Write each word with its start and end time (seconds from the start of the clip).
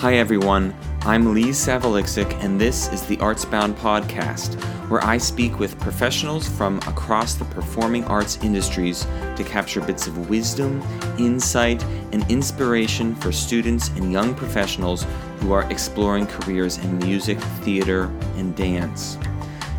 Hi, 0.00 0.14
everyone. 0.14 0.74
I'm 1.02 1.34
Lee 1.34 1.50
Savaliksic, 1.50 2.32
and 2.42 2.58
this 2.58 2.90
is 2.90 3.02
the 3.02 3.18
Artsbound 3.18 3.74
Podcast, 3.74 4.54
where 4.88 5.04
I 5.04 5.18
speak 5.18 5.58
with 5.58 5.78
professionals 5.78 6.48
from 6.48 6.78
across 6.88 7.34
the 7.34 7.44
performing 7.44 8.04
arts 8.06 8.38
industries 8.42 9.06
to 9.36 9.44
capture 9.44 9.82
bits 9.82 10.06
of 10.06 10.30
wisdom, 10.30 10.82
insight, 11.18 11.84
and 12.12 12.24
inspiration 12.30 13.14
for 13.14 13.30
students 13.30 13.88
and 13.88 14.10
young 14.10 14.34
professionals 14.34 15.04
who 15.40 15.52
are 15.52 15.70
exploring 15.70 16.26
careers 16.26 16.78
in 16.78 16.96
music, 17.00 17.38
theater, 17.62 18.04
and 18.38 18.56
dance. 18.56 19.18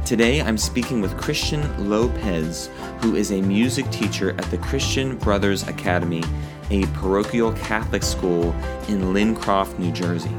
Today, 0.06 0.40
I'm 0.40 0.58
speaking 0.60 1.02
with 1.02 1.20
Christian 1.20 1.90
Lopez, 1.90 2.70
who 3.00 3.16
is 3.16 3.32
a 3.32 3.42
music 3.42 3.90
teacher 3.90 4.36
at 4.38 4.46
the 4.52 4.60
Christian 4.60 5.18
Brothers 5.18 5.68
Academy 5.68 6.22
a 6.72 6.86
parochial 6.94 7.52
Catholic 7.52 8.02
school 8.02 8.56
in 8.88 9.14
Lincroft, 9.14 9.78
New 9.78 9.92
Jersey. 9.92 10.32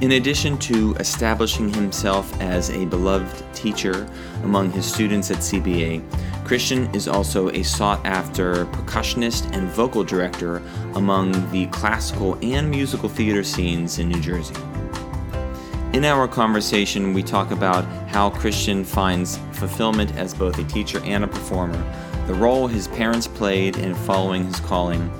In 0.00 0.12
addition 0.12 0.58
to 0.58 0.96
establishing 0.96 1.72
himself 1.72 2.38
as 2.40 2.70
a 2.70 2.84
beloved 2.86 3.44
teacher 3.54 4.08
among 4.42 4.72
his 4.72 4.84
students 4.84 5.30
at 5.30 5.36
CBA, 5.36 6.02
Christian 6.44 6.92
is 6.92 7.06
also 7.06 7.50
a 7.50 7.62
sought 7.62 8.04
after 8.04 8.66
percussionist 8.66 9.54
and 9.56 9.68
vocal 9.68 10.02
director 10.02 10.60
among 10.96 11.30
the 11.52 11.66
classical 11.66 12.36
and 12.42 12.68
musical 12.68 13.08
theater 13.08 13.44
scenes 13.44 14.00
in 14.00 14.08
New 14.08 14.20
Jersey. 14.20 14.56
In 15.92 16.04
our 16.04 16.26
conversation, 16.26 17.12
we 17.12 17.22
talk 17.22 17.52
about 17.52 17.84
how 18.08 18.30
Christian 18.30 18.82
finds 18.82 19.38
fulfillment 19.52 20.16
as 20.16 20.34
both 20.34 20.58
a 20.58 20.64
teacher 20.64 21.00
and 21.04 21.22
a 21.22 21.28
performer, 21.28 21.80
the 22.26 22.34
role 22.34 22.66
his 22.66 22.88
parents 22.88 23.26
played 23.26 23.76
in 23.76 23.94
following 23.94 24.44
his 24.44 24.60
calling, 24.60 25.10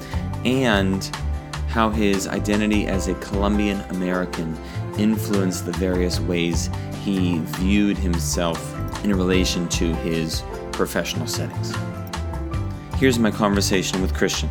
and 0.44 1.04
how 1.68 1.90
his 1.90 2.28
identity 2.28 2.86
as 2.86 3.08
a 3.08 3.14
Colombian 3.14 3.80
American 3.90 4.56
influenced 4.98 5.66
the 5.66 5.72
various 5.72 6.20
ways 6.20 6.68
he 7.02 7.38
viewed 7.38 7.96
himself 7.96 8.74
in 9.04 9.14
relation 9.14 9.68
to 9.68 9.94
his 9.96 10.42
professional 10.70 11.26
settings. 11.26 11.74
Here's 12.96 13.18
my 13.18 13.30
conversation 13.30 14.00
with 14.00 14.14
Christian. 14.14 14.48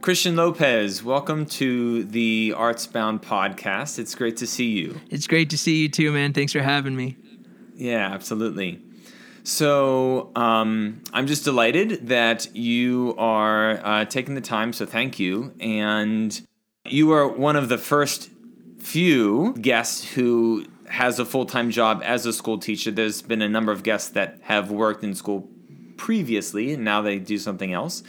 Christian 0.00 0.36
Lopez, 0.36 1.02
welcome 1.02 1.46
to 1.46 2.04
the 2.04 2.52
Artsbound 2.56 3.22
podcast. 3.22 3.98
It's 3.98 4.14
great 4.14 4.36
to 4.36 4.46
see 4.46 4.68
you. 4.68 5.00
It's 5.10 5.26
great 5.26 5.48
to 5.50 5.58
see 5.58 5.82
you 5.82 5.88
too, 5.88 6.12
man. 6.12 6.34
Thanks 6.34 6.52
for 6.52 6.60
having 6.60 6.94
me. 6.94 7.16
Yeah, 7.74 8.12
absolutely. 8.12 8.82
So 9.44 10.32
um, 10.34 11.02
I'm 11.12 11.26
just 11.26 11.44
delighted 11.44 12.08
that 12.08 12.56
you 12.56 13.14
are 13.18 13.78
uh, 13.84 14.04
taking 14.06 14.34
the 14.34 14.40
time. 14.40 14.72
So 14.72 14.86
thank 14.86 15.18
you. 15.18 15.52
And 15.60 16.40
you 16.86 17.12
are 17.12 17.28
one 17.28 17.54
of 17.54 17.68
the 17.68 17.76
first 17.76 18.30
few 18.78 19.54
guests 19.60 20.12
who 20.12 20.64
has 20.88 21.18
a 21.18 21.26
full 21.26 21.44
time 21.44 21.70
job 21.70 22.02
as 22.04 22.24
a 22.24 22.32
school 22.32 22.58
teacher. 22.58 22.90
There's 22.90 23.20
been 23.20 23.42
a 23.42 23.48
number 23.48 23.70
of 23.70 23.82
guests 23.82 24.10
that 24.10 24.38
have 24.42 24.70
worked 24.70 25.04
in 25.04 25.14
school 25.14 25.46
previously, 25.98 26.72
and 26.72 26.82
now 26.82 27.02
they 27.02 27.18
do 27.18 27.36
something 27.38 27.72
else. 27.72 28.02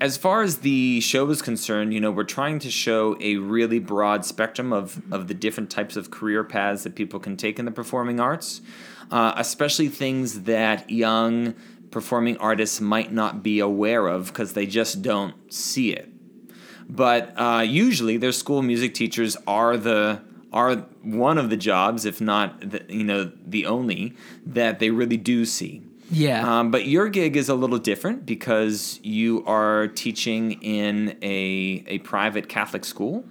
As 0.00 0.16
far 0.16 0.42
as 0.42 0.58
the 0.58 1.00
show 1.00 1.28
is 1.28 1.42
concerned, 1.42 1.92
you 1.92 2.00
know, 2.00 2.10
we're 2.10 2.24
trying 2.24 2.58
to 2.60 2.70
show 2.70 3.18
a 3.20 3.36
really 3.36 3.78
broad 3.78 4.24
spectrum 4.24 4.72
of, 4.72 5.02
of 5.12 5.28
the 5.28 5.34
different 5.34 5.68
types 5.68 5.94
of 5.94 6.10
career 6.10 6.42
paths 6.42 6.84
that 6.84 6.94
people 6.94 7.20
can 7.20 7.36
take 7.36 7.58
in 7.58 7.66
the 7.66 7.70
performing 7.70 8.18
arts 8.18 8.62
uh, 9.10 9.34
especially 9.36 9.88
things 9.88 10.42
that 10.42 10.88
young 10.90 11.54
performing 11.90 12.36
artists 12.38 12.80
might 12.80 13.12
not 13.12 13.42
be 13.42 13.58
aware 13.58 14.06
of 14.06 14.26
because 14.26 14.52
they 14.52 14.66
just 14.66 15.02
don't 15.02 15.52
see 15.52 15.92
it. 15.92 16.08
But 16.88 17.32
uh, 17.36 17.64
usually, 17.66 18.16
their 18.16 18.32
school 18.32 18.62
music 18.62 18.94
teachers 18.94 19.36
are 19.46 19.76
the 19.76 20.22
are 20.52 20.76
one 21.02 21.38
of 21.38 21.48
the 21.48 21.56
jobs, 21.56 22.04
if 22.04 22.20
not 22.20 22.70
the, 22.70 22.84
you 22.88 23.04
know 23.04 23.30
the 23.46 23.66
only 23.66 24.14
that 24.44 24.80
they 24.80 24.90
really 24.90 25.16
do 25.16 25.44
see. 25.44 25.82
Yeah. 26.10 26.58
Um, 26.58 26.72
but 26.72 26.86
your 26.86 27.08
gig 27.08 27.36
is 27.36 27.48
a 27.48 27.54
little 27.54 27.78
different 27.78 28.26
because 28.26 28.98
you 29.04 29.44
are 29.46 29.86
teaching 29.88 30.52
in 30.62 31.16
a 31.22 31.84
a 31.86 31.98
private 31.98 32.48
Catholic 32.48 32.84
school. 32.84 33.24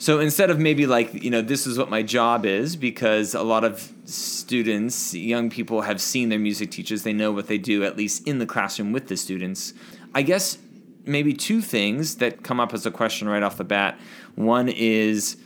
So 0.00 0.18
instead 0.18 0.48
of 0.48 0.58
maybe 0.58 0.86
like, 0.86 1.12
you 1.12 1.28
know, 1.28 1.42
this 1.42 1.66
is 1.66 1.76
what 1.76 1.90
my 1.90 2.02
job 2.02 2.46
is, 2.46 2.74
because 2.74 3.34
a 3.34 3.42
lot 3.42 3.64
of 3.64 3.92
students, 4.06 5.12
young 5.12 5.50
people 5.50 5.82
have 5.82 6.00
seen 6.00 6.30
their 6.30 6.38
music 6.38 6.70
teachers, 6.70 7.02
they 7.02 7.12
know 7.12 7.32
what 7.32 7.48
they 7.48 7.58
do, 7.58 7.84
at 7.84 7.98
least 7.98 8.26
in 8.26 8.38
the 8.38 8.46
classroom 8.46 8.92
with 8.92 9.08
the 9.08 9.16
students. 9.18 9.74
I 10.14 10.22
guess 10.22 10.56
maybe 11.04 11.34
two 11.34 11.60
things 11.60 12.16
that 12.16 12.42
come 12.42 12.60
up 12.60 12.72
as 12.72 12.86
a 12.86 12.90
question 12.90 13.28
right 13.28 13.42
off 13.42 13.58
the 13.58 13.64
bat. 13.64 14.00
One 14.36 14.70
is, 14.70 15.36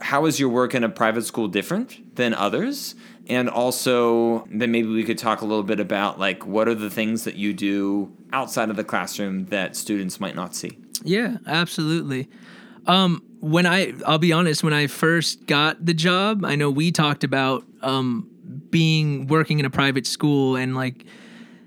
how 0.00 0.26
is 0.26 0.40
your 0.40 0.48
work 0.48 0.74
in 0.74 0.82
a 0.82 0.88
private 0.88 1.22
school 1.24 1.46
different 1.46 2.16
than 2.16 2.34
others? 2.34 2.96
And 3.28 3.48
also, 3.48 4.44
then 4.50 4.72
maybe 4.72 4.88
we 4.88 5.04
could 5.04 5.18
talk 5.18 5.40
a 5.40 5.44
little 5.44 5.62
bit 5.62 5.78
about 5.78 6.18
like 6.18 6.44
what 6.44 6.66
are 6.66 6.74
the 6.74 6.90
things 6.90 7.22
that 7.22 7.36
you 7.36 7.52
do 7.52 8.12
outside 8.32 8.70
of 8.70 8.76
the 8.76 8.82
classroom 8.82 9.46
that 9.46 9.76
students 9.76 10.18
might 10.18 10.34
not 10.34 10.56
see? 10.56 10.78
Yeah, 11.04 11.36
absolutely. 11.46 12.28
Um, 12.88 13.22
when 13.40 13.66
I, 13.66 13.94
I'll 14.06 14.18
be 14.18 14.32
honest, 14.32 14.62
when 14.62 14.72
I 14.72 14.86
first 14.86 15.46
got 15.46 15.84
the 15.84 15.94
job, 15.94 16.44
I 16.44 16.56
know 16.56 16.70
we 16.70 16.92
talked 16.92 17.24
about 17.24 17.64
um, 17.80 18.30
being 18.70 19.26
working 19.26 19.58
in 19.58 19.64
a 19.64 19.70
private 19.70 20.06
school 20.06 20.56
and 20.56 20.74
like 20.74 21.04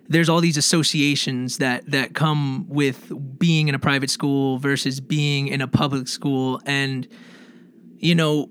there's 0.07 0.29
all 0.29 0.41
these 0.41 0.57
associations 0.57 1.57
that 1.57 1.89
that 1.89 2.13
come 2.13 2.67
with 2.69 3.11
being 3.39 3.67
in 3.69 3.75
a 3.75 3.79
private 3.79 4.09
school 4.09 4.57
versus 4.59 4.99
being 4.99 5.47
in 5.47 5.61
a 5.61 5.67
public 5.67 6.07
school. 6.07 6.61
And 6.65 7.07
you 7.97 8.15
know 8.15 8.49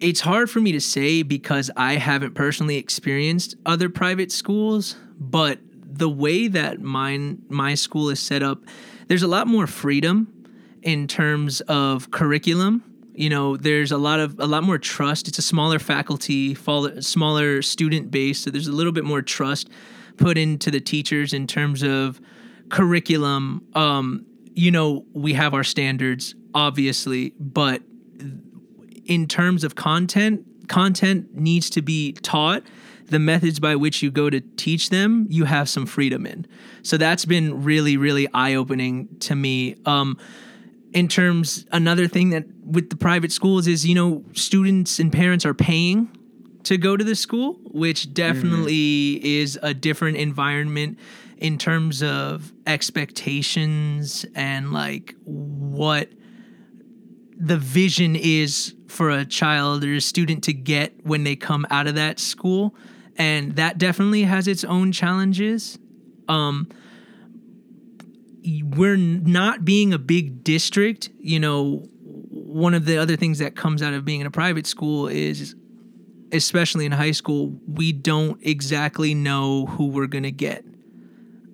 it's 0.00 0.20
hard 0.20 0.48
for 0.48 0.60
me 0.60 0.72
to 0.72 0.80
say 0.80 1.22
because 1.22 1.70
I 1.76 1.94
haven't 1.94 2.34
personally 2.34 2.76
experienced 2.76 3.54
other 3.66 3.88
private 3.88 4.32
schools 4.32 4.96
but 5.20 5.58
the 5.72 6.08
way 6.08 6.48
that 6.48 6.80
mine 6.80 7.42
my 7.48 7.74
school 7.74 8.08
is 8.08 8.20
set 8.20 8.42
up 8.42 8.62
there's 9.08 9.22
a 9.22 9.28
lot 9.28 9.46
more 9.46 9.66
freedom 9.66 10.32
in 10.82 11.06
terms 11.06 11.60
of 11.62 12.10
curriculum. 12.10 12.84
You 13.14 13.30
know, 13.30 13.56
there's 13.56 13.90
a 13.90 13.98
lot 13.98 14.20
of 14.20 14.38
a 14.38 14.46
lot 14.46 14.62
more 14.62 14.78
trust. 14.78 15.26
It's 15.26 15.38
a 15.38 15.42
smaller 15.42 15.78
faculty, 15.78 16.54
smaller 16.54 17.62
student 17.62 18.10
base, 18.10 18.40
so 18.40 18.50
there's 18.50 18.68
a 18.68 18.72
little 18.72 18.92
bit 18.92 19.04
more 19.04 19.22
trust 19.22 19.68
put 20.16 20.36
into 20.36 20.70
the 20.70 20.80
teachers 20.80 21.32
in 21.32 21.46
terms 21.46 21.82
of 21.82 22.20
curriculum. 22.68 23.66
Um, 23.74 24.26
you 24.54 24.70
know, 24.70 25.04
we 25.12 25.34
have 25.34 25.54
our 25.54 25.64
standards, 25.64 26.34
obviously, 26.54 27.32
but 27.38 27.82
in 29.06 29.26
terms 29.26 29.64
of 29.64 29.74
content, 29.74 30.44
content 30.68 31.34
needs 31.34 31.70
to 31.70 31.82
be 31.82 32.12
taught 32.12 32.62
the 33.06 33.18
methods 33.18 33.58
by 33.58 33.74
which 33.74 34.02
you 34.02 34.10
go 34.10 34.28
to 34.28 34.40
teach 34.56 34.90
them, 34.90 35.26
you 35.30 35.44
have 35.44 35.68
some 35.68 35.86
freedom 35.86 36.26
in. 36.26 36.46
So 36.82 36.96
that's 36.96 37.24
been 37.24 37.62
really, 37.62 37.96
really 37.96 38.28
eye 38.34 38.54
opening 38.54 39.08
to 39.20 39.34
me. 39.34 39.76
Um, 39.86 40.18
in 40.92 41.08
terms 41.08 41.66
another 41.72 42.08
thing 42.08 42.30
that 42.30 42.44
with 42.64 42.90
the 42.90 42.96
private 42.96 43.32
schools 43.32 43.66
is 43.66 43.86
you 43.86 43.94
know 43.94 44.24
students 44.32 44.98
and 44.98 45.12
parents 45.12 45.44
are 45.44 45.54
paying 45.54 46.08
to 46.64 46.76
go 46.76 46.96
to 46.96 47.04
the 47.04 47.14
school 47.14 47.54
which 47.64 48.12
definitely 48.12 49.16
mm-hmm. 49.16 49.26
is 49.26 49.58
a 49.62 49.74
different 49.74 50.16
environment 50.16 50.98
in 51.38 51.56
terms 51.56 52.02
of 52.02 52.52
expectations 52.66 54.26
and 54.34 54.72
like 54.72 55.14
what 55.24 56.08
the 57.36 57.56
vision 57.56 58.16
is 58.16 58.74
for 58.88 59.10
a 59.10 59.24
child 59.24 59.84
or 59.84 59.94
a 59.94 60.00
student 60.00 60.42
to 60.42 60.52
get 60.52 60.92
when 61.04 61.22
they 61.22 61.36
come 61.36 61.66
out 61.70 61.86
of 61.86 61.94
that 61.94 62.18
school 62.18 62.74
and 63.16 63.56
that 63.56 63.78
definitely 63.78 64.22
has 64.22 64.48
its 64.48 64.64
own 64.64 64.90
challenges 64.90 65.78
um, 66.28 66.68
we're 68.76 68.96
not 68.96 69.64
being 69.64 69.92
a 69.92 69.98
big 69.98 70.44
district, 70.44 71.10
you 71.20 71.40
know, 71.40 71.86
one 72.30 72.74
of 72.74 72.84
the 72.84 72.96
other 72.96 73.16
things 73.16 73.38
that 73.38 73.56
comes 73.56 73.82
out 73.82 73.94
of 73.94 74.04
being 74.04 74.20
in 74.20 74.26
a 74.26 74.30
private 74.30 74.66
school 74.66 75.06
is 75.08 75.54
especially 76.32 76.84
in 76.84 76.92
high 76.92 77.12
school, 77.12 77.58
we 77.66 77.92
don't 77.92 78.38
exactly 78.42 79.14
know 79.14 79.66
who 79.66 79.86
we're 79.86 80.06
going 80.06 80.24
to 80.24 80.30
get. 80.30 80.64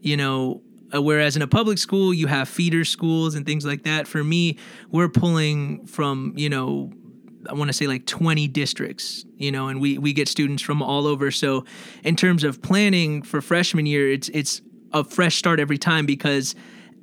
You 0.01 0.17
know, 0.17 0.63
uh, 0.95 1.01
whereas 1.01 1.37
in 1.37 1.43
a 1.43 1.47
public 1.47 1.79
school, 1.79 2.13
you 2.13 2.27
have 2.27 2.49
feeder 2.49 2.85
schools 2.85 3.35
and 3.35 3.47
things 3.47 3.65
like 3.65 3.85
that. 3.85 4.07
For 4.07 4.23
me, 4.23 4.59
we're 4.91 5.09
pulling 5.09 5.87
from, 5.87 6.35
you 6.37 6.49
know, 6.49 6.93
I 7.49 7.55
want 7.55 7.69
to 7.69 7.73
say 7.73 7.87
like 7.87 8.07
20 8.07 8.49
districts, 8.49 9.25
you 9.37 9.53
know, 9.53 9.69
and 9.69 9.81
we 9.81 9.99
we 9.99 10.13
get 10.13 10.29
students 10.29 10.63
from 10.63 10.83
all 10.83 11.07
over. 11.07 11.31
So, 11.31 11.65
in 12.03 12.17
terms 12.17 12.43
of 12.43 12.63
planning 12.63 13.23
for 13.23 13.41
freshman 13.41 13.87
year, 13.87 14.11
it's 14.11 14.29
it's 14.31 14.63
a 14.93 15.05
fresh 15.05 15.37
start 15.37 15.61
every 15.61 15.79
time 15.79 16.07
because 16.07 16.55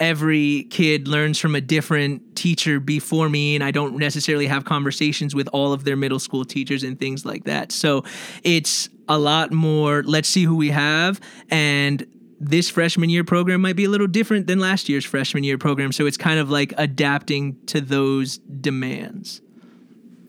every 0.01 0.63
kid 0.71 1.07
learns 1.07 1.37
from 1.37 1.53
a 1.55 1.61
different 1.61 2.35
teacher 2.35 2.79
before 2.79 3.29
me 3.29 3.53
and 3.53 3.63
I 3.63 3.69
don't 3.69 3.97
necessarily 3.97 4.47
have 4.47 4.65
conversations 4.65 5.35
with 5.35 5.47
all 5.53 5.71
of 5.71 5.83
their 5.83 5.95
middle 5.95 6.19
school 6.19 6.43
teachers 6.43 6.83
and 6.83 6.99
things 6.99 7.23
like 7.23 7.43
that. 7.43 7.71
So 7.71 8.03
it's 8.43 8.89
a 9.07 9.19
lot 9.19 9.51
more 9.51 10.03
let's 10.03 10.27
see 10.27 10.43
who 10.43 10.55
we 10.55 10.71
have 10.71 11.21
and 11.49 12.05
this 12.39 12.69
freshman 12.71 13.11
year 13.11 13.23
program 13.23 13.61
might 13.61 13.75
be 13.75 13.85
a 13.85 13.89
little 13.89 14.07
different 14.07 14.47
than 14.47 14.59
last 14.59 14.89
year's 14.89 15.05
freshman 15.05 15.43
year 15.43 15.59
program. 15.59 15.91
So 15.91 16.07
it's 16.07 16.17
kind 16.17 16.39
of 16.39 16.49
like 16.49 16.73
adapting 16.77 17.63
to 17.67 17.79
those 17.79 18.39
demands. 18.39 19.41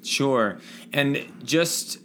Sure. 0.05 0.59
And 0.93 1.25
just 1.43 1.99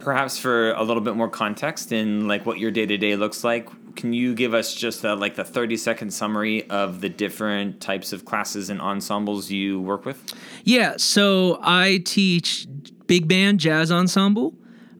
perhaps 0.00 0.38
for 0.38 0.72
a 0.72 0.82
little 0.82 1.02
bit 1.02 1.14
more 1.14 1.28
context 1.28 1.92
in 1.92 2.26
like 2.26 2.44
what 2.44 2.58
your 2.58 2.72
day 2.72 2.86
to 2.86 2.98
day 2.98 3.14
looks 3.14 3.44
like, 3.44 3.68
can 3.96 4.12
you 4.12 4.34
give 4.34 4.54
us 4.54 4.74
just 4.74 5.04
a, 5.04 5.14
like 5.14 5.34
the 5.34 5.44
30 5.44 5.76
second 5.76 6.10
summary 6.12 6.68
of 6.70 7.00
the 7.00 7.08
different 7.08 7.80
types 7.80 8.12
of 8.12 8.24
classes 8.24 8.70
and 8.70 8.80
ensembles 8.80 9.50
you 9.50 9.80
work 9.80 10.04
with? 10.04 10.34
Yeah. 10.64 10.94
So 10.96 11.58
I 11.62 12.02
teach 12.04 12.66
big 13.06 13.28
band 13.28 13.60
jazz 13.60 13.90
ensemble. 13.90 14.54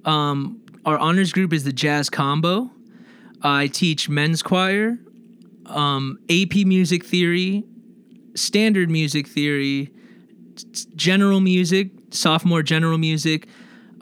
Um, 0.04 0.60
our 0.84 0.98
honors 0.98 1.32
group 1.32 1.52
is 1.52 1.64
the 1.64 1.72
jazz 1.72 2.10
combo. 2.10 2.70
I 3.42 3.66
teach 3.66 4.08
men's 4.08 4.42
choir, 4.42 4.98
um, 5.66 6.18
AP 6.30 6.64
music 6.66 7.04
theory, 7.04 7.64
standard 8.34 8.90
music 8.90 9.26
theory, 9.26 9.92
general 10.94 11.40
music, 11.40 11.90
sophomore 12.10 12.62
general 12.62 12.98
music, 12.98 13.48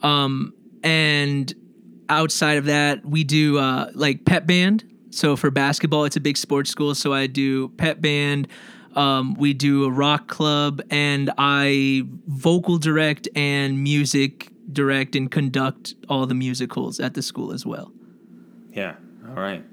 um, 0.03 0.53
and 0.83 1.55
outside 2.11 2.59
of 2.59 2.67
that, 2.67 3.07
we 3.07 3.25
do 3.25 3.59
uh, 3.59 3.91
like 3.95 4.25
pep 4.25 4.47
band. 4.47 4.85
So 5.11 5.37
for 5.37 5.51
basketball, 5.51 6.05
it's 6.05 6.17
a 6.17 6.21
big 6.21 6.37
sports 6.37 6.71
school, 6.71 6.95
so 6.95 7.13
I 7.13 7.27
do 7.27 7.69
pep 7.71 8.01
band. 8.01 8.49
Um, 8.95 9.35
we 9.35 9.55
do 9.55 9.85
a 9.85 9.91
rock 9.91 10.29
club, 10.29 10.83
and 10.91 11.31
I 11.39 12.03
vocal 12.27 12.79
direct 12.79 13.29
and 13.35 13.83
music 13.83 14.51
direct 14.73 15.17
and 15.17 15.31
conduct 15.31 15.95
all 16.09 16.27
the 16.27 16.35
musicals 16.35 17.01
at 17.01 17.15
the 17.15 17.23
school 17.23 17.53
as 17.53 17.67
well. 17.67 17.93
Yeah. 18.73 18.95
All 19.29 19.35
right. 19.35 19.65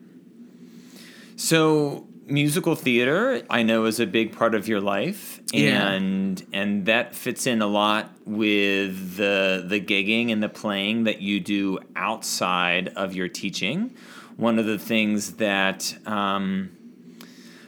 So 1.36 2.07
musical 2.28 2.76
theater 2.76 3.42
I 3.50 3.64
know 3.64 3.86
is 3.86 4.00
a 4.00 4.06
big 4.06 4.36
part 4.36 4.54
of 4.54 4.68
your 4.68 4.82
life 4.82 5.40
and 5.54 6.40
yeah. 6.40 6.60
and 6.60 6.86
that 6.86 7.16
fits 7.16 7.48
in 7.48 7.62
a 7.62 7.68
lot 7.68 8.12
with 8.26 9.16
the 9.16 9.64
the 9.66 9.80
gigging 9.80 10.32
and 10.32 10.44
the 10.44 10.50
playing 10.50 11.06
that 11.06 11.22
you 11.22 11.40
do 11.40 11.80
outside 11.96 12.90
of 12.90 13.14
your 13.14 13.30
teaching. 13.30 13.96
One 14.36 14.60
of 14.60 14.66
the 14.66 14.78
things 14.78 15.34
that 15.34 15.98
um, 16.06 16.78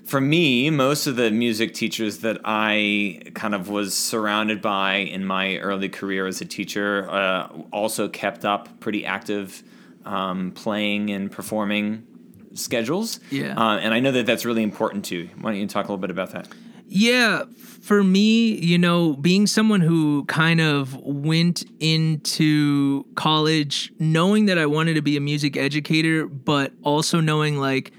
for 0.06 0.20
me, 0.20 0.70
most 0.72 1.08
of 1.08 1.16
the 1.16 1.32
music 1.32 1.74
teachers 1.74 2.20
that 2.20 2.42
I 2.44 3.22
kind 3.36 3.54
of 3.54 3.70
was 3.70 3.96
surrounded 3.96 4.62
by 4.62 4.96
in 4.96 5.24
my 5.24 5.58
early 5.58 5.90
career 5.90 6.26
as 6.28 6.42
a 6.42 6.46
teacher 6.46 7.10
uh, 7.10 7.48
also 7.72 8.10
kept 8.10 8.44
up 8.44 8.80
pretty 8.80 9.06
active 9.06 9.64
um, 10.06 10.52
playing 10.52 11.12
and 11.12 11.32
performing 11.32 12.08
schedules. 12.54 13.20
Yeah. 13.30 13.56
Uh, 13.56 13.78
and 13.78 13.94
I 13.94 14.00
know 14.00 14.12
that 14.12 14.26
that's 14.26 14.46
really 14.46 14.64
important 14.64 15.06
too. 15.06 15.30
Why 15.40 15.52
don't 15.52 15.60
you 15.60 15.68
talk 15.68 15.86
a 15.86 15.88
little 15.88 15.98
bit 15.98 16.12
about 16.12 16.32
that? 16.32 16.48
Yeah, 16.92 17.44
for 17.82 18.04
me, 18.04 18.56
you 18.56 18.80
know, 18.80 19.14
being 19.14 19.46
someone 19.46 19.80
who 19.80 20.26
kind 20.26 20.60
of 20.60 20.96
went 20.96 21.64
into 21.80 23.06
college 23.16 23.94
knowing 24.00 24.48
that 24.48 24.58
I 24.58 24.66
wanted 24.66 24.96
to 24.96 25.02
be 25.04 25.16
a 25.16 25.22
music 25.22 25.56
educator, 25.56 26.26
but 26.26 26.74
also 26.84 27.20
knowing 27.20 27.58
like 27.58 27.92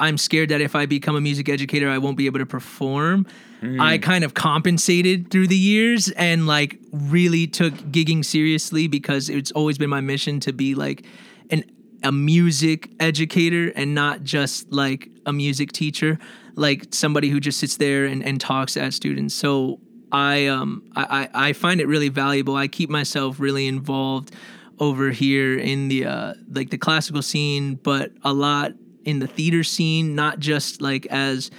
I'm 0.00 0.18
scared 0.18 0.48
that 0.48 0.60
if 0.60 0.74
I 0.74 0.86
become 0.86 1.14
a 1.14 1.20
music 1.20 1.48
educator, 1.48 1.88
I 1.88 1.98
won't 1.98 2.16
be 2.16 2.26
able 2.26 2.40
to 2.40 2.46
perform. 2.46 3.26
Mm. 3.60 3.80
I 3.80 3.98
kind 3.98 4.24
of 4.24 4.34
compensated 4.34 5.30
through 5.30 5.46
the 5.46 5.56
years 5.56 6.10
and 6.10 6.46
like 6.46 6.78
really 6.90 7.46
took 7.46 7.74
gigging 7.74 8.24
seriously 8.24 8.88
because 8.88 9.28
it's 9.28 9.52
always 9.52 9.78
been 9.78 9.90
my 9.90 10.00
mission 10.00 10.40
to 10.40 10.52
be 10.52 10.74
like 10.74 11.06
an 11.50 11.64
a 12.02 12.12
music 12.12 12.90
educator 13.00 13.72
and 13.76 13.94
not 13.94 14.22
just 14.22 14.72
like 14.72 15.08
a 15.26 15.32
music 15.32 15.72
teacher, 15.72 16.18
like 16.54 16.86
somebody 16.90 17.28
who 17.28 17.40
just 17.40 17.58
sits 17.58 17.76
there 17.76 18.04
and, 18.04 18.24
and 18.24 18.40
talks 18.40 18.76
at 18.76 18.92
students. 18.92 19.34
So 19.34 19.80
I 20.10 20.46
um 20.46 20.84
I, 20.94 21.28
I 21.32 21.52
find 21.52 21.80
it 21.80 21.86
really 21.86 22.10
valuable. 22.10 22.56
I 22.56 22.68
keep 22.68 22.90
myself 22.90 23.40
really 23.40 23.66
involved 23.66 24.34
over 24.78 25.10
here 25.10 25.58
in 25.58 25.88
the 25.88 26.06
uh 26.06 26.34
like 26.50 26.70
the 26.70 26.78
classical 26.78 27.22
scene, 27.22 27.76
but 27.76 28.12
a 28.22 28.32
lot 28.32 28.72
in 29.04 29.18
the 29.18 29.26
theater 29.26 29.64
scene, 29.64 30.14
not 30.14 30.38
just 30.38 30.80
like 30.80 31.06
as 31.06 31.50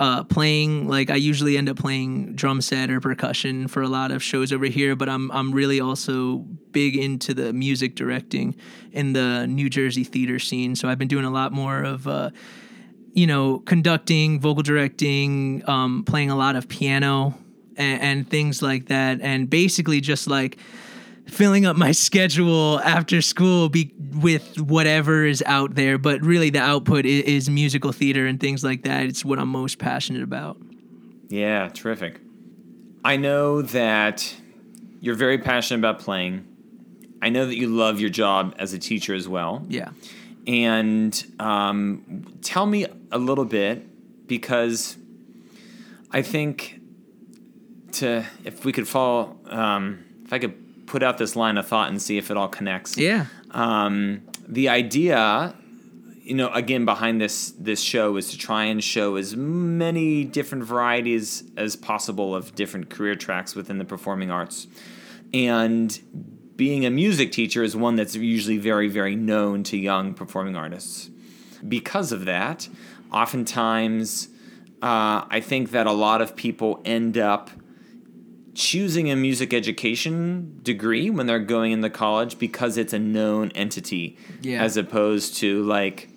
uh, 0.00 0.24
playing 0.24 0.88
like 0.88 1.10
I 1.10 1.16
usually 1.16 1.58
end 1.58 1.68
up 1.68 1.76
playing 1.76 2.34
drum 2.34 2.62
set 2.62 2.90
or 2.90 3.00
percussion 3.00 3.68
for 3.68 3.82
a 3.82 3.88
lot 3.88 4.10
of 4.10 4.22
shows 4.22 4.50
over 4.50 4.64
here, 4.64 4.96
but 4.96 5.10
I'm 5.10 5.30
I'm 5.30 5.52
really 5.52 5.78
also 5.78 6.38
big 6.72 6.96
into 6.96 7.34
the 7.34 7.52
music 7.52 7.96
directing 7.96 8.56
in 8.92 9.12
the 9.12 9.46
New 9.46 9.68
Jersey 9.68 10.04
theater 10.04 10.38
scene. 10.38 10.74
So 10.74 10.88
I've 10.88 10.98
been 10.98 11.06
doing 11.06 11.26
a 11.26 11.30
lot 11.30 11.52
more 11.52 11.82
of 11.82 12.08
uh, 12.08 12.30
you 13.12 13.26
know 13.26 13.58
conducting, 13.58 14.40
vocal 14.40 14.62
directing, 14.62 15.62
um, 15.68 16.02
playing 16.04 16.30
a 16.30 16.36
lot 16.36 16.56
of 16.56 16.66
piano 16.66 17.38
and, 17.76 18.00
and 18.00 18.30
things 18.30 18.62
like 18.62 18.86
that, 18.86 19.20
and 19.20 19.50
basically 19.50 20.00
just 20.00 20.26
like 20.26 20.56
filling 21.30 21.66
up 21.66 21.76
my 21.76 21.92
schedule 21.92 22.80
after 22.80 23.20
school 23.22 23.68
be 23.68 23.92
with 24.14 24.60
whatever 24.60 25.24
is 25.24 25.42
out 25.46 25.74
there 25.74 25.98
but 25.98 26.20
really 26.22 26.50
the 26.50 26.60
output 26.60 27.06
is, 27.06 27.22
is, 27.24 27.50
musical 27.50 27.92
theater 27.92 28.26
and 28.26 28.40
things 28.40 28.64
like 28.64 28.82
that. 28.82 29.04
It's 29.04 29.24
what 29.24 29.38
i'm 29.38 29.48
most 29.48 29.78
passionate 29.78 30.22
about. 30.22 30.58
Yeah 31.28 31.68
terrific. 31.68 32.20
I 33.04 33.16
know 33.16 33.62
that 33.62 34.34
you're 35.00 35.14
very 35.14 35.38
passionate 35.38 35.78
about 35.78 36.00
playing. 36.00 36.46
I 37.22 37.30
know 37.30 37.46
that 37.46 37.56
you 37.56 37.68
love 37.68 38.00
your 38.00 38.10
job 38.10 38.54
as 38.58 38.72
a 38.72 38.78
teacher 38.78 39.14
as 39.14 39.28
well. 39.28 39.64
Yeah. 39.68 39.90
And 40.46 41.24
um, 41.38 42.38
tell 42.42 42.66
me 42.66 42.86
a 43.10 43.18
little 43.18 43.44
bit 43.44 43.86
because 44.30 44.96
i 46.12 46.22
think 46.22 46.80
to 47.90 48.24
if 48.44 48.64
we 48.64 48.70
could 48.70 48.86
fall 48.86 49.36
um, 49.46 50.04
if 50.24 50.32
i 50.32 50.38
could 50.38 50.54
put 50.90 51.04
out 51.04 51.18
this 51.18 51.36
line 51.36 51.56
of 51.56 51.68
thought 51.68 51.88
and 51.88 52.02
see 52.02 52.18
if 52.18 52.32
it 52.32 52.36
all 52.36 52.48
connects. 52.48 52.98
Yeah. 52.98 53.26
Um, 53.52 54.22
the 54.48 54.68
idea, 54.68 55.54
you 56.20 56.34
know, 56.34 56.48
again 56.48 56.84
behind 56.84 57.20
this 57.20 57.52
this 57.52 57.80
show 57.80 58.16
is 58.16 58.32
to 58.32 58.36
try 58.36 58.64
and 58.64 58.82
show 58.82 59.14
as 59.14 59.36
many 59.36 60.24
different 60.24 60.64
varieties 60.64 61.44
as 61.56 61.76
possible 61.76 62.34
of 62.34 62.56
different 62.56 62.90
career 62.90 63.14
tracks 63.14 63.54
within 63.54 63.78
the 63.78 63.84
performing 63.84 64.32
arts, 64.32 64.66
and 65.32 66.00
being 66.56 66.84
a 66.84 66.90
music 66.90 67.30
teacher 67.30 67.62
is 67.62 67.76
one 67.76 67.94
that's 67.94 68.16
usually 68.16 68.58
very 68.58 68.88
very 68.88 69.14
known 69.14 69.62
to 69.62 69.76
young 69.76 70.12
performing 70.12 70.56
artists. 70.56 71.08
Because 71.66 72.10
of 72.10 72.24
that, 72.24 72.68
oftentimes. 73.12 74.28
Uh, 74.82 75.26
I 75.28 75.40
think 75.40 75.72
that 75.72 75.86
a 75.86 75.92
lot 75.92 76.22
of 76.22 76.34
people 76.34 76.80
end 76.86 77.18
up 77.18 77.50
choosing 78.60 79.10
a 79.10 79.16
music 79.16 79.54
education 79.54 80.60
degree 80.62 81.08
when 81.08 81.26
they're 81.26 81.38
going 81.38 81.72
into 81.72 81.88
college 81.88 82.38
because 82.38 82.76
it's 82.76 82.92
a 82.92 82.98
known 82.98 83.50
entity 83.54 84.18
yeah. 84.42 84.62
as 84.62 84.76
opposed 84.76 85.36
to 85.36 85.62
like 85.64 86.10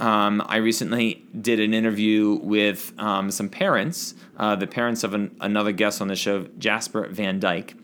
um, 0.00 0.42
I 0.46 0.56
recently 0.56 1.26
did 1.38 1.60
an 1.60 1.74
interview 1.74 2.40
with 2.42 2.92
um, 2.98 3.30
some 3.30 3.50
parents, 3.50 4.14
uh, 4.38 4.56
the 4.56 4.66
parents 4.66 5.04
of 5.04 5.12
an, 5.12 5.36
another 5.42 5.72
guest 5.72 6.00
on 6.00 6.08
the 6.08 6.16
show, 6.16 6.46
Jasper 6.58 7.06
Van 7.08 7.38
Dyke. 7.38 7.74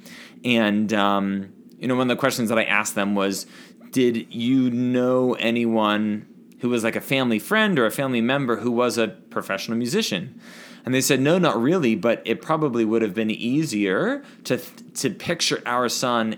And, 0.43 0.93
um, 0.95 1.53
you 1.79 1.87
know, 1.87 1.95
one 1.95 2.11
of 2.11 2.17
the 2.17 2.19
questions 2.19 2.49
that 2.49 2.59
I 2.59 2.65
asked 2.65 2.95
them 2.95 3.15
was 3.15 3.47
Did 3.91 4.35
you 4.35 4.71
know 4.71 5.35
anyone 5.35 6.27
who 6.61 6.71
was 6.71 6.83
like 6.83 6.97
a 6.97 7.03
family 7.03 7.39
friend 7.39 7.79
or 7.79 7.85
a 7.85 7.91
family 7.91 8.23
member 8.23 8.57
who 8.57 8.71
was 8.71 8.97
a 8.97 9.09
professional 9.09 9.77
musician? 9.77 10.41
And 10.87 10.95
they 10.95 11.01
said, 11.01 11.21
no, 11.21 11.37
not 11.37 11.61
really, 11.61 11.97
but 11.97 12.23
it 12.25 12.41
probably 12.41 12.85
would 12.85 13.03
have 13.03 13.13
been 13.13 13.31
easier 13.31 14.23
to, 14.45 14.59
to 14.95 15.11
picture 15.11 15.61
our 15.67 15.89
son 15.89 16.37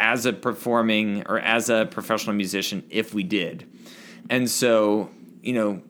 as 0.00 0.26
a 0.26 0.32
performing 0.32 1.24
or 1.26 1.38
as 1.38 1.70
a 1.70 1.86
professional 1.86 2.34
musician 2.34 2.84
if 2.90 3.14
we 3.14 3.22
did. 3.22 3.70
And 4.28 4.50
so, 4.50 5.10
you 5.42 5.52
know, 5.52 5.80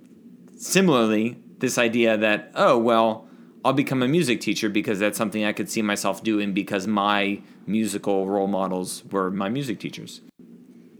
similarly, 0.59 1.39
this 1.59 1.79
idea 1.79 2.19
that, 2.19 2.53
oh, 2.55 2.77
well, 2.77 3.27
I'll 3.65 3.73
become 3.73 4.03
a 4.03 4.09
music 4.09 4.43
teacher 4.43 4.69
because 4.69 4.99
that's 4.99 5.19
something 5.19 5.45
I 5.45 5.53
could 5.55 5.71
see 5.71 5.83
myself 5.83 6.23
doing 6.23 6.53
because 6.53 6.87
my 6.87 7.41
musical 7.67 8.29
role 8.29 8.47
models 8.47 9.03
were 9.11 9.31
my 9.31 9.49
music 9.49 9.81
teachers. 9.81 10.21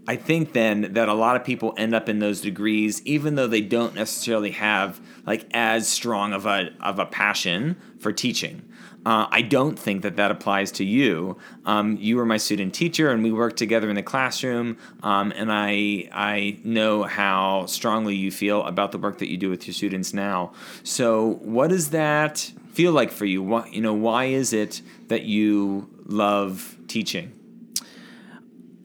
I 0.09 0.17
think 0.17 0.55
then 0.55 0.95
that 0.95 1.11
a 1.11 1.13
lot 1.13 1.37
of 1.37 1.45
people 1.45 1.75
end 1.77 1.95
up 1.95 2.09
in 2.09 2.19
those 2.19 2.41
degrees, 2.41 3.03
even 3.05 3.35
though 3.35 3.47
they 3.47 3.61
don't 3.61 3.95
necessarily 3.95 4.53
have 4.53 5.03
like 5.27 5.47
as 5.53 5.87
strong 5.87 6.33
of 6.33 6.47
a 6.47 6.71
of 6.81 6.99
a 6.99 7.05
passion 7.05 7.77
for 7.99 8.11
teaching. 8.11 8.67
Uh, 9.05 9.27
I 9.31 9.43
don't 9.43 9.79
think 9.79 10.01
that 10.03 10.17
that 10.17 10.31
applies 10.31 10.73
to 10.73 10.85
you. 10.85 11.37
Um, 11.67 11.99
you 12.01 12.17
were 12.17 12.25
my 12.25 12.39
student 12.39 12.73
teacher, 12.73 13.11
and 13.11 13.23
we 13.23 13.31
worked 13.31 13.59
together 13.59 13.91
in 13.91 13.97
the 13.97 14.03
classroom. 14.03 14.79
Um, 15.03 15.31
and 15.37 15.53
I 15.53 16.09
I 16.11 16.59
know 16.65 17.03
how 17.03 17.67
strongly 17.67 18.15
you 18.17 18.31
feel 18.31 18.65
about 18.65 18.93
the 18.93 18.99
work 18.99 19.19
that 19.19 19.31
you 19.31 19.37
do 19.37 19.51
with 19.51 19.67
your 19.67 19.75
students 19.75 20.15
now. 20.15 20.55
So, 20.85 21.39
what 21.43 21.69
does 21.69 21.91
that 21.91 22.51
feel 22.73 22.93
like 22.93 23.11
for 23.11 23.27
you? 23.27 23.43
What 23.43 23.75
you 23.75 23.83
know? 23.83 23.93
Why 23.93 24.25
is 24.25 24.55
it 24.55 24.81
that 25.09 25.25
you 25.25 25.91
love 26.07 26.79
teaching? 26.87 27.35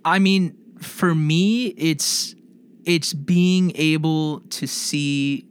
I 0.03 0.19
mean, 0.19 0.57
for 0.83 1.15
me, 1.15 1.67
it's 1.67 2.35
it's 2.85 3.13
being 3.13 3.71
able 3.75 4.41
to 4.41 4.67
see 4.67 5.47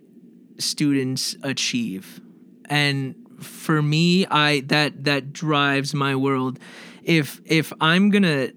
students 0.59 1.37
achieve 1.43 2.21
and 2.67 3.15
for 3.41 3.83
me 3.83 4.27
i 4.27 4.61
that 4.61 5.05
that 5.05 5.33
drives 5.33 5.95
my 5.95 6.15
world 6.15 6.59
if 7.03 7.41
if 7.45 7.73
i'm 7.81 8.11
gonna 8.11 8.51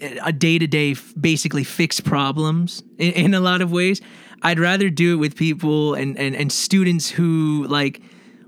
eh, 0.00 0.18
a 0.22 0.32
day 0.32 0.58
to 0.58 0.66
day 0.66 0.94
basically 1.18 1.64
fix 1.64 2.00
problems 2.00 2.82
in, 2.98 3.12
in, 3.12 3.34
a 3.34 3.40
lot 3.40 3.60
of 3.60 3.72
ways. 3.72 4.00
I'd 4.42 4.58
rather 4.58 4.88
do 4.88 5.14
it 5.14 5.16
with 5.16 5.36
people 5.36 5.94
and, 5.94 6.16
and, 6.18 6.34
and 6.34 6.50
students 6.50 7.10
who 7.10 7.66
like 7.68 8.00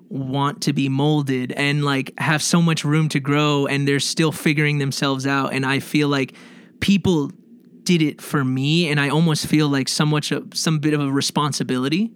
want 0.09 0.63
to 0.63 0.73
be 0.73 0.89
molded 0.89 1.53
and 1.53 1.85
like 1.85 2.19
have 2.19 2.43
so 2.43 2.63
much 2.63 2.85
room 2.85 3.09
to 3.11 3.21
grow 3.21 3.67
and 3.67 3.87
they're 3.87 4.01
still 4.01 4.33
figuring 4.33 4.79
themselves 4.79 5.27
out. 5.27 5.53
And 5.53 5.67
I 5.67 5.81
feel 5.81 6.09
like 6.09 6.35
people 6.81 7.31
did 7.85 8.03
it 8.03 8.21
for 8.21 8.45
me 8.45 8.89
and 8.89 9.01
I 9.01 9.09
almost 9.09 9.47
feel 9.47 9.69
like 9.69 9.89
somewhat 9.89 10.31
of, 10.31 10.55
some 10.55 10.79
bit 10.79 10.95
of 10.95 11.01
a 11.01 11.11
responsibility 11.11 12.13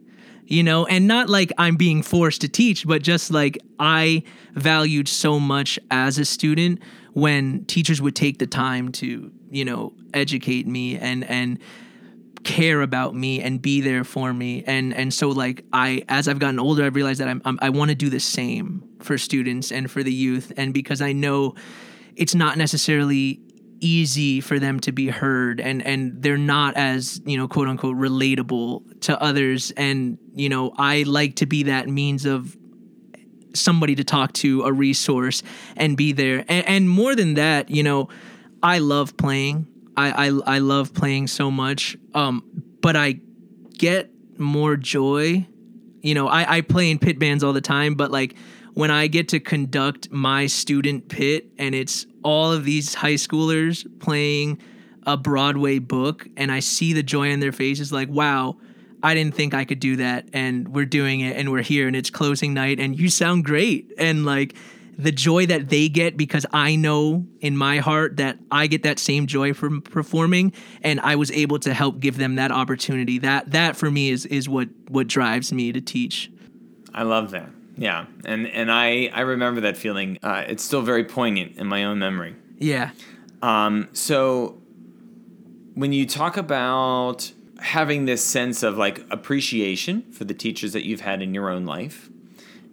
you 0.46 0.62
know, 0.62 0.86
and 0.86 1.06
not 1.06 1.28
like 1.28 1.52
I'm 1.58 1.76
being 1.76 2.02
forced 2.02 2.40
to 2.42 2.48
teach, 2.48 2.86
but 2.86 3.02
just 3.02 3.30
like 3.30 3.58
I 3.78 4.22
valued 4.52 5.08
so 5.08 5.40
much 5.40 5.78
as 5.90 6.18
a 6.18 6.24
student 6.24 6.80
when 7.12 7.64
teachers 7.64 8.00
would 8.00 8.14
take 8.14 8.38
the 8.38 8.46
time 8.46 8.92
to, 8.92 9.32
you 9.50 9.64
know, 9.64 9.92
educate 10.14 10.66
me 10.66 10.98
and 10.98 11.24
and 11.24 11.58
care 12.44 12.80
about 12.80 13.12
me 13.12 13.42
and 13.42 13.60
be 13.60 13.80
there 13.80 14.04
for 14.04 14.32
me. 14.32 14.62
And 14.66 14.94
and 14.94 15.12
so 15.12 15.30
like 15.30 15.64
I 15.72 16.04
as 16.08 16.28
I've 16.28 16.38
gotten 16.38 16.60
older 16.60 16.84
I've 16.84 16.94
realized 16.94 17.20
that 17.20 17.28
I'm, 17.28 17.42
I'm 17.44 17.58
I 17.60 17.70
want 17.70 17.90
to 17.90 17.96
do 17.96 18.08
the 18.08 18.20
same 18.20 18.88
for 19.00 19.18
students 19.18 19.72
and 19.72 19.90
for 19.90 20.04
the 20.04 20.12
youth. 20.12 20.52
And 20.56 20.72
because 20.72 21.02
I 21.02 21.12
know 21.12 21.56
it's 22.14 22.36
not 22.36 22.56
necessarily 22.56 23.40
easy 23.80 24.40
for 24.40 24.58
them 24.58 24.80
to 24.80 24.92
be 24.92 25.08
heard 25.08 25.60
and 25.60 25.84
and 25.86 26.22
they're 26.22 26.38
not 26.38 26.76
as 26.76 27.20
you 27.26 27.36
know 27.36 27.46
quote 27.46 27.68
unquote 27.68 27.96
relatable 27.96 29.00
to 29.00 29.20
others 29.22 29.70
and 29.76 30.18
you 30.34 30.48
know 30.48 30.72
I 30.78 31.02
like 31.02 31.36
to 31.36 31.46
be 31.46 31.64
that 31.64 31.88
means 31.88 32.24
of 32.24 32.56
somebody 33.56 33.94
to 33.96 34.04
talk 34.04 34.32
to, 34.34 34.62
a 34.62 34.72
resource, 34.72 35.42
and 35.76 35.96
be 35.96 36.12
there. 36.12 36.44
And, 36.48 36.66
and 36.68 36.90
more 36.90 37.14
than 37.14 37.34
that, 37.34 37.70
you 37.70 37.82
know, 37.82 38.08
I 38.62 38.78
love 38.78 39.16
playing. 39.16 39.66
I, 39.96 40.26
I 40.26 40.56
I 40.56 40.58
love 40.58 40.92
playing 40.94 41.28
so 41.28 41.50
much. 41.50 41.96
Um, 42.14 42.44
but 42.80 42.96
I 42.96 43.20
get 43.72 44.10
more 44.38 44.76
joy. 44.76 45.46
You 46.02 46.14
know, 46.14 46.28
I, 46.28 46.58
I 46.58 46.60
play 46.60 46.90
in 46.90 46.98
pit 46.98 47.18
bands 47.18 47.42
all 47.42 47.52
the 47.52 47.60
time, 47.60 47.94
but 47.94 48.10
like 48.10 48.36
when 48.76 48.90
I 48.90 49.06
get 49.06 49.30
to 49.30 49.40
conduct 49.40 50.10
my 50.10 50.46
student 50.46 51.08
pit 51.08 51.46
and 51.56 51.74
it's 51.74 52.04
all 52.22 52.52
of 52.52 52.66
these 52.66 52.92
high 52.92 53.14
schoolers 53.14 53.86
playing 54.00 54.60
a 55.06 55.16
Broadway 55.16 55.78
book 55.78 56.28
and 56.36 56.52
I 56.52 56.60
see 56.60 56.92
the 56.92 57.02
joy 57.02 57.30
in 57.30 57.40
their 57.40 57.52
faces, 57.52 57.90
like, 57.90 58.10
wow, 58.10 58.58
I 59.02 59.14
didn't 59.14 59.34
think 59.34 59.54
I 59.54 59.64
could 59.64 59.80
do 59.80 59.96
that. 59.96 60.28
And 60.34 60.68
we're 60.74 60.84
doing 60.84 61.20
it 61.20 61.38
and 61.38 61.50
we're 61.50 61.62
here 61.62 61.86
and 61.86 61.96
it's 61.96 62.10
closing 62.10 62.52
night 62.52 62.78
and 62.78 63.00
you 63.00 63.08
sound 63.08 63.46
great. 63.46 63.90
And 63.96 64.26
like 64.26 64.54
the 64.98 65.10
joy 65.10 65.46
that 65.46 65.70
they 65.70 65.88
get 65.88 66.18
because 66.18 66.44
I 66.52 66.76
know 66.76 67.26
in 67.40 67.56
my 67.56 67.78
heart 67.78 68.18
that 68.18 68.36
I 68.50 68.66
get 68.66 68.82
that 68.82 68.98
same 68.98 69.26
joy 69.26 69.54
from 69.54 69.80
performing 69.80 70.52
and 70.82 71.00
I 71.00 71.16
was 71.16 71.30
able 71.30 71.60
to 71.60 71.72
help 71.72 71.98
give 71.98 72.18
them 72.18 72.34
that 72.34 72.52
opportunity. 72.52 73.20
That 73.20 73.52
that 73.52 73.74
for 73.74 73.90
me 73.90 74.10
is 74.10 74.26
is 74.26 74.50
what 74.50 74.68
what 74.88 75.06
drives 75.06 75.50
me 75.50 75.72
to 75.72 75.80
teach. 75.80 76.30
I 76.92 77.04
love 77.04 77.30
that. 77.30 77.48
Yeah. 77.76 78.06
And 78.24 78.46
and 78.46 78.70
I 78.70 79.10
I 79.12 79.20
remember 79.22 79.60
that 79.62 79.76
feeling. 79.76 80.18
Uh, 80.22 80.44
it's 80.46 80.62
still 80.62 80.82
very 80.82 81.04
poignant 81.04 81.56
in 81.56 81.66
my 81.66 81.84
own 81.84 81.98
memory. 81.98 82.36
Yeah. 82.58 82.90
Um 83.42 83.88
so 83.92 84.58
when 85.74 85.92
you 85.92 86.06
talk 86.06 86.36
about 86.36 87.32
having 87.58 88.04
this 88.04 88.24
sense 88.24 88.62
of 88.62 88.76
like 88.76 89.04
appreciation 89.10 90.02
for 90.12 90.24
the 90.24 90.34
teachers 90.34 90.72
that 90.72 90.84
you've 90.84 91.00
had 91.00 91.22
in 91.22 91.34
your 91.34 91.50
own 91.50 91.64
life 91.64 92.10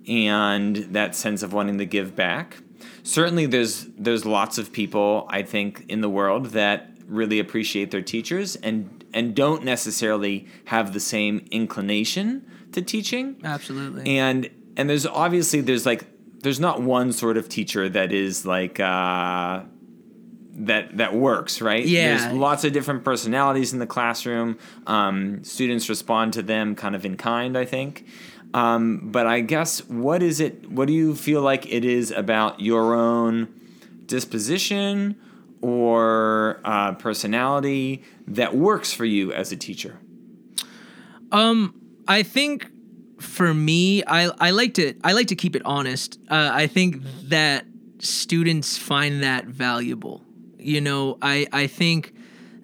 and 0.08 0.76
that 0.76 1.16
sense 1.16 1.44
of 1.44 1.54
wanting 1.54 1.78
to 1.78 1.86
give 1.86 2.16
back. 2.16 2.58
Certainly 3.04 3.48
there's 3.48 3.88
there's 3.98 4.26
lots 4.26 4.58
of 4.58 4.72
people 4.72 5.26
I 5.30 5.44
think 5.44 5.86
in 5.88 6.02
the 6.02 6.10
world 6.10 6.48
that 6.48 6.90
really 7.08 7.40
appreciate 7.40 7.92
their 7.92 8.02
teachers 8.02 8.56
and 8.58 9.04
and 9.14 9.36
don't 9.36 9.64
necessarily 9.64 10.48
have 10.66 10.94
the 10.94 11.00
same 11.00 11.46
inclination 11.52 12.46
to 12.72 12.82
teaching. 12.82 13.40
Absolutely. 13.44 14.18
And 14.18 14.50
and 14.78 14.90
there's 14.90 15.06
obviously 15.06 15.62
there's 15.62 15.86
like 15.86 16.06
there's 16.42 16.60
not 16.60 16.82
one 16.82 17.12
sort 17.12 17.38
of 17.38 17.48
teacher 17.50 17.88
that 17.90 18.12
is 18.12 18.46
like 18.46 18.80
uh 18.80 19.64
that 20.56 20.98
that 20.98 21.16
works, 21.16 21.62
right? 21.62 21.86
Yeah. 21.86 22.18
There's 22.18 22.34
lots 22.38 22.64
of 22.64 22.74
different 22.74 23.04
personalities 23.04 23.74
in 23.74 23.80
the 23.80 23.88
classroom. 23.88 24.58
Um, 24.86 25.44
students 25.44 25.90
respond 25.90 26.34
to 26.34 26.44
them 26.44 26.76
kind 26.76 26.96
of 26.96 27.06
in 27.06 27.18
kind, 27.18 27.58
I 27.58 27.66
think. 27.66 28.06
Um, 28.54 29.10
but 29.12 29.26
I 29.26 29.40
guess 29.40 29.84
what 29.88 30.22
is 30.22 30.40
it? 30.40 30.70
What 30.70 30.88
do 30.88 30.94
you 30.94 31.16
feel 31.16 31.42
like 31.42 31.66
it 31.72 31.84
is 31.84 32.12
about 32.12 32.60
your 32.60 32.94
own 32.94 33.48
disposition 34.06 35.20
or 35.62 36.62
uh, 36.64 36.94
personality 36.94 38.04
that 38.28 38.56
works 38.56 38.94
for 38.94 39.06
you 39.06 39.34
as 39.34 39.52
a 39.52 39.56
teacher? 39.56 39.98
Um, 41.32 41.74
I 42.08 42.22
think 42.22 42.68
for 43.24 43.54
me, 43.54 44.04
I 44.06 44.32
I 44.40 44.52
like 44.52 44.74
to 44.76 44.94
I 45.04 45.14
like 45.14 45.28
to 45.28 45.36
keep 45.36 45.56
it 45.56 45.62
honest. 45.66 46.20
Uh, 46.30 46.50
I 46.54 46.68
think 46.68 47.02
that 47.30 47.66
students 48.00 48.78
find 48.78 49.24
that 49.24 49.46
valuable 49.46 50.22
you 50.64 50.82
know, 50.82 51.18
I 51.22 51.48
I 51.52 51.68
think 51.68 52.14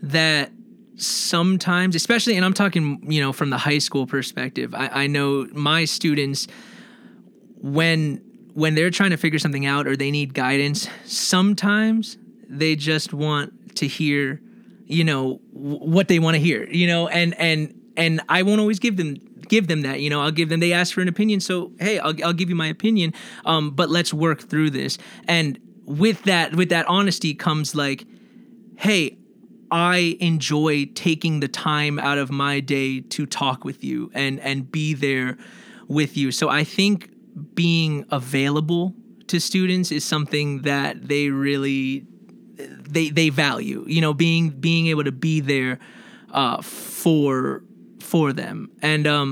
that 0.02 0.52
sometimes, 0.96 1.96
especially, 1.96 2.36
and 2.36 2.46
I'm 2.46 2.54
talking, 2.54 3.00
you 3.12 3.22
know, 3.22 3.34
from 3.34 3.50
the 3.50 3.58
high 3.58 3.78
school 3.78 4.08
perspective, 4.08 4.74
I, 4.74 5.04
I 5.04 5.08
know 5.08 5.48
my 5.52 5.86
students 5.86 6.48
when 7.58 8.22
when 8.54 8.76
they're 8.76 8.90
trying 8.90 9.12
to 9.12 9.18
figure 9.18 9.40
something 9.40 9.66
out 9.66 9.88
or 9.88 9.96
they 9.96 10.12
need 10.12 10.34
guidance, 10.34 10.88
sometimes 11.06 12.18
they 12.48 12.76
just 12.76 13.14
want 13.14 13.76
to 13.76 13.88
hear, 13.88 14.42
you 14.86 15.04
know, 15.04 15.40
w- 15.54 15.78
what 15.78 16.08
they 16.08 16.20
want 16.20 16.36
to 16.36 16.42
hear, 16.42 16.68
you 16.70 16.88
know, 16.88 17.08
and 17.08 17.38
and 17.38 17.74
and 17.98 18.22
I 18.30 18.44
won't 18.44 18.62
always 18.62 18.80
give 18.80 18.98
them 18.98 19.18
give 19.50 19.68
them 19.68 19.82
that 19.82 20.00
you 20.00 20.10
know 20.10 20.22
i'll 20.22 20.32
give 20.32 20.50
them 20.50 20.60
they 20.60 20.72
ask 20.72 20.94
for 20.94 21.02
an 21.02 21.08
opinion 21.08 21.40
so 21.40 21.72
hey 21.80 22.00
i'll, 22.00 22.14
I'll 22.24 22.34
give 22.34 22.50
you 22.50 22.56
my 22.56 22.68
opinion 22.68 23.14
um, 23.46 23.72
but 23.72 23.90
let's 23.90 24.14
work 24.14 24.42
through 24.42 24.72
this. 24.72 24.98
And 25.28 25.60
with 25.86 26.24
that 26.24 26.56
with 26.56 26.70
that 26.70 26.88
honesty 26.88 27.34
comes 27.34 27.74
like 27.74 28.06
hey 28.78 29.18
i 29.72 30.18
enjoy 30.20 30.86
taking 30.94 31.40
the 31.40 31.48
time 31.48 31.98
out 31.98 32.18
of 32.18 32.30
my 32.32 32.60
day 32.60 33.02
to 33.02 33.26
talk 33.26 33.64
with 33.64 33.84
you 33.84 34.12
and 34.14 34.40
and 34.42 34.72
be 34.72 34.94
there 34.94 35.38
with 35.88 36.16
you. 36.16 36.32
So 36.32 36.50
i 36.50 36.64
think 36.64 37.12
being 37.56 38.06
available 38.12 38.94
to 39.28 39.40
students 39.40 39.92
is 39.92 40.04
something 40.04 40.62
that 40.64 41.08
they 41.08 41.30
really 41.30 42.06
they 42.58 43.10
they 43.10 43.30
value 43.30 43.86
you 43.88 44.02
know 44.02 44.14
being 44.14 44.50
being 44.50 44.88
able 44.88 45.04
to 45.04 45.12
be 45.12 45.40
there 45.40 45.80
uh, 46.32 46.62
for 46.62 47.64
for 48.10 48.34
them. 48.34 48.72
And 48.82 49.06
um 49.08 49.30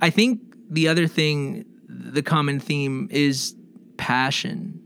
i 0.00 0.10
think 0.10 0.40
the 0.70 0.88
other 0.88 1.06
thing 1.06 1.64
the 1.88 2.22
common 2.22 2.58
theme 2.60 3.08
is 3.10 3.54
passion. 3.96 4.80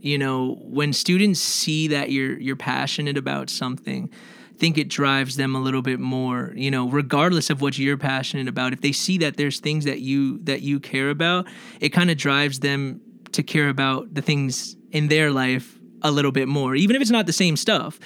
You 0.00 0.18
know 0.18 0.58
when 0.78 0.92
students 0.92 1.40
see 1.40 1.88
that 1.88 2.10
you're 2.10 2.38
you're 2.46 2.56
passionate 2.56 3.18
about 3.18 3.50
something 3.50 4.10
I 4.54 4.58
think 4.58 4.78
it 4.78 4.88
drives 4.88 5.36
them 5.36 5.54
a 5.54 5.60
little 5.60 5.82
bit 5.82 6.00
more. 6.00 6.52
You 6.54 6.70
know 6.70 6.88
regardless 6.88 7.50
of 7.50 7.60
what 7.60 7.76
you're 7.78 7.98
passionate 7.98 8.48
about 8.48 8.72
if 8.72 8.80
they 8.80 8.92
see 8.92 9.18
that 9.18 9.36
there's 9.36 9.58
things 9.60 9.84
that 9.84 10.00
you 10.00 10.38
that 10.44 10.62
you 10.62 10.80
care 10.80 11.10
about 11.10 11.46
it 11.80 11.90
kind 11.90 12.10
of 12.10 12.16
drives 12.16 12.60
them 12.60 13.00
to 13.32 13.42
care 13.42 13.68
about 13.68 14.14
the 14.14 14.22
things 14.22 14.76
in 14.92 15.08
their 15.08 15.30
life 15.30 15.78
a 16.02 16.10
little 16.10 16.32
bit 16.40 16.48
more 16.48 16.74
even 16.76 16.94
if 16.96 17.02
it's 17.02 17.10
not 17.10 17.26
the 17.26 17.32
same 17.44 17.56
stuff 17.56 17.98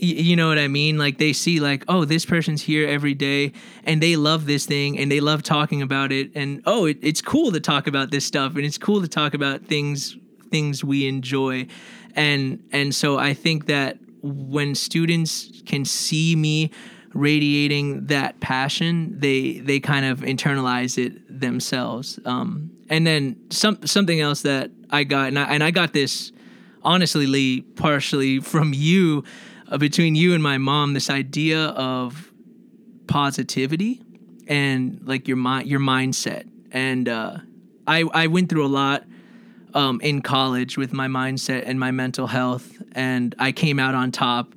you 0.00 0.36
know 0.36 0.48
what 0.48 0.58
I 0.58 0.68
mean? 0.68 0.96
Like 0.96 1.18
they 1.18 1.32
see 1.32 1.60
like, 1.60 1.84
oh, 1.88 2.04
this 2.04 2.24
person's 2.24 2.62
here 2.62 2.88
every 2.88 3.14
day 3.14 3.52
and 3.84 4.02
they 4.02 4.16
love 4.16 4.46
this 4.46 4.64
thing 4.64 4.98
and 4.98 5.10
they 5.10 5.20
love 5.20 5.42
talking 5.42 5.82
about 5.82 6.12
it 6.12 6.30
and 6.34 6.62
oh, 6.66 6.86
it, 6.86 6.98
it's 7.02 7.20
cool 7.20 7.50
to 7.52 7.60
talk 7.60 7.86
about 7.86 8.10
this 8.10 8.24
stuff 8.24 8.54
and 8.54 8.64
it's 8.64 8.78
cool 8.78 9.00
to 9.00 9.08
talk 9.08 9.34
about 9.34 9.64
things 9.64 10.16
things 10.50 10.82
we 10.82 11.06
enjoy 11.06 11.66
and 12.14 12.62
and 12.72 12.94
so 12.94 13.18
i 13.18 13.32
think 13.32 13.66
that 13.66 13.98
when 14.22 14.74
students 14.74 15.62
can 15.66 15.84
see 15.84 16.34
me 16.34 16.70
radiating 17.14 18.06
that 18.06 18.38
passion 18.40 19.18
they 19.18 19.58
they 19.60 19.80
kind 19.80 20.04
of 20.04 20.20
internalize 20.20 20.98
it 20.98 21.40
themselves 21.40 22.18
um, 22.24 22.70
and 22.88 23.06
then 23.06 23.36
some 23.50 23.78
something 23.86 24.20
else 24.20 24.42
that 24.42 24.70
i 24.90 25.04
got 25.04 25.28
and 25.28 25.38
i, 25.38 25.44
and 25.44 25.62
I 25.62 25.70
got 25.70 25.92
this 25.92 26.32
honestly 26.82 27.26
lee 27.26 27.62
partially 27.62 28.40
from 28.40 28.72
you 28.74 29.24
uh, 29.70 29.78
between 29.78 30.14
you 30.14 30.34
and 30.34 30.42
my 30.42 30.58
mom 30.58 30.94
this 30.94 31.10
idea 31.10 31.66
of 31.68 32.32
positivity 33.06 34.02
and 34.46 35.00
like 35.04 35.28
your 35.28 35.36
mind 35.36 35.68
your 35.68 35.80
mindset 35.80 36.48
and 36.72 37.08
uh, 37.08 37.38
i 37.86 38.04
i 38.12 38.26
went 38.26 38.48
through 38.48 38.64
a 38.64 38.68
lot 38.68 39.04
um, 39.74 40.00
in 40.00 40.22
college 40.22 40.76
with 40.76 40.92
my 40.92 41.08
mindset 41.08 41.64
and 41.66 41.78
my 41.78 41.90
mental 41.90 42.26
health, 42.26 42.82
and 42.92 43.34
I 43.38 43.52
came 43.52 43.78
out 43.78 43.94
on 43.94 44.12
top 44.12 44.54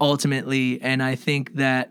ultimately. 0.00 0.80
And 0.82 1.02
I 1.02 1.14
think 1.14 1.54
that 1.54 1.90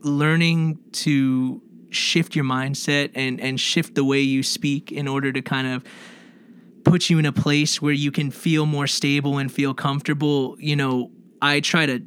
learning 0.00 0.78
to 0.92 1.62
shift 1.90 2.34
your 2.34 2.44
mindset 2.44 3.10
and 3.14 3.40
and 3.40 3.58
shift 3.58 3.94
the 3.94 4.04
way 4.04 4.20
you 4.20 4.42
speak 4.42 4.92
in 4.92 5.08
order 5.08 5.32
to 5.32 5.40
kind 5.40 5.66
of 5.66 5.84
put 6.84 7.08
you 7.08 7.18
in 7.18 7.26
a 7.26 7.32
place 7.32 7.80
where 7.80 7.92
you 7.92 8.10
can 8.10 8.30
feel 8.30 8.66
more 8.66 8.86
stable 8.86 9.38
and 9.38 9.50
feel 9.50 9.72
comfortable 9.72 10.56
you 10.58 10.76
know 10.76 11.10
i 11.42 11.60
try 11.60 11.86
to 11.86 12.02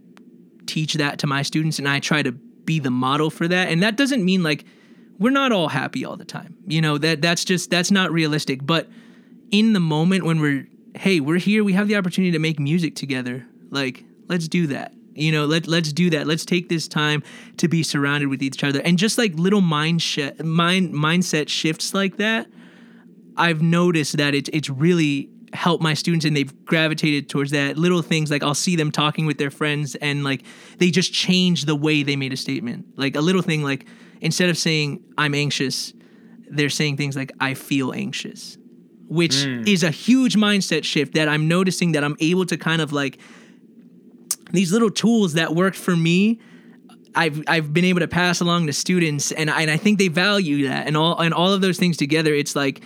teach 0.66 0.96
that 0.96 1.20
to 1.20 1.28
my 1.28 1.42
students 1.42 1.80
and 1.80 1.88
i 1.88 2.00
try 2.00 2.22
to 2.22 2.32
be 2.70 2.78
the 2.78 2.92
model 2.92 3.32
for 3.32 3.48
that. 3.48 3.70
And 3.70 3.82
that 3.82 3.98
doesn't 3.98 4.24
mean 4.24 4.44
like 4.44 4.64
we're 5.18 5.32
not 5.32 5.52
all 5.52 5.70
happy 5.70 6.06
all 6.06 6.16
the 6.16 6.24
time. 6.24 6.56
You 6.68 6.82
know 6.82 7.00
that 7.00 7.20
that's 7.20 7.44
just 7.44 7.72
that's 7.72 7.90
not 7.90 8.12
realistic. 8.12 8.64
But 8.64 8.88
in 9.50 9.74
the 9.74 9.80
moment 9.80 10.24
when 10.24 10.40
we're 10.40 10.68
hey 10.94 11.20
we're 11.20 11.40
here 11.40 11.64
we 11.64 11.74
have 11.74 11.88
the 11.88 11.96
opportunity 11.96 12.32
to 12.32 12.38
make 12.38 12.60
music 12.60 12.96
together 12.96 13.44
like 13.72 14.04
let's 14.28 14.48
do 14.48 14.68
that. 14.68 14.94
You 15.16 15.32
know 15.32 15.48
let, 15.48 15.66
let's 15.68 15.92
do 15.92 16.12
that. 16.12 16.28
Let's 16.28 16.46
take 16.46 16.70
this 16.70 16.88
time 16.88 17.24
to 17.58 17.68
be 17.68 17.82
surrounded 17.82 18.28
with 18.28 18.44
each 18.44 18.64
other. 18.64 18.82
And 18.82 19.00
just 19.00 19.18
like 19.18 19.34
little 19.34 19.62
mind 19.62 20.04
sh- 20.04 20.30
mind 20.38 20.94
mindset 20.94 21.50
shifts 21.50 21.96
like 21.96 22.18
that 22.18 22.46
i've 23.38 23.62
noticed 23.62 24.18
that 24.18 24.36
it's 24.36 24.50
it's 24.52 24.70
really 24.70 25.30
helped 25.54 25.84
my 25.84 25.94
students 25.94 26.26
and 26.26 26.36
they've 26.36 26.66
gravitated 26.66 27.30
towards 27.30 27.52
that. 27.52 27.78
Little 27.78 28.02
things 28.02 28.32
like 28.32 28.44
i'll 28.44 28.54
see 28.54 28.76
them 28.76 28.92
talking 28.92 29.26
with 29.26 29.38
their 29.38 29.52
friends 29.52 29.96
and 29.96 30.24
like 30.24 30.44
they 30.78 30.92
just 30.92 31.14
change 31.14 31.66
the 31.66 31.76
way 31.76 32.04
they 32.04 32.16
made 32.16 32.34
a 32.34 32.38
statement. 32.38 32.86
Like 32.98 33.16
a 33.16 33.22
little 33.22 33.42
thing 33.42 33.64
like 33.64 33.86
instead 34.22 34.50
of 34.50 34.58
saying 34.58 35.04
i'm 35.18 35.34
anxious 35.34 35.94
they're 36.50 36.70
saying 36.70 36.98
things 36.98 37.16
like 37.16 37.32
i 37.40 37.54
feel 37.54 37.94
anxious 37.94 38.58
which 39.08 39.34
mm. 39.34 39.68
is 39.68 39.84
a 39.84 39.92
huge 39.92 40.36
mindset 40.36 40.84
shift 40.84 41.14
that 41.14 41.28
i'm 41.28 41.48
noticing 41.48 41.94
that 41.94 42.04
i'm 42.04 42.16
able 42.20 42.46
to 42.46 42.58
kind 42.58 42.82
of 42.82 42.92
like 42.92 43.20
these 44.52 44.72
little 44.72 44.90
tools 44.90 45.34
that 45.34 45.54
worked 45.56 45.78
for 45.78 45.96
me 45.96 46.40
I've 47.16 47.44
I've 47.48 47.74
been 47.74 47.86
able 47.86 48.02
to 48.02 48.08
pass 48.08 48.40
along 48.40 48.68
to 48.68 48.74
students 48.74 49.32
and 49.32 49.50
I, 49.50 49.64
and 49.64 49.72
I 49.72 49.78
think 49.78 49.98
they 49.98 50.10
value 50.10 50.68
that. 50.68 50.86
And 50.86 50.96
all 50.96 51.18
and 51.18 51.34
all 51.34 51.52
of 51.52 51.60
those 51.60 51.80
things 51.80 51.98
together 51.98 52.36
it's 52.36 52.56
like 52.56 52.84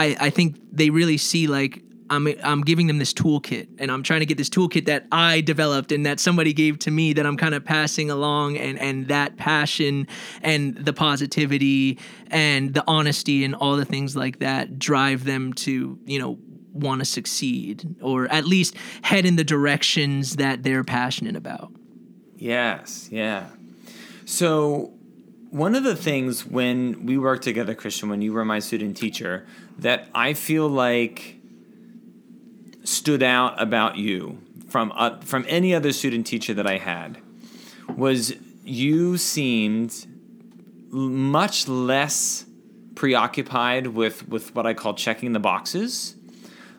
I 0.00 0.16
I 0.18 0.30
think 0.30 0.56
they 0.72 0.90
really 0.90 1.18
see 1.18 1.46
like 1.46 1.82
I'm 2.08 2.26
I'm 2.42 2.62
giving 2.62 2.86
them 2.86 2.98
this 2.98 3.12
toolkit 3.12 3.68
and 3.78 3.90
I'm 3.90 4.02
trying 4.02 4.20
to 4.20 4.26
get 4.26 4.38
this 4.38 4.48
toolkit 4.48 4.86
that 4.86 5.06
I 5.12 5.42
developed 5.42 5.92
and 5.92 6.04
that 6.06 6.18
somebody 6.18 6.52
gave 6.52 6.78
to 6.80 6.90
me 6.90 7.12
that 7.12 7.26
I'm 7.26 7.36
kind 7.36 7.54
of 7.54 7.64
passing 7.64 8.10
along 8.10 8.56
and 8.56 8.78
and 8.78 9.08
that 9.08 9.36
passion 9.36 10.08
and 10.42 10.74
the 10.74 10.92
positivity 10.92 11.98
and 12.28 12.74
the 12.74 12.84
honesty 12.86 13.44
and 13.44 13.54
all 13.54 13.76
the 13.76 13.84
things 13.84 14.16
like 14.16 14.40
that 14.40 14.78
drive 14.78 15.24
them 15.24 15.52
to 15.64 15.98
you 16.06 16.18
know 16.18 16.38
want 16.72 17.00
to 17.00 17.04
succeed 17.04 17.96
or 18.00 18.30
at 18.32 18.44
least 18.44 18.76
head 19.02 19.26
in 19.26 19.36
the 19.36 19.44
directions 19.44 20.36
that 20.36 20.62
they're 20.62 20.84
passionate 20.84 21.36
about. 21.36 21.72
Yes, 22.36 23.08
yeah. 23.12 23.48
So, 24.24 24.94
one 25.50 25.74
of 25.74 25.82
the 25.82 25.96
things 25.96 26.46
when 26.46 27.06
we 27.06 27.18
worked 27.18 27.42
together, 27.42 27.74
Christian, 27.74 28.08
when 28.08 28.22
you 28.22 28.32
were 28.32 28.44
my 28.44 28.60
student 28.60 28.96
teacher, 28.96 29.46
that 29.78 30.08
I 30.14 30.34
feel 30.34 30.68
like 30.68 31.36
stood 32.84 33.22
out 33.22 33.60
about 33.60 33.96
you 33.96 34.40
from 34.68 34.92
uh, 34.94 35.18
from 35.20 35.44
any 35.48 35.74
other 35.74 35.92
student 35.92 36.26
teacher 36.26 36.54
that 36.54 36.66
I 36.66 36.78
had 36.78 37.18
was 37.96 38.34
you 38.64 39.16
seemed 39.16 40.06
much 40.90 41.68
less 41.68 42.46
preoccupied 42.94 43.88
with 43.88 44.28
with 44.28 44.54
what 44.54 44.66
I 44.66 44.74
call 44.74 44.94
checking 44.94 45.32
the 45.32 45.40
boxes. 45.40 46.14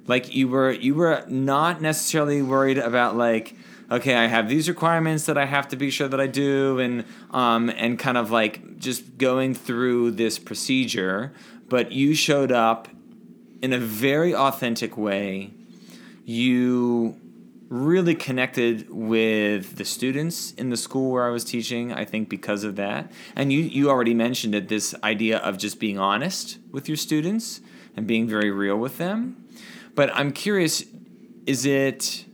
Like 0.07 0.33
you 0.33 0.47
were 0.47 0.71
you 0.71 0.95
were 0.95 1.23
not 1.27 1.81
necessarily 1.81 2.41
worried 2.41 2.77
about 2.77 3.17
like 3.17 3.55
okay 3.91 4.15
i 4.15 4.25
have 4.25 4.49
these 4.49 4.67
requirements 4.67 5.25
that 5.25 5.37
i 5.37 5.45
have 5.45 5.67
to 5.67 5.75
be 5.75 5.89
sure 5.89 6.07
that 6.07 6.19
i 6.19 6.27
do 6.27 6.79
and 6.79 7.05
um 7.31 7.69
and 7.71 7.99
kind 7.99 8.17
of 8.17 8.31
like 8.31 8.77
just 8.79 9.17
going 9.17 9.53
through 9.53 10.09
this 10.11 10.39
procedure 10.39 11.31
but 11.67 11.91
you 11.91 12.15
showed 12.15 12.51
up 12.51 12.87
in 13.61 13.73
a 13.73 13.77
very 13.77 14.33
authentic 14.33 14.97
way 14.97 15.51
you 16.25 17.19
really 17.71 18.13
connected 18.13 18.85
with 18.89 19.77
the 19.77 19.85
students 19.85 20.51
in 20.53 20.69
the 20.69 20.75
school 20.75 21.09
where 21.09 21.25
I 21.25 21.29
was 21.29 21.45
teaching, 21.45 21.93
I 21.93 22.03
think 22.03 22.27
because 22.27 22.65
of 22.65 22.75
that. 22.75 23.09
And 23.33 23.53
you, 23.53 23.61
you 23.61 23.89
already 23.89 24.13
mentioned 24.13 24.53
it 24.53 24.67
this 24.67 24.93
idea 25.05 25.37
of 25.37 25.57
just 25.57 25.79
being 25.79 25.97
honest 25.97 26.59
with 26.71 26.89
your 26.89 26.97
students 26.97 27.61
and 27.95 28.05
being 28.05 28.27
very 28.27 28.51
real 28.51 28.75
with 28.75 28.97
them. 28.97 29.47
But 29.95 30.13
I'm 30.13 30.33
curious, 30.33 30.83
is 31.45 31.65
it 31.65 32.25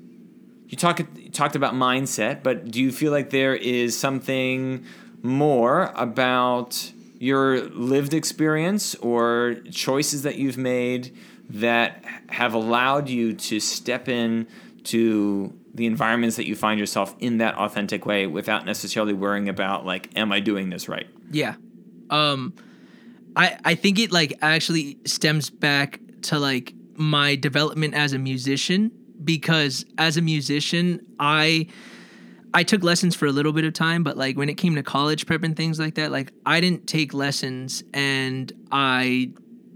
you 0.67 0.77
talk 0.77 0.99
you 0.99 1.29
talked 1.29 1.55
about 1.55 1.73
mindset, 1.73 2.43
but 2.43 2.69
do 2.69 2.81
you 2.81 2.91
feel 2.91 3.11
like 3.11 3.29
there 3.29 3.55
is 3.55 3.97
something 3.97 4.85
more 5.23 5.91
about 5.95 6.91
your 7.19 7.61
lived 7.69 8.13
experience 8.13 8.93
or 8.95 9.55
choices 9.71 10.23
that 10.23 10.35
you've 10.35 10.57
made 10.57 11.15
that 11.49 12.03
have 12.29 12.53
allowed 12.53 13.09
you 13.09 13.33
to 13.33 13.59
step 13.59 14.07
in 14.07 14.47
to 14.83 15.57
the 15.73 15.85
environments 15.85 16.35
that 16.35 16.47
you 16.47 16.55
find 16.55 16.79
yourself 16.79 17.15
in 17.19 17.37
that 17.37 17.55
authentic 17.55 18.05
way 18.05 18.27
without 18.27 18.65
necessarily 18.65 19.13
worrying 19.13 19.47
about 19.47 19.85
like 19.85 20.09
am 20.17 20.31
i 20.31 20.39
doing 20.39 20.69
this 20.69 20.89
right? 20.89 21.07
Yeah. 21.31 21.55
Um 22.09 22.53
i 23.35 23.57
i 23.63 23.75
think 23.75 23.99
it 23.99 24.11
like 24.11 24.33
actually 24.41 24.97
stems 25.05 25.49
back 25.49 25.99
to 26.23 26.39
like 26.39 26.73
my 26.95 27.35
development 27.35 27.93
as 27.93 28.11
a 28.13 28.19
musician 28.19 28.91
because 29.27 29.85
as 29.99 30.17
a 30.17 30.21
musician, 30.21 31.05
I 31.19 31.67
I 32.55 32.63
took 32.63 32.81
lessons 32.81 33.13
for 33.13 33.27
a 33.27 33.31
little 33.31 33.51
bit 33.51 33.65
of 33.65 33.73
time, 33.73 34.03
but 34.03 34.17
like 34.17 34.37
when 34.37 34.49
it 34.49 34.55
came 34.55 34.73
to 34.75 34.81
college 34.81 35.27
prep 35.27 35.43
and 35.43 35.55
things 35.55 35.79
like 35.79 35.95
that, 35.95 36.11
like 36.11 36.31
I 36.45 36.59
didn't 36.59 36.87
take 36.87 37.13
lessons 37.13 37.83
and 37.93 38.51
I 38.71 39.33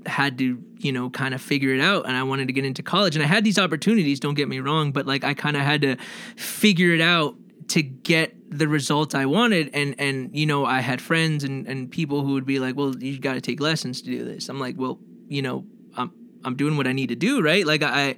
had 0.08 0.40
to, 0.40 0.64
you 0.78 0.92
know, 0.92 1.12
kind 1.12 1.36
of 1.36 1.42
figure 1.42 1.76
it 1.76 1.82
out 1.82 2.08
and 2.08 2.16
I 2.16 2.24
wanted 2.24 2.48
to 2.48 2.54
get 2.54 2.66
into 2.66 2.82
college 2.82 3.16
and 3.16 3.24
I 3.24 3.28
had 3.28 3.44
these 3.44 3.60
opportunities, 3.60 4.20
don't 4.20 4.34
get 4.34 4.48
me 4.48 4.62
wrong, 4.62 4.92
but 4.94 5.06
like 5.06 5.24
I 5.24 5.36
kind 5.36 5.58
of 5.58 5.64
had 5.64 5.82
to 5.82 5.98
figure 6.38 6.96
it 6.96 7.02
out 7.02 7.36
to 7.68 7.84
get 7.84 8.34
the 8.50 8.68
results 8.68 9.14
I 9.14 9.26
wanted 9.26 9.70
and 9.74 9.96
and 10.00 10.34
you 10.34 10.46
know, 10.46 10.66
I 10.66 10.80
had 10.80 11.02
friends 11.02 11.44
and 11.44 11.68
and 11.68 11.92
people 11.92 12.22
who 12.22 12.34
would 12.34 12.46
be 12.46 12.60
like, 12.60 12.76
"Well, 12.78 12.96
you 12.98 13.20
got 13.20 13.34
to 13.34 13.42
take 13.42 13.60
lessons 13.60 14.02
to 14.02 14.10
do 14.10 14.26
this." 14.26 14.50
I'm 14.50 14.60
like, 14.60 14.76
"Well, 14.78 14.98
you 15.28 15.42
know, 15.42 15.66
I'm 15.96 16.12
I'm 16.44 16.56
doing 16.56 16.78
what 16.78 16.88
I 16.88 16.94
need 16.94 17.10
to 17.10 17.16
do, 17.16 17.42
right? 17.42 17.66
Like 17.66 17.84
I 17.84 18.16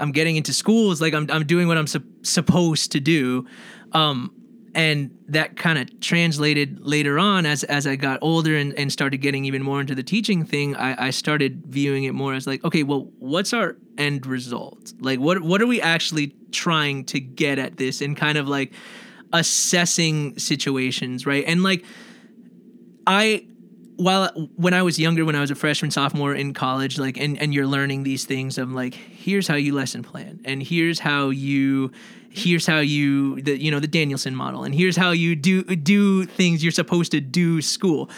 I'm 0.00 0.12
getting 0.12 0.36
into 0.36 0.52
schools, 0.52 1.00
like 1.00 1.14
I'm 1.14 1.26
I'm 1.30 1.46
doing 1.46 1.68
what 1.68 1.78
I'm 1.78 1.86
su- 1.86 2.04
supposed 2.22 2.92
to 2.92 3.00
do. 3.00 3.46
Um, 3.92 4.32
and 4.74 5.10
that 5.28 5.56
kind 5.56 5.78
of 5.78 6.00
translated 6.00 6.78
later 6.80 7.18
on 7.18 7.44
as 7.46 7.64
as 7.64 7.86
I 7.86 7.96
got 7.96 8.18
older 8.22 8.56
and, 8.56 8.72
and 8.78 8.92
started 8.92 9.18
getting 9.18 9.44
even 9.44 9.62
more 9.62 9.80
into 9.80 9.94
the 9.94 10.02
teaching 10.02 10.44
thing, 10.44 10.76
I, 10.76 11.06
I 11.06 11.10
started 11.10 11.64
viewing 11.66 12.04
it 12.04 12.14
more 12.14 12.34
as 12.34 12.46
like, 12.46 12.64
okay, 12.64 12.82
well, 12.82 13.10
what's 13.18 13.52
our 13.52 13.76
end 13.98 14.26
result? 14.26 14.92
Like 15.00 15.18
what 15.18 15.40
what 15.42 15.60
are 15.60 15.66
we 15.66 15.80
actually 15.80 16.34
trying 16.52 17.04
to 17.06 17.20
get 17.20 17.58
at 17.58 17.76
this 17.76 18.00
and 18.00 18.16
kind 18.16 18.38
of 18.38 18.48
like 18.48 18.72
assessing 19.32 20.38
situations, 20.38 21.26
right? 21.26 21.44
And 21.46 21.62
like 21.62 21.84
I 23.06 23.46
while 24.00 24.30
when 24.56 24.72
I 24.72 24.82
was 24.82 24.98
younger, 24.98 25.26
when 25.26 25.36
I 25.36 25.40
was 25.40 25.50
a 25.50 25.54
freshman, 25.54 25.90
sophomore 25.90 26.34
in 26.34 26.54
college, 26.54 26.98
like 26.98 27.18
and, 27.18 27.40
and 27.40 27.52
you're 27.52 27.66
learning 27.66 28.02
these 28.02 28.24
things 28.24 28.56
of 28.56 28.72
like, 28.72 28.94
here's 28.94 29.46
how 29.46 29.56
you 29.56 29.74
lesson 29.74 30.02
plan, 30.02 30.40
and 30.44 30.62
here's 30.62 30.98
how 30.98 31.28
you 31.28 31.92
here's 32.30 32.64
how 32.64 32.78
you 32.78 33.42
the 33.42 33.60
you 33.60 33.70
know 33.70 33.78
the 33.78 33.86
Danielson 33.86 34.34
model, 34.34 34.64
and 34.64 34.74
here's 34.74 34.96
how 34.96 35.10
you 35.10 35.36
do 35.36 35.62
do 35.64 36.24
things 36.24 36.64
you're 36.64 36.72
supposed 36.72 37.12
to 37.12 37.20
do 37.20 37.60
school. 37.60 38.08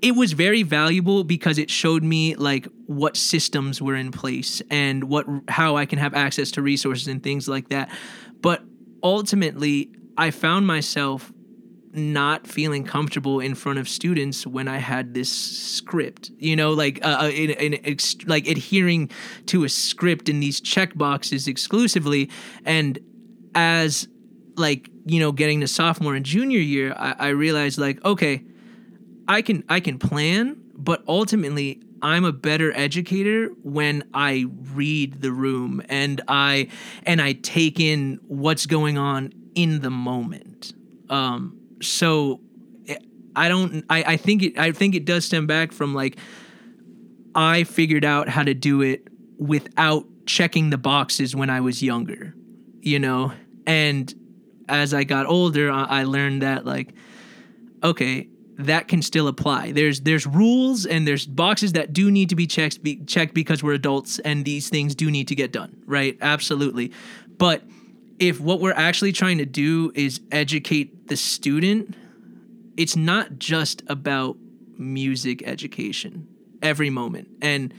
It 0.00 0.12
was 0.12 0.32
very 0.32 0.62
valuable 0.62 1.24
because 1.24 1.58
it 1.58 1.70
showed 1.70 2.04
me 2.04 2.36
like 2.36 2.68
what 2.86 3.16
systems 3.16 3.82
were 3.82 3.96
in 3.96 4.12
place 4.12 4.62
and 4.70 5.04
what 5.04 5.26
how 5.48 5.76
I 5.76 5.86
can 5.86 5.98
have 5.98 6.14
access 6.14 6.52
to 6.52 6.62
resources 6.62 7.08
and 7.08 7.20
things 7.20 7.48
like 7.48 7.70
that. 7.70 7.90
But 8.40 8.62
ultimately, 9.02 9.90
I 10.16 10.30
found 10.30 10.68
myself 10.68 11.32
not 11.92 12.46
feeling 12.46 12.84
comfortable 12.84 13.40
in 13.40 13.54
front 13.54 13.78
of 13.78 13.88
students 13.88 14.46
when 14.46 14.66
I 14.66 14.78
had 14.78 15.14
this 15.14 15.30
script, 15.30 16.30
you 16.38 16.56
know, 16.56 16.72
like 16.72 17.04
uh, 17.04 17.18
uh 17.22 17.28
in, 17.28 17.50
in 17.50 17.86
ex- 17.86 18.16
like 18.26 18.46
adhering 18.46 19.10
to 19.46 19.64
a 19.64 19.68
script 19.68 20.28
in 20.28 20.40
these 20.40 20.60
check 20.60 20.94
boxes 20.96 21.46
exclusively, 21.48 22.30
and 22.64 22.98
as 23.54 24.08
like 24.56 24.88
you 25.04 25.20
know 25.20 25.32
getting 25.32 25.60
to 25.60 25.68
sophomore 25.68 26.14
and 26.14 26.24
junior 26.24 26.60
year, 26.60 26.94
I, 26.96 27.14
I 27.18 27.28
realized 27.28 27.78
like 27.78 28.02
okay, 28.04 28.42
I 29.28 29.42
can 29.42 29.64
I 29.68 29.80
can 29.80 29.98
plan, 29.98 30.56
but 30.74 31.02
ultimately 31.06 31.82
I'm 32.02 32.24
a 32.24 32.32
better 32.32 32.72
educator 32.76 33.48
when 33.62 34.02
I 34.12 34.46
read 34.74 35.20
the 35.20 35.30
room 35.30 35.82
and 35.88 36.20
I 36.26 36.68
and 37.04 37.22
I 37.22 37.34
take 37.34 37.78
in 37.78 38.18
what's 38.26 38.66
going 38.66 38.98
on 38.98 39.32
in 39.54 39.80
the 39.80 39.90
moment. 39.90 40.72
Um, 41.08 41.61
so 41.82 42.40
eh, 42.88 42.96
I 43.36 43.48
don't 43.48 43.84
I, 43.90 44.04
I 44.04 44.16
think 44.16 44.42
it 44.42 44.58
I 44.58 44.72
think 44.72 44.94
it 44.94 45.04
does 45.04 45.24
stem 45.24 45.46
back 45.46 45.72
from 45.72 45.94
like 45.94 46.16
I 47.34 47.64
figured 47.64 48.04
out 48.04 48.28
how 48.28 48.42
to 48.42 48.54
do 48.54 48.82
it 48.82 49.08
without 49.38 50.06
checking 50.26 50.70
the 50.70 50.78
boxes 50.78 51.34
when 51.34 51.50
I 51.50 51.60
was 51.60 51.82
younger, 51.82 52.34
you 52.80 52.98
know? 52.98 53.32
And 53.66 54.12
as 54.68 54.94
I 54.94 55.04
got 55.04 55.26
older, 55.26 55.70
I, 55.70 55.84
I 55.84 56.04
learned 56.04 56.42
that 56.42 56.64
like 56.64 56.94
okay, 57.84 58.28
that 58.58 58.86
can 58.86 59.02
still 59.02 59.28
apply. 59.28 59.72
There's 59.72 60.00
there's 60.00 60.26
rules 60.26 60.86
and 60.86 61.06
there's 61.06 61.26
boxes 61.26 61.72
that 61.72 61.92
do 61.92 62.10
need 62.10 62.28
to 62.28 62.36
be 62.36 62.46
checked 62.46 62.82
be, 62.82 63.04
checked 63.04 63.34
because 63.34 63.62
we're 63.62 63.74
adults 63.74 64.18
and 64.20 64.44
these 64.44 64.68
things 64.68 64.94
do 64.94 65.10
need 65.10 65.28
to 65.28 65.34
get 65.34 65.52
done, 65.52 65.82
right? 65.86 66.16
Absolutely. 66.20 66.92
But 67.38 67.62
if 68.22 68.40
what 68.40 68.60
we're 68.60 68.72
actually 68.72 69.10
trying 69.10 69.38
to 69.38 69.44
do 69.44 69.90
is 69.96 70.20
educate 70.30 71.08
the 71.08 71.16
student, 71.16 71.96
it's 72.76 72.94
not 72.94 73.36
just 73.40 73.82
about 73.88 74.36
music 74.78 75.42
education 75.42 76.28
every 76.62 76.88
moment. 76.88 77.26
And 77.42 77.74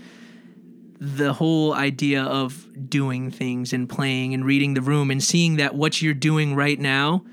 the 1.00 1.32
whole 1.32 1.74
idea 1.74 2.24
of 2.24 2.68
doing 2.90 3.32
things 3.32 3.72
and 3.72 3.88
playing 3.88 4.34
and 4.34 4.44
reading 4.44 4.74
the 4.74 4.82
room 4.82 5.12
and 5.12 5.24
seeing 5.24 5.56
that 5.58 5.76
what 5.76 6.02
you're 6.02 6.14
doing 6.14 6.56
right 6.56 6.80
now, 6.80 7.24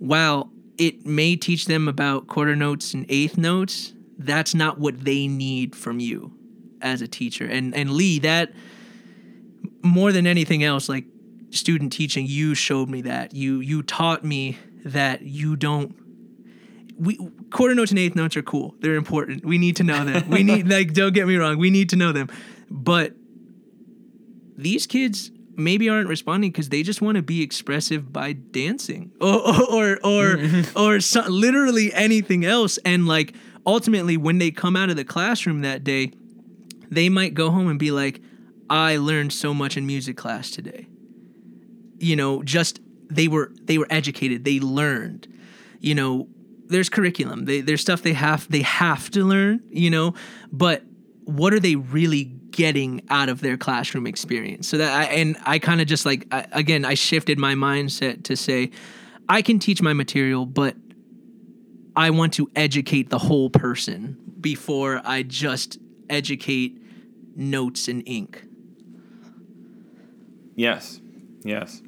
while 0.00 0.50
it 0.78 1.06
may 1.06 1.36
teach 1.36 1.66
them 1.66 1.86
about 1.86 2.26
quarter 2.26 2.56
notes 2.56 2.92
and 2.92 3.06
eighth 3.08 3.38
notes, 3.38 3.92
that's 4.18 4.52
not 4.52 4.80
what 4.80 5.04
they 5.04 5.28
need 5.28 5.76
from 5.76 6.00
you 6.00 6.32
as 6.82 7.02
a 7.02 7.08
teacher. 7.08 7.46
And 7.46 7.72
and 7.72 7.92
Lee, 7.92 8.18
that 8.18 8.52
more 9.80 10.10
than 10.10 10.26
anything 10.26 10.64
else, 10.64 10.88
like 10.88 11.04
student 11.50 11.92
teaching, 11.92 12.26
you 12.26 12.54
showed 12.54 12.88
me 12.88 13.02
that. 13.02 13.34
You 13.34 13.60
you 13.60 13.82
taught 13.82 14.24
me 14.24 14.58
that 14.84 15.22
you 15.22 15.56
don't 15.56 15.94
we 16.98 17.16
quarter 17.50 17.74
notes 17.74 17.90
and 17.90 17.98
eighth 17.98 18.16
notes 18.16 18.36
are 18.36 18.42
cool. 18.42 18.74
They're 18.80 18.96
important. 18.96 19.44
We 19.44 19.58
need 19.58 19.76
to 19.76 19.84
know 19.84 20.04
them. 20.04 20.28
We 20.28 20.42
need 20.42 20.68
like 20.70 20.92
don't 20.92 21.14
get 21.14 21.26
me 21.26 21.36
wrong. 21.36 21.58
We 21.58 21.70
need 21.70 21.90
to 21.90 21.96
know 21.96 22.12
them. 22.12 22.28
But 22.70 23.14
these 24.56 24.86
kids 24.86 25.30
maybe 25.56 25.88
aren't 25.88 26.08
responding 26.08 26.50
because 26.50 26.68
they 26.68 26.82
just 26.82 27.00
want 27.00 27.16
to 27.16 27.22
be 27.22 27.42
expressive 27.42 28.12
by 28.12 28.32
dancing 28.32 29.12
or 29.20 29.62
or 29.70 29.98
or 30.04 30.38
or, 30.76 31.00
so, 31.00 31.22
literally 31.28 31.92
anything 31.94 32.44
else. 32.44 32.78
And 32.84 33.06
like 33.06 33.34
ultimately, 33.64 34.16
when 34.16 34.38
they 34.38 34.50
come 34.50 34.76
out 34.76 34.90
of 34.90 34.96
the 34.96 35.04
classroom 35.04 35.62
that 35.62 35.84
day, 35.84 36.12
they 36.90 37.08
might 37.08 37.34
go 37.34 37.50
home 37.50 37.68
and 37.68 37.78
be 37.78 37.90
like, 37.90 38.20
"I 38.68 38.96
learned 38.96 39.32
so 39.32 39.54
much 39.54 39.76
in 39.76 39.86
music 39.86 40.16
class 40.16 40.50
today." 40.50 40.87
You 41.98 42.16
know, 42.16 42.42
just 42.42 42.80
they 43.10 43.28
were 43.28 43.52
they 43.62 43.78
were 43.78 43.86
educated. 43.90 44.44
They 44.44 44.60
learned. 44.60 45.26
You 45.80 45.94
know, 45.94 46.28
there's 46.66 46.88
curriculum. 46.88 47.44
They, 47.44 47.60
there's 47.60 47.80
stuff 47.80 48.02
they 48.02 48.12
have 48.12 48.50
they 48.50 48.62
have 48.62 49.10
to 49.10 49.24
learn. 49.24 49.62
You 49.70 49.90
know, 49.90 50.14
but 50.52 50.82
what 51.28 51.52
are 51.52 51.60
they 51.60 51.76
really 51.76 52.24
getting 52.24 53.02
out 53.10 53.28
of 53.28 53.40
their 53.40 53.56
classroom 53.58 54.06
experience 54.06 54.66
so 54.66 54.78
that 54.78 54.92
I, 54.92 55.04
and 55.12 55.36
i 55.44 55.58
kind 55.58 55.80
of 55.80 55.86
just 55.86 56.06
like 56.06 56.26
I, 56.32 56.46
again 56.52 56.84
i 56.84 56.94
shifted 56.94 57.38
my 57.38 57.54
mindset 57.54 58.24
to 58.24 58.36
say 58.36 58.70
i 59.28 59.42
can 59.42 59.58
teach 59.58 59.82
my 59.82 59.92
material 59.92 60.46
but 60.46 60.74
i 61.94 62.10
want 62.10 62.32
to 62.34 62.50
educate 62.56 63.10
the 63.10 63.18
whole 63.18 63.50
person 63.50 64.16
before 64.40 65.02
i 65.04 65.22
just 65.22 65.78
educate 66.08 66.80
notes 67.36 67.86
and 67.86 68.02
ink 68.06 68.42
yes 70.56 71.00
yes 71.44 71.82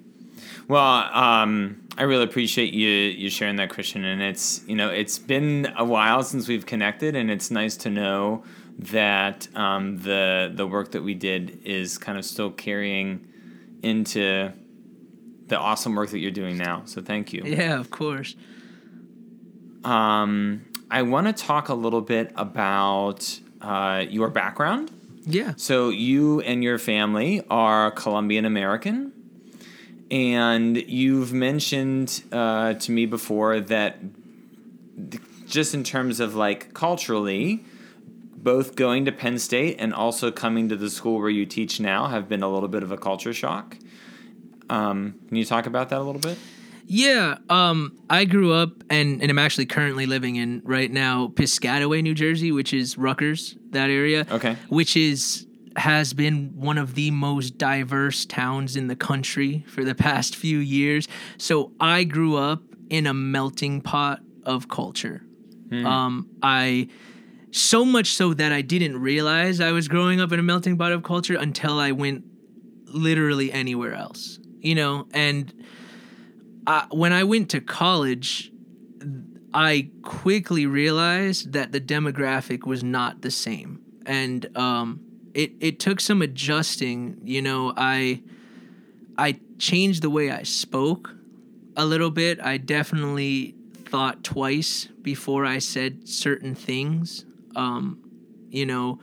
well 0.68 1.08
um 1.12 1.80
I 2.00 2.04
really 2.04 2.24
appreciate 2.24 2.72
you 2.72 2.88
you 2.88 3.28
sharing 3.28 3.56
that, 3.56 3.68
Christian. 3.68 4.06
And 4.06 4.22
it's 4.22 4.62
you 4.66 4.74
know 4.74 4.88
it's 4.88 5.18
been 5.18 5.70
a 5.76 5.84
while 5.84 6.22
since 6.22 6.48
we've 6.48 6.64
connected, 6.64 7.14
and 7.14 7.30
it's 7.30 7.50
nice 7.50 7.76
to 7.78 7.90
know 7.90 8.42
that 8.78 9.46
um, 9.54 9.98
the 9.98 10.50
the 10.54 10.66
work 10.66 10.92
that 10.92 11.02
we 11.02 11.12
did 11.12 11.60
is 11.62 11.98
kind 11.98 12.16
of 12.16 12.24
still 12.24 12.50
carrying 12.50 13.26
into 13.82 14.50
the 15.48 15.58
awesome 15.58 15.94
work 15.94 16.08
that 16.10 16.20
you're 16.20 16.30
doing 16.30 16.56
now. 16.56 16.82
So 16.86 17.02
thank 17.02 17.34
you. 17.34 17.42
Yeah, 17.44 17.78
of 17.78 17.90
course. 17.90 18.34
Um, 19.84 20.64
I 20.90 21.02
want 21.02 21.26
to 21.26 21.32
talk 21.32 21.68
a 21.68 21.74
little 21.74 22.00
bit 22.00 22.32
about 22.34 23.40
uh, 23.60 24.04
your 24.08 24.30
background. 24.30 24.90
Yeah. 25.26 25.52
So 25.56 25.90
you 25.90 26.40
and 26.40 26.64
your 26.64 26.78
family 26.78 27.42
are 27.50 27.90
Colombian 27.90 28.46
American, 28.46 29.12
and 30.10 30.76
you've 30.76 31.32
mentioned 31.32 32.22
uh, 32.32 32.74
to 32.74 32.92
me 32.92 33.06
before 33.06 33.60
that 33.60 33.98
just 35.46 35.74
in 35.74 35.84
terms 35.84 36.20
of 36.20 36.34
like 36.34 36.74
culturally, 36.74 37.64
both 38.36 38.74
going 38.74 39.04
to 39.04 39.12
Penn 39.12 39.38
State 39.38 39.76
and 39.78 39.92
also 39.92 40.30
coming 40.30 40.68
to 40.68 40.76
the 40.76 40.90
school 40.90 41.18
where 41.18 41.30
you 41.30 41.44
teach 41.44 41.80
now 41.80 42.06
have 42.06 42.28
been 42.28 42.42
a 42.42 42.48
little 42.48 42.68
bit 42.68 42.82
of 42.82 42.90
a 42.90 42.96
culture 42.96 43.32
shock. 43.32 43.76
Um, 44.68 45.16
can 45.28 45.36
you 45.36 45.44
talk 45.44 45.66
about 45.66 45.90
that 45.90 45.98
a 45.98 46.02
little 46.02 46.20
bit? 46.20 46.38
Yeah, 46.86 47.38
um, 47.48 47.96
I 48.08 48.24
grew 48.24 48.52
up 48.52 48.70
and, 48.90 49.20
and 49.22 49.30
I'm 49.30 49.38
actually 49.38 49.66
currently 49.66 50.06
living 50.06 50.36
in 50.36 50.60
right 50.64 50.90
now 50.90 51.28
Piscataway, 51.28 52.02
New 52.02 52.14
Jersey, 52.14 52.50
which 52.50 52.72
is 52.72 52.98
Rutgers, 52.98 53.56
that 53.70 53.90
area. 53.90 54.26
Okay. 54.28 54.56
Which 54.68 54.96
is 54.96 55.46
has 55.76 56.12
been 56.12 56.52
one 56.56 56.78
of 56.78 56.94
the 56.94 57.10
most 57.10 57.58
diverse 57.58 58.24
towns 58.24 58.76
in 58.76 58.88
the 58.88 58.96
country 58.96 59.64
for 59.68 59.84
the 59.84 59.94
past 59.94 60.34
few 60.36 60.58
years. 60.58 61.06
So 61.38 61.72
I 61.80 62.04
grew 62.04 62.36
up 62.36 62.62
in 62.88 63.06
a 63.06 63.14
melting 63.14 63.80
pot 63.80 64.20
of 64.44 64.68
culture. 64.68 65.22
Hmm. 65.68 65.86
Um, 65.86 66.30
I 66.42 66.88
so 67.52 67.84
much 67.84 68.12
so 68.12 68.34
that 68.34 68.52
I 68.52 68.62
didn't 68.62 69.00
realize 69.00 69.60
I 69.60 69.72
was 69.72 69.88
growing 69.88 70.20
up 70.20 70.32
in 70.32 70.38
a 70.38 70.42
melting 70.42 70.76
pot 70.76 70.92
of 70.92 71.02
culture 71.02 71.36
until 71.36 71.78
I 71.78 71.92
went 71.92 72.24
literally 72.86 73.52
anywhere 73.52 73.94
else. 73.94 74.38
You 74.60 74.74
know, 74.74 75.08
and 75.12 75.52
I, 76.66 76.86
when 76.90 77.12
I 77.12 77.24
went 77.24 77.50
to 77.50 77.60
college, 77.60 78.52
I 79.54 79.90
quickly 80.02 80.66
realized 80.66 81.52
that 81.54 81.72
the 81.72 81.80
demographic 81.80 82.66
was 82.66 82.84
not 82.84 83.22
the 83.22 83.30
same, 83.30 83.80
and 84.04 84.56
um, 84.56 85.09
it 85.34 85.52
it 85.60 85.80
took 85.80 86.00
some 86.00 86.22
adjusting. 86.22 87.20
You 87.24 87.42
know, 87.42 87.72
I 87.76 88.22
I 89.16 89.38
changed 89.58 90.02
the 90.02 90.10
way 90.10 90.30
I 90.30 90.42
spoke 90.42 91.14
a 91.76 91.84
little 91.84 92.10
bit. 92.10 92.40
I 92.40 92.56
definitely 92.56 93.54
thought 93.86 94.22
twice 94.22 94.88
before 95.02 95.44
I 95.44 95.58
said 95.58 96.08
certain 96.08 96.54
things. 96.54 97.24
Um, 97.56 97.98
you 98.50 98.66
know, 98.66 99.00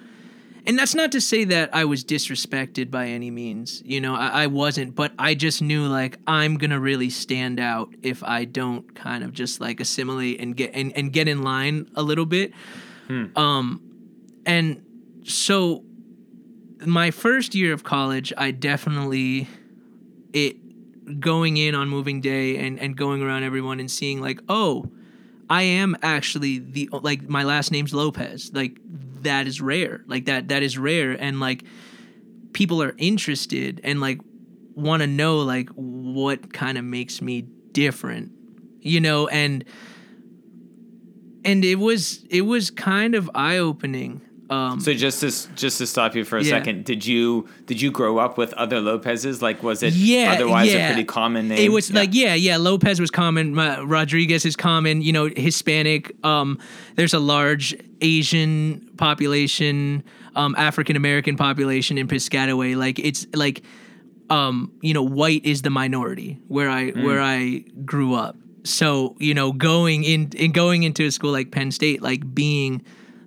and 0.66 0.78
that's 0.78 0.94
not 0.94 1.14
to 1.14 1.22
say 1.22 1.46
that 1.46 1.74
I 1.74 1.86
was 1.86 2.04
disrespected 2.04 2.92
by 2.92 3.08
any 3.08 3.32
means. 3.32 3.82
You 3.86 4.02
know, 4.02 4.16
I, 4.16 4.44
I, 4.44 4.48
wasn't, 4.48 4.96
but 4.96 5.14
I 5.18 5.34
just 5.34 5.62
knew 5.62 5.88
like 5.88 6.18
I'm 6.28 6.58
gonna 6.58 6.80
really 6.80 7.10
stand 7.10 7.60
out 7.60 7.94
if 8.04 8.22
I 8.24 8.44
don't 8.44 8.94
kind 8.94 9.24
of 9.24 9.32
just 9.34 9.62
like 9.62 9.80
assimilate 9.80 10.42
and 10.42 10.56
get 10.56 10.72
and, 10.74 10.92
and 10.98 11.14
get 11.14 11.28
in 11.28 11.42
line 11.42 11.90
a 11.96 12.04
little 12.04 12.26
bit. 12.26 12.54
Hmm. 13.08 13.26
Um, 13.38 13.82
and 14.46 14.84
so 15.24 15.84
my 16.86 17.12
first 17.12 17.56
year 17.56 17.74
of 17.74 17.84
college, 17.84 18.34
I 18.38 18.52
definitely 18.52 19.48
it 20.34 20.58
going 21.20 21.58
in 21.58 21.74
on 21.74 21.88
moving 21.90 22.22
day 22.22 22.58
and 22.58 22.80
and 22.80 22.96
going 22.96 23.22
around 23.22 23.44
everyone 23.44 23.80
and 23.80 23.90
seeing 23.90 24.20
like 24.20 24.42
oh 24.50 24.92
I 25.50 25.64
am 25.64 25.96
actually 26.02 26.60
the 26.60 26.90
like 26.92 27.30
my 27.30 27.44
last 27.44 27.72
name's 27.72 27.94
Lopez. 27.94 28.52
Like 28.54 28.80
that 29.22 29.48
is 29.48 29.62
rare. 29.62 30.04
Like 30.08 30.26
that 30.26 30.50
that 30.50 30.64
is 30.64 30.78
rare 30.78 31.14
and 31.14 31.40
like 31.40 31.64
people 32.54 32.84
are 32.84 32.94
interested 32.98 33.80
and 33.84 34.02
like 34.02 34.20
want 34.76 35.02
to 35.02 35.08
know 35.08 35.40
like 35.40 35.70
what 35.70 36.54
kind 36.54 36.78
of 36.78 36.84
makes 36.84 37.22
me 37.22 37.42
different. 37.72 38.32
You 38.82 39.00
know, 39.00 39.28
and 39.28 39.64
and 41.46 41.64
it 41.64 41.76
was 41.76 42.26
it 42.30 42.42
was 42.42 42.70
kind 42.70 43.16
of 43.16 43.30
eye-opening 43.34 44.22
um, 44.50 44.80
so 44.80 44.94
just 44.94 45.20
to 45.22 45.56
just 45.56 45.78
to 45.80 45.88
stop 45.88 46.16
you 46.16 46.24
for 46.24 46.38
a 46.38 46.44
yeah. 46.44 46.52
second, 46.52 46.86
did 46.86 47.06
you 47.06 47.50
did 47.66 47.82
you 47.82 47.92
grow 47.92 48.18
up 48.18 48.38
with 48.38 48.54
other 48.54 48.80
Lopez's? 48.80 49.42
Like, 49.42 49.62
was 49.62 49.84
it 49.84 49.94
yeah, 49.94 50.34
otherwise 50.34 50.74
yeah. 50.74 50.88
a 50.88 50.94
pretty 50.94 51.06
common 51.06 51.50
name? 51.50 51.58
It 51.58 51.72
was 51.72 51.90
yeah. 51.90 52.00
like 52.00 52.10
yeah, 52.14 52.34
yeah. 52.34 52.58
Lopez 52.58 53.00
was 53.00 53.12
common. 53.12 53.54
Rodriguez 53.56 54.46
is 54.46 54.56
common. 54.56 55.02
You 55.02 55.12
know, 55.12 55.30
Hispanic. 55.36 56.16
Um, 56.26 56.60
there's 56.96 57.14
a 57.14 57.20
large 57.20 57.76
Asian 58.02 58.90
population, 58.98 60.04
um, 60.36 60.56
African 60.58 60.96
American 60.96 61.36
population 61.36 61.98
in 61.98 62.08
Piscataway. 62.08 62.78
Like 62.78 63.00
it's 63.00 63.28
like, 63.34 63.64
um, 64.30 64.72
you 64.82 64.94
know, 64.94 65.04
white 65.04 65.46
is 65.46 65.62
the 65.62 65.70
minority 65.70 66.40
where 66.48 66.70
I 66.70 66.92
mm. 66.92 67.04
where 67.04 67.22
I 67.22 67.66
grew 67.84 68.14
up. 68.14 68.38
So 68.64 69.18
you 69.20 69.34
know, 69.34 69.52
going 69.52 70.06
in 70.06 70.30
in 70.38 70.54
going 70.54 70.84
into 70.84 71.06
a 71.06 71.12
school 71.12 71.34
like 71.34 71.52
Penn 71.52 71.72
State, 71.72 72.02
like 72.02 72.34
being 72.34 72.82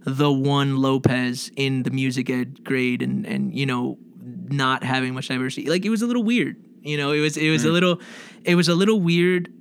the 0.05 0.33
one 0.33 0.79
Lopez 0.79 1.51
in 1.57 1.83
the 1.83 1.91
music 1.91 2.31
ed 2.31 2.65
grade 2.65 3.03
and 3.03 3.27
and 3.27 3.55
you 3.57 3.67
know 3.67 3.99
not 4.23 4.83
having 4.83 5.15
much 5.15 5.29
diversity. 5.29 5.69
Like 5.69 5.85
it 5.85 5.91
was 5.91 6.03
a 6.03 6.07
little 6.07 6.25
weird. 6.25 6.57
You 6.83 6.97
know, 6.97 7.13
it 7.13 7.21
was 7.21 7.37
it 7.37 7.51
was 7.51 7.65
mm. 7.65 7.69
a 7.69 7.73
little 7.73 8.01
it 8.45 8.55
was 8.55 8.69
a 8.69 8.75
little 8.75 9.01
weird 9.01 9.53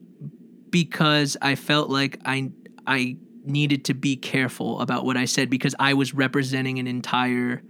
because 0.69 1.37
I 1.41 1.55
felt 1.55 1.89
like 1.89 2.19
I 2.25 2.51
I 2.87 3.17
needed 3.43 3.85
to 3.85 3.93
be 3.93 4.15
careful 4.15 4.79
about 4.81 5.05
what 5.05 5.17
I 5.17 5.25
said 5.25 5.49
because 5.49 5.75
I 5.79 5.93
was 5.93 6.13
representing 6.13 6.79
an 6.79 6.87
entire 6.87 7.63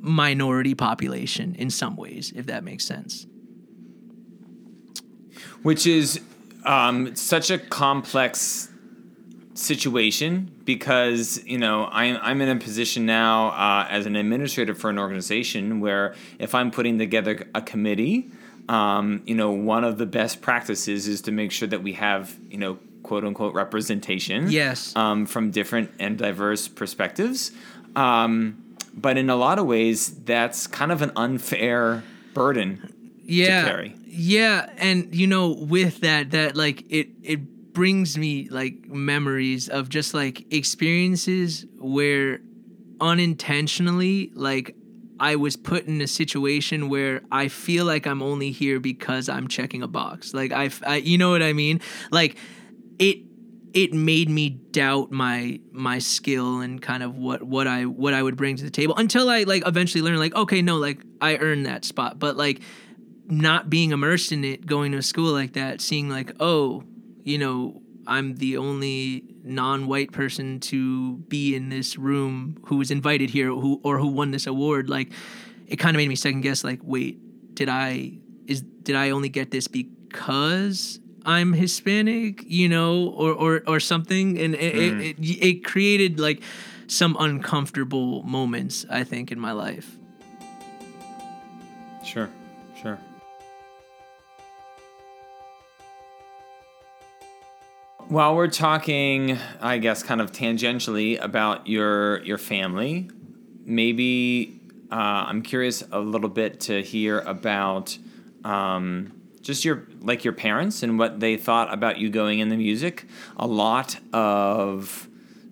minority 0.00 0.74
population 0.74 1.54
in 1.56 1.70
some 1.70 1.96
ways, 1.96 2.32
if 2.34 2.46
that 2.46 2.64
makes 2.64 2.84
sense. 2.84 3.26
Which 5.62 5.86
is 5.86 6.20
um, 6.64 7.14
such 7.16 7.50
a 7.50 7.58
complex 7.58 8.68
situation 9.58 10.50
because 10.64 11.44
you 11.44 11.58
know 11.58 11.88
I'm 11.90 12.18
I'm 12.22 12.40
in 12.40 12.48
a 12.48 12.60
position 12.60 13.06
now 13.06 13.48
uh, 13.48 13.86
as 13.90 14.06
an 14.06 14.16
administrator 14.16 14.74
for 14.74 14.90
an 14.90 14.98
organization 14.98 15.80
where 15.80 16.14
if 16.38 16.54
I'm 16.54 16.70
putting 16.70 16.98
together 16.98 17.46
a 17.54 17.60
committee, 17.60 18.30
um, 18.68 19.22
you 19.26 19.34
know, 19.34 19.50
one 19.50 19.84
of 19.84 19.98
the 19.98 20.06
best 20.06 20.40
practices 20.40 21.08
is 21.08 21.22
to 21.22 21.32
make 21.32 21.50
sure 21.50 21.68
that 21.68 21.82
we 21.82 21.94
have 21.94 22.36
you 22.50 22.58
know 22.58 22.78
quote 23.02 23.24
unquote 23.24 23.54
representation. 23.54 24.50
Yes. 24.50 24.94
Um, 24.94 25.26
from 25.26 25.50
different 25.50 25.90
and 25.98 26.16
diverse 26.16 26.68
perspectives. 26.68 27.50
Um, 27.96 28.76
but 28.94 29.16
in 29.16 29.30
a 29.30 29.36
lot 29.36 29.58
of 29.58 29.66
ways, 29.66 30.10
that's 30.24 30.66
kind 30.66 30.92
of 30.92 31.02
an 31.02 31.12
unfair 31.16 32.02
burden 32.34 32.92
yeah, 33.24 33.62
to 33.62 33.70
carry. 33.70 33.96
Yeah, 34.06 34.70
and 34.78 35.14
you 35.14 35.26
know, 35.26 35.50
with 35.50 36.00
that, 36.00 36.30
that 36.32 36.56
like 36.56 36.84
it 36.90 37.08
it 37.22 37.40
brings 37.72 38.18
me 38.18 38.48
like 38.50 38.86
memories 38.88 39.68
of 39.68 39.88
just 39.88 40.14
like 40.14 40.52
experiences 40.52 41.66
where 41.78 42.40
unintentionally, 43.00 44.30
like 44.34 44.74
I 45.20 45.36
was 45.36 45.56
put 45.56 45.86
in 45.86 46.00
a 46.00 46.06
situation 46.06 46.88
where 46.88 47.22
I 47.30 47.48
feel 47.48 47.84
like 47.84 48.06
I'm 48.06 48.22
only 48.22 48.50
here 48.50 48.80
because 48.80 49.28
I'm 49.28 49.48
checking 49.48 49.82
a 49.82 49.88
box. 49.88 50.32
Like 50.34 50.52
I, 50.52 50.70
I 50.86 50.96
you 50.96 51.18
know 51.18 51.30
what 51.30 51.42
I 51.42 51.52
mean? 51.52 51.80
Like 52.10 52.36
it 52.98 53.18
it 53.74 53.92
made 53.92 54.28
me 54.28 54.50
doubt 54.50 55.10
my 55.10 55.60
my 55.72 55.98
skill 55.98 56.60
and 56.60 56.80
kind 56.80 57.02
of 57.02 57.16
what 57.16 57.42
what 57.42 57.66
I 57.66 57.84
what 57.84 58.14
I 58.14 58.22
would 58.22 58.36
bring 58.36 58.56
to 58.56 58.64
the 58.64 58.70
table 58.70 58.94
until 58.96 59.28
I 59.28 59.42
like 59.42 59.66
eventually 59.66 60.02
learned 60.02 60.18
like 60.18 60.34
okay 60.34 60.62
no 60.62 60.76
like 60.76 61.02
I 61.20 61.36
earned 61.36 61.66
that 61.66 61.84
spot 61.84 62.18
but 62.18 62.36
like 62.36 62.60
not 63.26 63.68
being 63.68 63.92
immersed 63.92 64.32
in 64.32 64.42
it 64.44 64.64
going 64.64 64.92
to 64.92 64.98
a 64.98 65.02
school 65.02 65.32
like 65.32 65.52
that 65.52 65.80
seeing 65.80 66.08
like 66.08 66.32
oh 66.40 66.82
you 67.28 67.38
know 67.38 67.82
I'm 68.06 68.36
the 68.36 68.56
only 68.56 69.24
non-white 69.44 70.12
person 70.12 70.60
to 70.60 71.16
be 71.28 71.54
in 71.54 71.68
this 71.68 71.98
room 71.98 72.56
who 72.66 72.76
was 72.76 72.90
invited 72.90 73.28
here 73.30 73.48
who 73.48 73.80
or 73.84 73.98
who 73.98 74.08
won 74.08 74.30
this 74.30 74.46
award 74.46 74.88
like 74.88 75.12
it 75.66 75.76
kind 75.76 75.94
of 75.94 75.98
made 75.98 76.08
me 76.08 76.16
second 76.16 76.40
guess 76.40 76.64
like 76.64 76.80
wait 76.82 77.20
did 77.54 77.68
I 77.68 78.18
is 78.46 78.62
did 78.62 78.96
I 78.96 79.10
only 79.10 79.28
get 79.28 79.50
this 79.50 79.68
because 79.68 81.00
I'm 81.26 81.52
Hispanic, 81.52 82.44
you 82.46 82.70
know, 82.70 83.08
or 83.08 83.32
or 83.32 83.62
or 83.66 83.80
something, 83.80 84.38
and 84.38 84.54
it, 84.54 84.74
mm. 84.74 85.00
it, 85.10 85.18
it, 85.18 85.44
it 85.44 85.64
created 85.64 86.18
like 86.18 86.42
some 86.86 87.16
uncomfortable 87.20 88.22
moments, 88.22 88.86
I 88.88 89.04
think, 89.04 89.30
in 89.30 89.38
my 89.38 89.52
life. 89.52 89.98
Sure, 92.02 92.30
sure. 92.80 92.98
While 98.08 98.36
we're 98.36 98.48
talking, 98.48 99.36
I 99.60 99.76
guess, 99.76 100.02
kind 100.02 100.22
of 100.22 100.32
tangentially 100.32 101.22
about 101.22 101.66
your 101.66 102.22
your 102.22 102.38
family, 102.38 103.10
maybe 103.66 104.58
uh, 104.90 105.26
I'm 105.28 105.42
curious 105.42 105.84
a 105.92 106.00
little 106.00 106.30
bit 106.30 106.60
to 106.60 106.82
hear 106.82 107.20
about. 107.20 107.98
Um, 108.44 109.12
just 109.42 109.62
your 109.64 109.86
like 110.00 110.24
your 110.24 110.32
parents 110.32 110.82
and 110.82 110.98
what 110.98 111.20
they 111.20 111.36
thought 111.36 111.72
about 111.72 111.98
you 111.98 112.08
going 112.08 112.38
in 112.38 112.48
the 112.48 112.56
music. 112.56 113.04
A 113.36 113.46
lot 113.46 113.98
of 114.14 115.06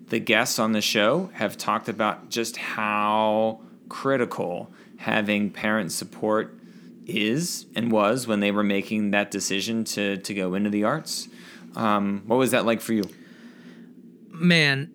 the 0.09 0.19
guests 0.19 0.57
on 0.57 0.71
the 0.71 0.81
show 0.81 1.29
have 1.33 1.57
talked 1.57 1.89
about 1.89 2.29
just 2.29 2.57
how 2.57 3.61
critical 3.87 4.71
having 4.97 5.51
parent 5.51 5.91
support 5.91 6.57
is 7.05 7.67
and 7.75 7.91
was 7.91 8.25
when 8.25 8.39
they 8.39 8.51
were 8.51 8.63
making 8.63 9.11
that 9.11 9.29
decision 9.29 9.83
to 9.83 10.17
to 10.17 10.33
go 10.33 10.55
into 10.55 10.71
the 10.71 10.83
arts. 10.83 11.27
Um, 11.77 12.23
what 12.25 12.37
was 12.37 12.51
that 12.51 12.65
like 12.65 12.81
for 12.81 12.93
you? 12.93 13.03
Man, 14.31 14.91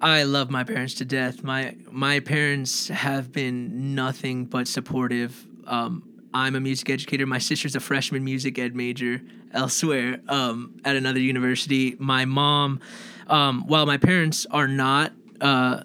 I 0.00 0.24
love 0.24 0.50
my 0.50 0.64
parents 0.64 0.94
to 0.94 1.04
death. 1.04 1.42
My 1.42 1.74
my 1.90 2.20
parents 2.20 2.88
have 2.88 3.32
been 3.32 3.94
nothing 3.94 4.44
but 4.44 4.68
supportive. 4.68 5.46
Um, 5.66 6.02
I'm 6.34 6.54
a 6.54 6.60
music 6.60 6.90
educator. 6.90 7.26
My 7.26 7.38
sister's 7.38 7.74
a 7.74 7.80
freshman 7.80 8.22
music 8.22 8.58
ed 8.58 8.76
major 8.76 9.22
elsewhere 9.52 10.20
um, 10.28 10.78
at 10.84 10.94
another 10.94 11.20
university. 11.20 11.96
My 11.98 12.26
mom, 12.26 12.80
um, 13.28 13.66
while 13.66 13.86
my 13.86 13.96
parents 13.96 14.46
are 14.50 14.68
not 14.68 15.12
uh, 15.40 15.82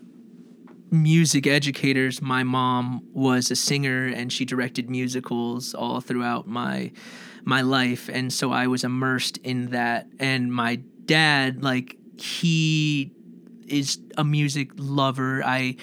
music 0.90 1.48
educators, 1.48 2.22
my 2.22 2.44
mom 2.44 3.08
was 3.14 3.50
a 3.50 3.56
singer 3.56 4.08
and 4.08 4.34
she 4.34 4.44
directed 4.44 4.90
musicals 4.90 5.74
all 5.74 6.02
throughout 6.02 6.48
my 6.48 6.92
my 7.44 7.62
life, 7.62 8.10
and 8.10 8.32
so 8.32 8.52
I 8.52 8.68
was 8.68 8.84
immersed 8.84 9.38
in 9.38 9.72
that. 9.72 10.08
And 10.20 10.54
my 10.54 10.78
dad, 11.06 11.64
like 11.64 11.98
he 12.18 13.12
is 13.68 14.00
a 14.18 14.24
music 14.24 14.72
lover. 14.76 15.44
I 15.44 15.78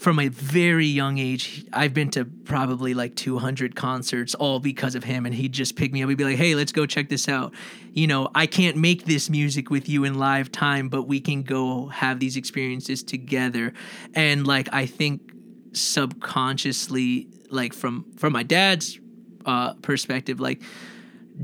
from 0.00 0.18
a 0.18 0.28
very 0.28 0.86
young 0.86 1.18
age, 1.18 1.66
I've 1.74 1.92
been 1.92 2.10
to 2.12 2.24
probably 2.24 2.94
like 2.94 3.16
200 3.16 3.76
concerts, 3.76 4.34
all 4.34 4.58
because 4.58 4.94
of 4.94 5.04
him. 5.04 5.26
And 5.26 5.34
he'd 5.34 5.52
just 5.52 5.76
pick 5.76 5.92
me 5.92 6.02
up. 6.02 6.08
He'd 6.08 6.16
be 6.16 6.24
like, 6.24 6.38
hey, 6.38 6.54
let's 6.54 6.72
go 6.72 6.86
check 6.86 7.10
this 7.10 7.28
out. 7.28 7.52
You 7.92 8.06
know, 8.06 8.30
I 8.34 8.46
can't 8.46 8.78
make 8.78 9.04
this 9.04 9.28
music 9.28 9.68
with 9.68 9.90
you 9.90 10.04
in 10.04 10.14
live 10.14 10.50
time, 10.50 10.88
but 10.88 11.02
we 11.02 11.20
can 11.20 11.42
go 11.42 11.88
have 11.88 12.18
these 12.18 12.38
experiences 12.38 13.02
together. 13.02 13.74
And 14.14 14.46
like, 14.46 14.70
I 14.72 14.86
think 14.86 15.32
subconsciously, 15.74 17.28
like 17.50 17.74
from 17.74 18.06
from 18.16 18.32
my 18.32 18.42
dad's 18.42 18.98
uh, 19.44 19.74
perspective, 19.74 20.40
like 20.40 20.62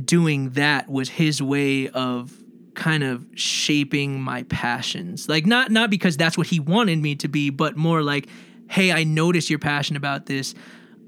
doing 0.04 0.50
that 0.50 0.88
was 0.88 1.08
his 1.08 1.42
way 1.42 1.88
of 1.88 2.32
kind 2.74 3.02
of 3.02 3.26
shaping 3.34 4.20
my 4.20 4.42
passions. 4.44 5.28
Like 5.28 5.46
not 5.46 5.70
not 5.70 5.90
because 5.90 6.16
that's 6.16 6.36
what 6.36 6.46
he 6.46 6.60
wanted 6.60 7.00
me 7.00 7.16
to 7.16 7.28
be 7.28 7.50
but 7.50 7.76
more 7.76 8.02
like 8.02 8.28
hey 8.68 8.92
i 8.92 9.04
notice 9.04 9.48
you're 9.50 9.58
passionate 9.58 9.98
about 9.98 10.26
this. 10.26 10.54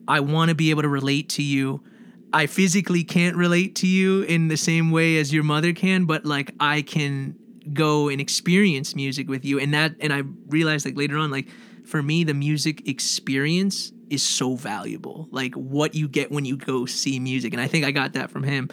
I 0.09 0.21
want 0.21 0.49
to 0.49 0.55
be 0.55 0.71
able 0.71 0.83
to 0.83 0.89
relate 0.89 1.29
to 1.31 1.43
you. 1.43 1.83
I 2.33 2.47
physically 2.47 3.05
can't 3.05 3.37
relate 3.37 3.75
to 3.77 3.87
you 3.87 4.23
in 4.23 4.49
the 4.49 4.57
same 4.57 4.91
way 4.91 5.19
as 5.19 5.33
your 5.33 5.45
mother 5.45 5.73
can 5.73 6.07
but 6.07 6.25
like 6.25 6.53
i 6.59 6.83
can 6.83 7.37
go 7.73 8.09
and 8.09 8.21
experience 8.21 8.97
music 8.97 9.29
with 9.29 9.45
you. 9.45 9.61
And 9.61 9.75
that 9.75 9.95
and 10.01 10.13
i 10.13 10.23
realized 10.49 10.87
like 10.87 10.97
later 10.97 11.19
on 11.19 11.31
like 11.31 11.49
for 11.85 12.03
me 12.03 12.25
the 12.25 12.35
music 12.35 12.89
experience 12.89 13.93
is 14.11 14.23
so 14.23 14.55
valuable 14.55 15.29
like 15.31 15.55
what 15.55 15.95
you 15.95 16.09
get 16.09 16.31
when 16.31 16.45
you 16.45 16.57
go 16.57 16.87
see 16.87 17.19
music 17.19 17.53
and 17.53 17.61
i 17.61 17.67
think 17.67 17.85
i 17.85 17.91
got 17.91 18.15
that 18.15 18.31
from 18.31 18.43
him. 18.43 18.69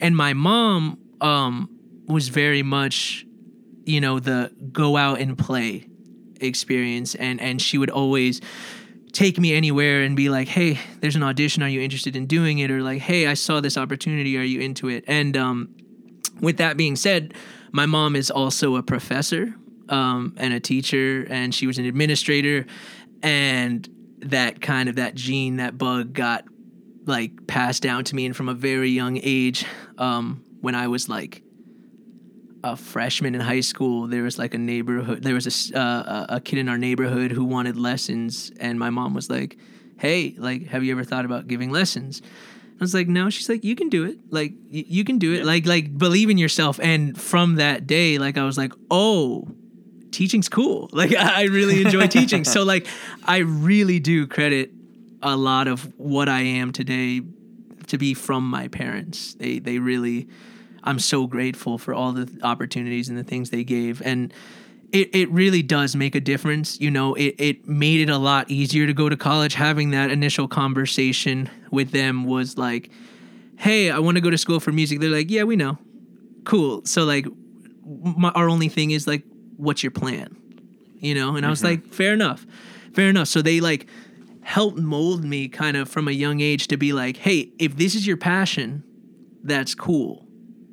And 0.00 0.16
my 0.16 0.32
mom 0.32 0.98
um 1.20 1.68
was 2.06 2.28
very 2.28 2.62
much 2.62 3.26
you 3.84 4.00
know 4.00 4.18
the 4.18 4.52
go 4.72 4.96
out 4.96 5.20
and 5.20 5.36
play 5.36 5.86
experience 6.40 7.14
and 7.14 7.40
and 7.40 7.60
she 7.60 7.78
would 7.78 7.90
always 7.90 8.40
take 9.12 9.38
me 9.38 9.54
anywhere 9.54 10.02
and 10.02 10.16
be 10.16 10.28
like 10.28 10.48
hey 10.48 10.78
there's 11.00 11.16
an 11.16 11.22
audition 11.22 11.62
are 11.62 11.68
you 11.68 11.80
interested 11.80 12.16
in 12.16 12.26
doing 12.26 12.58
it? 12.58 12.70
or 12.70 12.82
like 12.82 13.02
hey 13.02 13.26
i 13.26 13.34
saw 13.34 13.60
this 13.60 13.76
opportunity 13.76 14.38
are 14.38 14.42
you 14.42 14.60
into 14.60 14.88
it? 14.88 15.04
And 15.06 15.36
um, 15.36 15.74
with 16.40 16.56
that 16.58 16.76
being 16.76 16.96
said 16.96 17.34
my 17.72 17.86
mom 17.86 18.16
is 18.16 18.30
also 18.30 18.76
a 18.76 18.82
professor 18.82 19.54
um, 19.88 20.34
and 20.36 20.54
a 20.54 20.60
teacher 20.60 21.26
and 21.28 21.54
she 21.54 21.66
was 21.66 21.78
an 21.78 21.84
administrator 21.84 22.66
and 23.22 23.88
that 24.20 24.60
kind 24.60 24.88
of 24.88 24.96
that 24.96 25.14
gene 25.14 25.56
that 25.56 25.78
bug 25.78 26.12
got 26.12 26.44
like 27.06 27.46
passed 27.46 27.82
down 27.82 28.04
to 28.04 28.14
me 28.14 28.26
and 28.26 28.36
from 28.36 28.48
a 28.48 28.54
very 28.54 28.90
young 28.90 29.18
age 29.22 29.64
um, 29.98 30.44
when 30.60 30.74
i 30.74 30.86
was 30.88 31.08
like 31.08 31.42
a 32.62 32.76
freshman 32.76 33.34
in 33.34 33.40
high 33.40 33.60
school, 33.60 34.06
there 34.06 34.22
was 34.22 34.38
like 34.38 34.54
a 34.54 34.58
neighborhood. 34.58 35.22
There 35.22 35.34
was 35.34 35.72
a 35.72 35.78
uh, 35.78 36.26
a 36.28 36.40
kid 36.40 36.58
in 36.58 36.68
our 36.68 36.78
neighborhood 36.78 37.30
who 37.30 37.44
wanted 37.44 37.76
lessons, 37.76 38.52
and 38.60 38.78
my 38.78 38.90
mom 38.90 39.14
was 39.14 39.30
like, 39.30 39.56
"Hey, 39.98 40.34
like, 40.36 40.66
have 40.66 40.84
you 40.84 40.92
ever 40.92 41.04
thought 41.04 41.24
about 41.24 41.46
giving 41.48 41.70
lessons?" 41.70 42.20
I 42.22 42.84
was 42.84 42.94
like, 42.94 43.08
"No." 43.08 43.30
She's 43.30 43.48
like, 43.48 43.64
"You 43.64 43.74
can 43.74 43.88
do 43.88 44.04
it. 44.04 44.18
Like, 44.30 44.52
y- 44.70 44.84
you 44.86 45.04
can 45.04 45.18
do 45.18 45.32
it. 45.32 45.38
Yeah. 45.38 45.44
Like, 45.44 45.66
like 45.66 45.96
believe 45.96 46.28
in 46.28 46.38
yourself." 46.38 46.78
And 46.80 47.18
from 47.18 47.54
that 47.56 47.86
day, 47.86 48.18
like, 48.18 48.36
I 48.36 48.44
was 48.44 48.58
like, 48.58 48.72
"Oh." 48.90 49.48
Teaching's 50.10 50.48
cool. 50.48 50.88
Like 50.92 51.14
I 51.14 51.44
really 51.44 51.82
enjoy 51.82 52.06
teaching. 52.18 52.44
So 52.44 52.62
like 52.62 52.86
I 53.24 53.38
really 53.38 54.00
do 54.00 54.26
credit 54.26 54.70
a 55.22 55.36
lot 55.36 55.68
of 55.68 55.92
what 55.98 56.28
I 56.28 56.40
am 56.40 56.72
today 56.72 57.22
to 57.88 57.98
be 57.98 58.14
from 58.14 58.48
my 58.48 58.68
parents. 58.68 59.34
They 59.34 59.58
they 59.58 59.78
really 59.78 60.28
I'm 60.82 60.98
so 60.98 61.26
grateful 61.26 61.78
for 61.78 61.94
all 61.94 62.12
the 62.12 62.28
opportunities 62.42 63.08
and 63.08 63.18
the 63.18 63.24
things 63.24 63.50
they 63.50 63.64
gave. 63.64 64.00
And 64.02 64.32
it, 64.92 65.14
it 65.14 65.30
really 65.30 65.62
does 65.62 65.94
make 65.94 66.14
a 66.14 66.20
difference. 66.20 66.80
You 66.80 66.90
know, 66.90 67.14
it, 67.14 67.34
it 67.38 67.68
made 67.68 68.00
it 68.00 68.10
a 68.10 68.18
lot 68.18 68.50
easier 68.50 68.86
to 68.86 68.94
go 68.94 69.08
to 69.08 69.16
college. 69.16 69.54
Having 69.54 69.90
that 69.90 70.10
initial 70.10 70.48
conversation 70.48 71.48
with 71.70 71.92
them 71.92 72.24
was 72.24 72.58
like, 72.58 72.90
hey, 73.56 73.90
I 73.90 73.98
want 73.98 74.16
to 74.16 74.20
go 74.20 74.30
to 74.30 74.38
school 74.38 74.58
for 74.58 74.72
music. 74.72 75.00
They're 75.00 75.10
like, 75.10 75.30
yeah, 75.30 75.44
we 75.44 75.56
know. 75.56 75.78
Cool. 76.44 76.84
So, 76.86 77.04
like, 77.04 77.26
my, 77.84 78.30
our 78.30 78.48
only 78.48 78.68
thing 78.68 78.90
is, 78.90 79.06
like, 79.06 79.22
what's 79.60 79.82
your 79.82 79.92
plan? 79.92 80.36
You 80.98 81.14
know? 81.14 81.28
And 81.28 81.38
mm-hmm. 81.38 81.46
I 81.46 81.50
was 81.50 81.62
mm-hmm. 81.62 81.82
like, 81.82 81.94
fair 81.94 82.12
enough. 82.12 82.46
Fair 82.94 83.08
enough. 83.08 83.28
So 83.28 83.42
they, 83.42 83.60
like, 83.60 83.86
helped 84.42 84.78
mold 84.78 85.24
me 85.24 85.48
kind 85.48 85.76
of 85.76 85.88
from 85.88 86.08
a 86.08 86.12
young 86.12 86.40
age 86.40 86.68
to 86.68 86.76
be 86.76 86.92
like, 86.92 87.16
hey, 87.16 87.50
if 87.58 87.76
this 87.76 87.94
is 87.94 88.06
your 88.06 88.16
passion, 88.16 88.82
that's 89.42 89.74
cool 89.74 90.26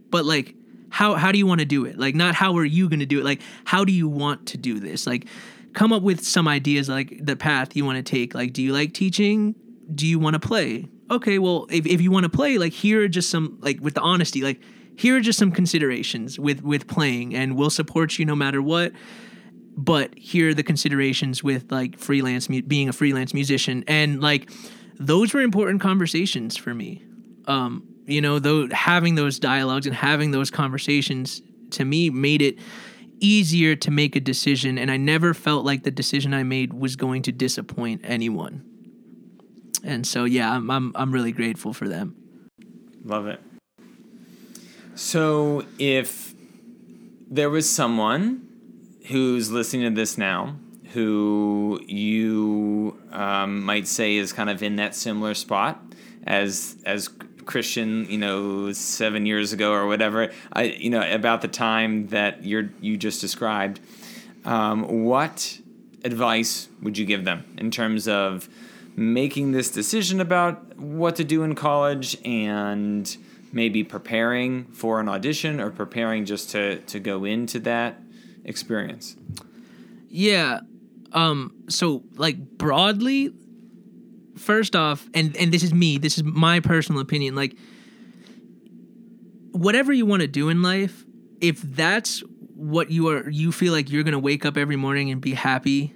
but 0.10 0.26
like 0.26 0.56
how 0.90 1.16
how 1.16 1.32
do 1.32 1.38
you 1.38 1.46
want 1.46 1.60
to 1.60 1.66
do 1.66 1.86
it? 1.86 1.98
Like 1.98 2.16
not 2.16 2.36
how 2.36 2.58
are 2.58 2.66
you 2.66 2.90
going 2.90 3.00
to 3.00 3.06
do 3.06 3.20
it? 3.20 3.26
Like 3.26 3.42
how 3.66 3.86
do 3.86 3.92
you 3.92 4.08
want 4.08 4.48
to 4.48 4.58
do 4.58 4.80
this? 4.80 5.06
Like 5.06 5.28
come 5.74 5.94
up 5.94 6.02
with 6.02 6.24
some 6.24 6.48
ideas 6.48 6.90
like 6.90 7.20
the 7.24 7.36
path 7.36 7.76
you 7.76 7.86
want 7.86 8.04
to 8.04 8.10
take. 8.10 8.34
Like 8.34 8.54
do 8.54 8.62
you 8.62 8.74
like 8.74 8.94
teaching? 8.94 9.56
Do 9.94 10.06
you 10.06 10.20
want 10.20 10.34
to 10.34 10.40
play? 10.40 10.88
Okay, 11.10 11.40
well 11.40 11.68
if 11.70 11.86
if 11.86 12.02
you 12.02 12.12
want 12.12 12.24
to 12.24 12.30
play, 12.30 12.58
like 12.58 12.74
here 12.74 13.04
are 13.04 13.08
just 13.08 13.30
some 13.30 13.58
like 13.62 13.80
with 13.82 13.96
the 13.96 14.02
honesty, 14.02 14.42
like 14.42 14.62
here 14.98 15.16
are 15.16 15.22
just 15.22 15.38
some 15.38 15.52
considerations 15.52 16.40
with 16.40 16.64
with 16.64 16.88
playing 16.88 17.36
and 17.36 17.56
we'll 17.56 17.70
support 17.70 18.18
you 18.18 18.26
no 18.26 18.36
matter 18.36 18.62
what. 18.62 18.92
But 19.78 20.18
here 20.18 20.50
are 20.50 20.54
the 20.56 20.64
considerations 20.64 21.44
with 21.44 21.72
like 21.72 22.00
freelance 22.00 22.50
mu- 22.50 22.64
being 22.64 22.90
a 22.90 22.94
freelance 22.94 23.32
musician. 23.32 23.84
And 23.88 24.22
like 24.22 24.50
those 25.00 25.36
were 25.36 25.42
important 25.42 25.82
conversations 25.82 26.58
for 26.58 26.74
me. 26.74 27.04
Um 27.48 27.88
you 28.08 28.22
know 28.22 28.40
though 28.40 28.68
having 28.70 29.16
those 29.16 29.38
dialogues 29.38 29.86
and 29.86 29.96
having 29.96 30.32
those 30.32 30.50
conversations 30.50 31.42
to 31.72 31.86
me 31.86 32.10
made 32.10 32.42
it 32.42 32.58
easier 33.20 33.76
to 33.76 33.92
make 33.92 34.16
a 34.16 34.20
decision 34.20 34.78
and 34.78 34.90
i 34.92 34.96
never 34.96 35.34
felt 35.34 35.66
like 35.66 35.84
the 35.84 35.92
decision 35.92 36.34
i 36.34 36.44
made 36.44 36.72
was 36.72 36.96
going 36.96 37.22
to 37.24 37.32
disappoint 37.32 38.02
anyone. 38.04 38.64
And 39.84 40.08
so 40.08 40.24
yeah 40.24 40.52
i'm 40.52 40.72
i'm, 40.72 40.92
I'm 40.96 41.12
really 41.12 41.34
grateful 41.34 41.74
for 41.74 41.88
them. 41.88 42.16
Love 43.04 43.28
it. 43.28 43.42
So, 44.98 45.64
if 45.78 46.34
there 47.30 47.52
was 47.52 47.70
someone 47.70 48.48
who's 49.06 49.52
listening 49.52 49.94
to 49.94 49.96
this 49.96 50.18
now 50.18 50.56
who 50.94 51.80
you 51.86 53.00
um, 53.12 53.64
might 53.64 53.86
say 53.88 54.16
is 54.16 54.34
kind 54.34 54.50
of 54.50 54.64
in 54.64 54.78
that 54.78 54.96
similar 54.96 55.36
spot 55.36 55.84
as 56.24 56.78
as 56.84 57.12
Christian, 57.46 58.10
you 58.10 58.18
know, 58.18 58.72
seven 58.72 59.28
years 59.28 59.54
ago 59.54 59.72
or 59.72 59.86
whatever, 59.86 60.32
I, 60.52 60.64
you 60.64 60.90
know, 60.90 61.08
about 61.14 61.44
the 61.44 61.48
time 61.48 62.08
that 62.08 62.44
you're 62.44 62.72
you 62.82 62.98
just 62.98 63.22
described, 63.22 63.80
um, 64.46 65.04
what 65.06 65.60
advice 66.06 66.70
would 66.82 66.98
you 66.98 67.06
give 67.06 67.24
them 67.24 67.46
in 67.60 67.70
terms 67.70 68.08
of 68.08 68.50
making 68.96 69.52
this 69.52 69.70
decision 69.70 70.20
about 70.20 70.76
what 70.76 71.18
to 71.18 71.24
do 71.24 71.44
in 71.44 71.54
college 71.54 72.18
and 72.26 73.16
maybe 73.58 73.84
preparing 73.84 74.66
for 74.66 75.00
an 75.00 75.10
audition 75.10 75.60
or 75.60 75.72
preparing 75.72 76.24
just 76.24 76.52
to 76.52 76.78
to 76.82 77.00
go 77.00 77.26
into 77.26 77.60
that 77.62 78.00
experience? 78.46 79.18
Yeah. 80.08 80.62
Um 81.12 81.66
so 81.68 82.04
like 82.16 82.38
broadly 82.38 83.34
first 84.38 84.76
off 84.76 85.10
and 85.14 85.36
and 85.36 85.52
this 85.52 85.64
is 85.64 85.74
me, 85.74 85.98
this 85.98 86.18
is 86.18 86.24
my 86.24 86.60
personal 86.60 87.02
opinion 87.02 87.36
like 87.36 87.58
whatever 89.52 89.92
you 89.92 90.06
want 90.06 90.22
to 90.22 90.28
do 90.28 90.50
in 90.50 90.62
life, 90.62 91.04
if 91.42 91.60
that's 91.62 92.24
what 92.56 92.92
you 92.92 93.10
are 93.10 93.28
you 93.30 93.52
feel 93.52 93.74
like 93.74 93.90
you're 93.90 94.04
going 94.04 94.14
to 94.14 94.20
wake 94.20 94.46
up 94.46 94.56
every 94.56 94.76
morning 94.76 95.10
and 95.10 95.20
be 95.20 95.34
happy 95.34 95.96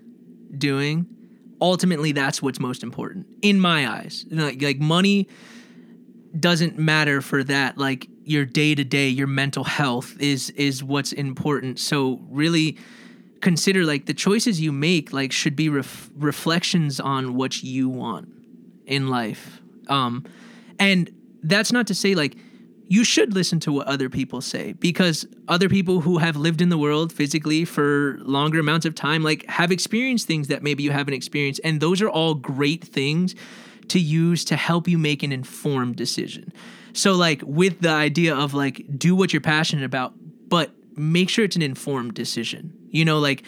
doing, 0.58 1.06
ultimately 1.62 2.12
that's 2.12 2.42
what's 2.42 2.60
most 2.60 2.82
important 2.82 3.28
in 3.44 3.60
my 3.60 3.88
eyes. 3.88 4.26
Like 4.32 4.62
like 4.62 4.80
money 4.80 5.28
doesn't 6.40 6.78
matter 6.78 7.22
for 7.22 7.44
that 7.44 7.78
like 7.78 8.08
your 8.24 8.46
day 8.46 8.76
to 8.76 8.84
day 8.84 9.08
your 9.08 9.28
mental 9.28 9.64
health 9.64 10.16
is 10.20 10.50
is 10.52 10.84
what's 10.84 11.12
important. 11.12 11.80
So 11.80 12.20
really 12.30 12.78
consider 13.42 13.86
like 13.86 14.06
the 14.06 14.14
choices 14.14 14.62
you 14.62 14.72
make 14.72 15.12
like 15.12 15.32
should 15.32 15.56
be 15.56 15.68
ref- 15.70 16.10
reflections 16.16 17.00
on 17.00 17.36
what 17.36 17.64
you 17.64 17.90
want 17.90 18.30
in 18.86 19.10
life. 19.10 19.62
Um 19.88 20.26
and 20.80 21.12
that's 21.44 21.72
not 21.72 21.88
to 21.88 21.96
say 21.96 22.16
like 22.16 22.36
you 22.88 23.06
should 23.06 23.34
listen 23.34 23.58
to 23.62 23.72
what 23.72 23.88
other 23.88 24.10
people 24.10 24.42
say 24.42 24.74
because 24.74 25.26
other 25.48 25.70
people 25.70 26.02
who 26.02 26.18
have 26.18 26.36
lived 26.36 26.62
in 26.62 26.68
the 26.68 26.78
world 26.78 27.14
physically 27.14 27.64
for 27.64 28.18
longer 28.22 28.60
amounts 28.60 28.86
of 28.86 28.94
time 28.94 29.24
like 29.24 29.46
have 29.48 29.72
experienced 29.72 30.28
things 30.28 30.50
that 30.50 30.62
maybe 30.62 30.84
you 30.84 30.92
haven't 30.92 31.14
experienced. 31.14 31.62
And 31.64 31.80
those 31.80 32.02
are 32.02 32.10
all 32.10 32.36
great 32.36 32.84
things 32.84 33.34
to 33.92 34.00
use 34.00 34.46
to 34.46 34.56
help 34.56 34.88
you 34.88 34.98
make 34.98 35.24
an 35.24 35.32
informed 35.32 35.96
decision. 35.96 36.52
So 36.94 37.14
like 37.14 37.42
with 37.46 37.82
the 37.82 37.90
idea 37.90 38.36
of 38.36 38.54
like 38.54 38.86
do 38.98 39.16
what 39.16 39.32
you're 39.34 39.42
passionate 39.42 39.86
about, 39.86 40.14
but 40.48 40.72
make 40.98 41.30
sure 41.30 41.46
it's 41.46 41.56
an 41.56 41.62
informed 41.62 42.14
decision. 42.14 42.74
You 42.90 43.06
know, 43.06 43.20
like 43.20 43.44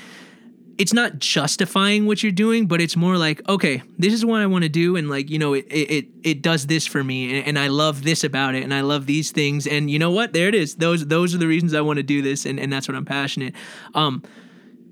it's 0.77 0.93
not 0.93 1.19
justifying 1.19 2.05
what 2.05 2.23
you're 2.23 2.31
doing, 2.31 2.67
but 2.67 2.81
it's 2.81 2.95
more 2.95 3.17
like, 3.17 3.47
okay, 3.47 3.83
this 3.97 4.13
is 4.13 4.25
what 4.25 4.41
I 4.41 4.47
want 4.47 4.63
to 4.63 4.69
do, 4.69 4.95
and 4.95 5.09
like, 5.09 5.29
you 5.29 5.37
know, 5.37 5.53
it 5.53 5.65
it 5.69 6.07
it 6.23 6.41
does 6.41 6.67
this 6.67 6.87
for 6.87 7.03
me, 7.03 7.37
and, 7.37 7.47
and 7.47 7.59
I 7.59 7.67
love 7.67 8.03
this 8.03 8.23
about 8.23 8.55
it, 8.55 8.63
and 8.63 8.73
I 8.73 8.81
love 8.81 9.05
these 9.05 9.31
things, 9.31 9.67
and 9.67 9.89
you 9.89 9.99
know 9.99 10.11
what? 10.11 10.33
There 10.33 10.47
it 10.47 10.55
is. 10.55 10.75
Those 10.75 11.05
those 11.05 11.35
are 11.35 11.37
the 11.37 11.47
reasons 11.47 11.73
I 11.73 11.81
want 11.81 11.97
to 11.97 12.03
do 12.03 12.21
this, 12.21 12.45
and, 12.45 12.59
and 12.59 12.71
that's 12.71 12.87
what 12.87 12.97
I'm 12.97 13.05
passionate. 13.05 13.53
Um, 13.93 14.23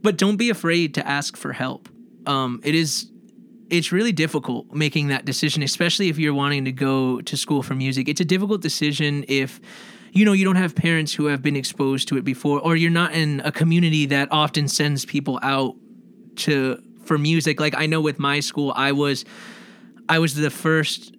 but 0.02 0.18
don't 0.18 0.38
be 0.38 0.50
afraid 0.50 0.94
to 0.96 1.08
ask 1.08 1.36
for 1.36 1.54
help. 1.54 1.90
Um, 2.26 2.62
it 2.64 2.76
is 2.76 3.11
it's 3.72 3.92
really 3.92 4.12
difficult 4.12 4.72
making 4.74 5.08
that 5.08 5.26
decision, 5.26 5.64
especially 5.64 6.10
if 6.10 6.20
you're 6.20 6.34
wanting 6.34 6.66
to 6.66 6.72
go 6.72 7.22
to 7.22 7.38
school 7.38 7.64
for 7.64 7.74
music. 7.74 8.10
It's 8.10 8.22
a 8.22 8.26
difficult 8.26 8.62
decision 8.62 9.24
if 9.28 9.62
you 10.12 10.26
know 10.26 10.34
you 10.34 10.44
don't 10.44 10.58
have 10.58 10.76
parents 10.76 11.14
who 11.14 11.28
have 11.28 11.42
been 11.42 11.56
exposed 11.56 12.10
to 12.10 12.18
it 12.18 12.26
before 12.26 12.60
or 12.60 12.76
you're 12.76 12.92
not 12.92 13.14
in 13.14 13.40
a 13.46 13.52
community 13.52 14.06
that 14.08 14.28
often 14.30 14.68
sends 14.68 15.06
people 15.06 15.40
out 15.42 15.76
to 16.36 16.84
for 17.06 17.18
music. 17.18 17.60
Like 17.62 17.76
I 17.78 17.86
know 17.86 18.02
with 18.02 18.20
my 18.20 18.42
school 18.42 18.74
I 18.76 18.92
was 18.92 19.24
I 20.10 20.20
was 20.20 20.36
the 20.36 20.50
first 20.50 21.16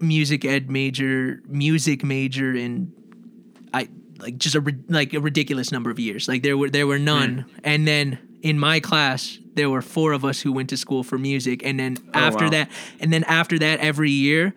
music 0.00 0.46
ed 0.46 0.70
major, 0.70 1.42
music 1.46 2.02
major 2.02 2.54
in 2.54 2.92
I 3.74 3.90
like 4.18 4.38
just 4.38 4.56
a 4.56 4.74
like 4.88 5.12
a 5.12 5.20
ridiculous 5.20 5.70
number 5.70 5.90
of 5.90 5.98
years. 5.98 6.28
Like 6.28 6.42
there 6.42 6.56
were 6.56 6.70
there 6.70 6.86
were 6.86 6.98
none. 6.98 7.40
Hmm. 7.40 7.58
And 7.62 7.86
then 7.86 8.18
in 8.40 8.58
my 8.58 8.80
class 8.80 9.38
there 9.54 9.70
were 9.70 9.82
four 9.82 10.12
of 10.12 10.24
us 10.24 10.40
who 10.40 10.52
went 10.52 10.68
to 10.70 10.76
school 10.76 11.02
for 11.02 11.18
music 11.18 11.64
and 11.64 11.78
then 11.78 11.96
after 12.14 12.44
wow. 12.44 12.50
that 12.50 12.70
and 13.00 13.12
then 13.12 13.24
after 13.24 13.58
that 13.58 13.80
every 13.80 14.10
year 14.10 14.54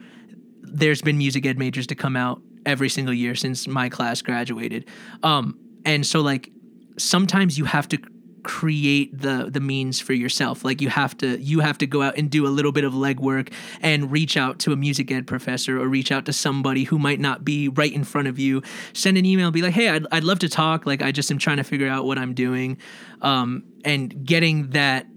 there's 0.61 1.01
been 1.01 1.17
music 1.17 1.45
ed 1.45 1.57
majors 1.57 1.87
to 1.87 1.95
come 1.95 2.15
out 2.15 2.41
every 2.65 2.89
single 2.89 3.13
year 3.13 3.35
since 3.35 3.67
my 3.67 3.89
class 3.89 4.21
graduated 4.21 4.85
um 5.23 5.57
and 5.85 6.05
so 6.05 6.21
like 6.21 6.49
sometimes 6.97 7.57
you 7.57 7.65
have 7.65 7.87
to 7.87 7.97
create 8.43 9.17
the 9.17 9.49
the 9.49 9.59
means 9.59 9.99
for 9.99 10.13
yourself. 10.13 10.63
Like 10.63 10.81
you 10.81 10.89
have 10.89 11.17
to 11.17 11.39
you 11.39 11.61
have 11.61 11.77
to 11.79 11.87
go 11.87 12.01
out 12.01 12.17
and 12.17 12.29
do 12.29 12.45
a 12.45 12.49
little 12.49 12.71
bit 12.71 12.83
of 12.83 12.93
legwork 12.93 13.51
and 13.81 14.11
reach 14.11 14.37
out 14.37 14.59
to 14.59 14.71
a 14.71 14.75
music 14.75 15.11
ed 15.11 15.25
professor 15.25 15.79
or 15.81 15.87
reach 15.87 16.11
out 16.11 16.25
to 16.25 16.33
somebody 16.33 16.83
who 16.83 16.99
might 16.99 17.19
not 17.19 17.43
be 17.43 17.69
right 17.69 17.91
in 17.91 18.03
front 18.03 18.27
of 18.27 18.37
you. 18.37 18.61
Send 18.93 19.17
an 19.17 19.25
email 19.25 19.51
be 19.51 19.61
like 19.61 19.73
hey 19.73 19.89
i'd, 19.89 20.05
I'd 20.11 20.23
love 20.23 20.39
to 20.39 20.49
talk. 20.49 20.85
Like 20.85 21.01
i 21.01 21.11
just 21.11 21.31
am 21.31 21.37
trying 21.37 21.57
to 21.57 21.63
figure 21.63 21.87
out 21.87 22.05
what 22.05 22.17
i'm 22.17 22.33
doing. 22.33 22.77
Um, 23.21 23.63
and 23.85 24.25
getting 24.25 24.69
that 24.71 25.07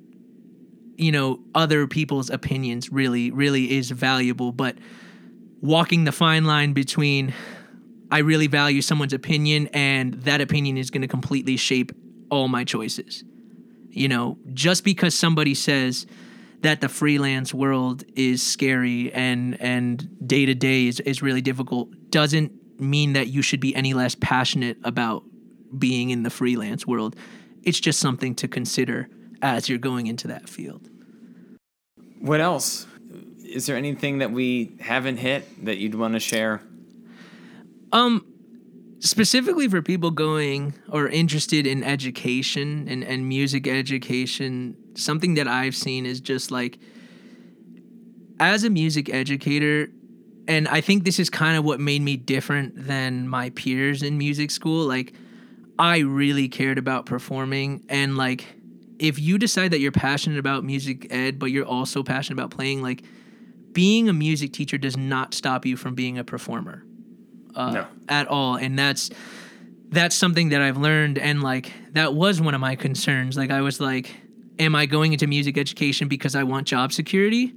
you 0.97 1.13
know 1.13 1.41
other 1.55 1.87
people's 1.87 2.31
opinions 2.31 2.91
really 2.91 3.31
really 3.31 3.77
is 3.77 3.91
valuable. 3.91 4.53
But 4.53 4.77
walking 5.61 6.05
the 6.05 6.13
fine 6.13 6.45
line 6.45 6.73
between 6.73 7.35
I 8.11 8.19
really 8.19 8.47
value 8.47 8.83
someone's 8.83 9.13
opinion 9.13 9.69
and 9.73 10.15
that 10.23 10.41
opinion 10.41 10.77
is 10.77 10.91
going 10.91 11.03
to 11.03 11.09
completely 11.09 11.57
shape 11.57 11.93
all 12.31 12.49
my 12.49 12.65
choices. 12.65 13.25
You 13.91 14.09
know, 14.09 14.39
just 14.53 14.85
because 14.85 15.15
somebody 15.15 15.55
says 15.55 16.07
that 16.61 16.81
the 16.81 16.89
freelance 16.89 17.55
world 17.55 18.05
is 18.15 18.43
scary 18.43 19.13
and 19.13 19.61
and 19.61 20.09
day 20.27 20.47
to 20.47 20.55
day 20.55 20.87
is 20.87 21.01
is 21.01 21.23
really 21.23 21.41
difficult 21.41 21.89
doesn't 22.11 22.53
mean 22.81 23.15
that 23.15 23.29
you 23.29 23.43
should 23.43 23.61
be 23.61 23.75
any 23.75 23.95
less 23.95 24.15
passionate 24.15 24.77
about 24.85 25.23
being 25.79 26.11
in 26.11 26.23
the 26.23 26.31
freelance 26.31 26.87
world. 26.87 27.17
It's 27.63 27.81
just 27.81 27.99
something 27.99 28.35
to 28.37 28.49
consider 28.49 29.09
as 29.43 29.69
you're 29.69 29.79
going 29.79 30.07
into 30.07 30.29
that 30.29 30.49
field. 30.49 30.89
What 32.21 32.41
else? 32.41 32.87
Is 33.45 33.67
there 33.67 33.77
anything 33.77 34.19
that 34.19 34.31
we 34.31 34.77
haven't 34.81 35.19
hit 35.19 35.65
that 35.65 35.79
you'd 35.79 35.95
want 35.95 36.15
to 36.15 36.21
share? 36.21 36.61
Um, 37.93 38.27
specifically 39.01 39.69
for 39.69 39.83
people 39.83 40.11
going 40.11 40.75
or 40.89 41.09
interested 41.09 41.67
in 41.67 41.85
education 41.85 42.87
and, 42.89 43.05
and 43.05 43.29
music 43.29 43.67
education, 43.67 44.77
something 44.95 45.35
that 45.35 45.47
I've 45.47 45.77
seen 45.77 46.07
is 46.07 46.21
just 46.21 46.51
like 46.51 46.79
as 48.39 48.65
a 48.65 48.71
music 48.71 49.13
educator, 49.13 49.89
and 50.49 50.69
I 50.69 50.81
think 50.81 51.05
this 51.05 51.19
is 51.19 51.31
kind 51.31 51.57
of 51.57 51.65
what 51.65 51.81
made 51.81 52.03
me 52.03 52.17
different 52.17 52.87
than 52.87 53.29
my 53.29 53.51
peers 53.51 54.03
in 54.03 54.19
music 54.19 54.51
school. 54.51 54.87
Like, 54.87 55.15
I 55.79 55.99
really 55.99 56.49
cared 56.49 56.79
about 56.79 57.07
performing, 57.07 57.85
and 57.89 58.17
like, 58.17 58.47
if 58.99 59.19
you 59.19 59.39
decide 59.39 59.73
that 59.73 59.81
you're 59.81 59.93
passionate 59.93 60.39
about 60.39 60.65
music 60.65 61.07
ed, 61.11 61.39
but 61.39 61.47
you're 61.47 61.67
also 61.67 62.03
passionate 62.03 62.41
about 62.41 62.51
playing, 62.51 62.83
like, 62.83 63.05
being 63.73 64.09
a 64.09 64.13
music 64.13 64.53
teacher 64.53 64.79
does 64.79 64.97
not 64.97 65.35
stop 65.35 65.67
you 65.67 65.77
from 65.77 65.95
being 65.95 66.17
a 66.17 66.25
performer 66.25 66.83
uh, 67.57 67.71
No. 67.73 67.87
at 68.09 68.29
all 68.29 68.57
and 68.57 68.79
that's 68.79 69.11
that's 69.89 70.15
something 70.15 70.51
that 70.51 70.61
i've 70.63 70.77
learned 70.77 71.19
and 71.19 71.43
like 71.43 71.73
that 71.93 72.15
was 72.15 72.41
one 72.41 72.55
of 72.55 72.61
my 72.61 72.77
concerns 72.77 73.37
like 73.37 73.51
i 73.51 73.61
was 73.63 73.81
like 73.81 74.15
am 74.59 74.75
i 74.75 74.87
going 74.87 75.13
into 75.13 75.27
music 75.27 75.57
education 75.59 76.09
because 76.09 76.35
i 76.37 76.43
want 76.43 76.67
job 76.67 76.93
security 76.93 77.53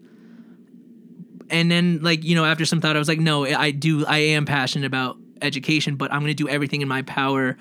and 1.49 1.69
then 1.71 1.99
like 2.01 2.23
you 2.23 2.35
know 2.35 2.45
after 2.45 2.65
some 2.65 2.79
thought 2.81 2.95
i 2.95 2.99
was 2.99 3.07
like 3.07 3.19
no 3.19 3.45
i 3.45 3.71
do 3.71 4.05
i 4.05 4.17
am 4.17 4.45
passionate 4.45 4.85
about 4.85 5.17
education, 5.41 5.95
but 5.95 6.11
I'm 6.11 6.19
going 6.19 6.35
to 6.35 6.43
do 6.43 6.49
everything 6.49 6.81
in 6.81 6.89
my 6.89 7.01
power 7.03 7.57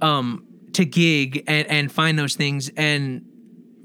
um, 0.00 0.44
to 0.72 0.84
gig 0.84 1.44
and, 1.46 1.66
and 1.68 1.92
find 1.92 2.18
those 2.18 2.34
things. 2.34 2.68
And 2.76 3.24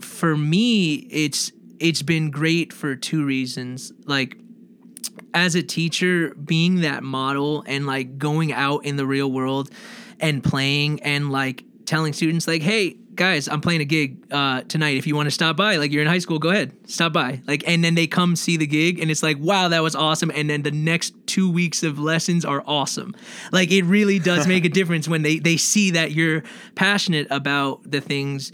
for 0.01 0.36
me, 0.36 0.95
it's 0.95 1.51
it's 1.80 2.01
been 2.01 2.32
great 2.32 2.74
for 2.74 2.95
two 2.95 3.24
reasons. 3.24 3.91
Like 4.05 4.38
as 5.36 5.53
a 5.53 5.61
teacher, 5.61 6.33
being 6.33 6.81
that 6.81 7.03
model 7.03 7.63
and 7.67 7.86
like 7.86 8.17
going 8.17 8.53
out 8.53 8.86
in 8.86 8.95
the 8.95 9.05
real 9.05 9.31
world 9.31 9.69
and 10.19 10.43
playing 10.43 11.03
and 11.03 11.29
like 11.29 11.63
telling 11.86 12.13
students 12.13 12.47
like, 12.47 12.61
hey, 12.61 12.95
guys, 13.15 13.47
I'm 13.47 13.61
playing 13.61 13.81
a 13.81 13.86
gig 13.86 14.25
uh, 14.31 14.61
tonight. 14.61 14.97
If 14.97 15.05
you 15.05 15.15
want 15.15 15.27
to 15.27 15.31
stop 15.31 15.57
by, 15.57 15.75
like 15.75 15.91
you're 15.91 16.01
in 16.01 16.07
high 16.07 16.19
school, 16.19 16.39
go 16.39 16.49
ahead, 16.49 16.73
stop 16.89 17.13
by. 17.13 17.41
Like, 17.47 17.67
and 17.67 17.83
then 17.83 17.95
they 17.95 18.07
come 18.07 18.36
see 18.36 18.57
the 18.57 18.65
gig, 18.65 18.99
and 18.99 19.11
it's 19.11 19.21
like, 19.21 19.38
wow, 19.39 19.67
that 19.67 19.83
was 19.83 19.95
awesome. 19.95 20.31
And 20.33 20.49
then 20.49 20.63
the 20.63 20.71
next 20.71 21.13
two 21.25 21.51
weeks 21.51 21.83
of 21.83 21.99
lessons 21.99 22.45
are 22.45 22.63
awesome. 22.65 23.15
Like, 23.51 23.71
it 23.71 23.83
really 23.83 24.19
does 24.19 24.47
make 24.47 24.65
a 24.65 24.69
difference 24.79 25.07
when 25.07 25.21
they 25.21 25.39
they 25.39 25.57
see 25.57 25.91
that 25.91 26.11
you're 26.11 26.43
passionate 26.75 27.27
about 27.29 27.89
the 27.89 28.01
things 28.01 28.51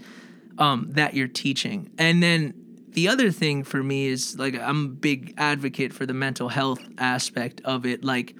um, 0.58 0.88
that 0.90 1.14
you're 1.14 1.28
teaching. 1.28 1.90
And 1.98 2.22
then 2.22 2.54
the 2.92 3.08
other 3.08 3.30
thing 3.30 3.64
for 3.64 3.82
me 3.82 4.06
is 4.06 4.38
like 4.38 4.58
I'm 4.58 4.84
a 4.84 4.88
big 4.88 5.34
advocate 5.38 5.92
for 5.92 6.06
the 6.06 6.14
mental 6.14 6.48
health 6.48 6.80
aspect 6.98 7.60
of 7.64 7.86
it. 7.86 8.04
Like, 8.04 8.36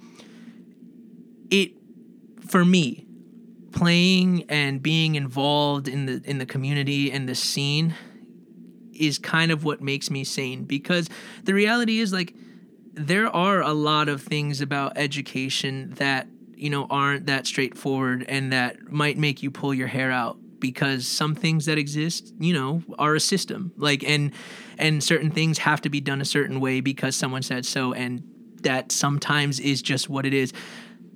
it 1.51 1.73
for 2.47 2.65
me 2.65 3.07
playing 3.73 4.45
and 4.49 4.83
being 4.83 5.15
involved 5.15 5.89
in 5.89 6.07
the 6.07 6.23
in 6.25 6.39
the 6.39 6.47
community 6.47 7.11
and 7.11 7.29
the 7.29 7.35
scene 7.35 7.95
is 8.93 9.19
kind 9.19 9.51
of 9.51 9.65
what 9.65 9.81
makes 9.81 10.11
me 10.11 10.23
sane 10.23 10.65
because 10.65 11.09
the 11.45 11.55
reality 11.55 11.99
is 11.99 12.13
like 12.13 12.35
there 12.93 13.35
are 13.35 13.63
a 13.63 13.73
lot 13.73 14.09
of 14.09 14.21
things 14.21 14.61
about 14.61 14.93
education 14.97 15.91
that 15.97 16.27
you 16.55 16.69
know 16.69 16.87
aren't 16.91 17.27
that 17.27 17.47
straightforward 17.47 18.25
and 18.29 18.53
that 18.53 18.93
might 18.93 19.17
make 19.17 19.43
you 19.43 19.51
pull 19.51 19.73
your 19.73 19.89
hair 19.89 20.13
out 20.13 20.37
because 20.63 21.07
some 21.07 21.35
things 21.35 21.67
that 21.67 21.77
exist 21.77 22.33
you 22.39 22.55
know 22.55 22.83
are 22.99 23.15
a 23.15 23.21
system. 23.21 23.73
Like 23.77 24.03
and 24.03 24.33
and 24.79 25.05
certain 25.05 25.31
things 25.31 25.59
have 25.59 25.83
to 25.83 25.91
be 25.91 26.01
done 26.01 26.23
a 26.23 26.25
certain 26.25 26.61
way 26.61 26.81
because 26.81 27.15
someone 27.15 27.43
said 27.43 27.67
so 27.67 27.93
and 27.93 28.23
that 28.63 28.93
sometimes 28.93 29.61
is 29.61 29.83
just 29.83 30.09
what 30.09 30.25
it 30.25 30.33
is. 30.33 30.55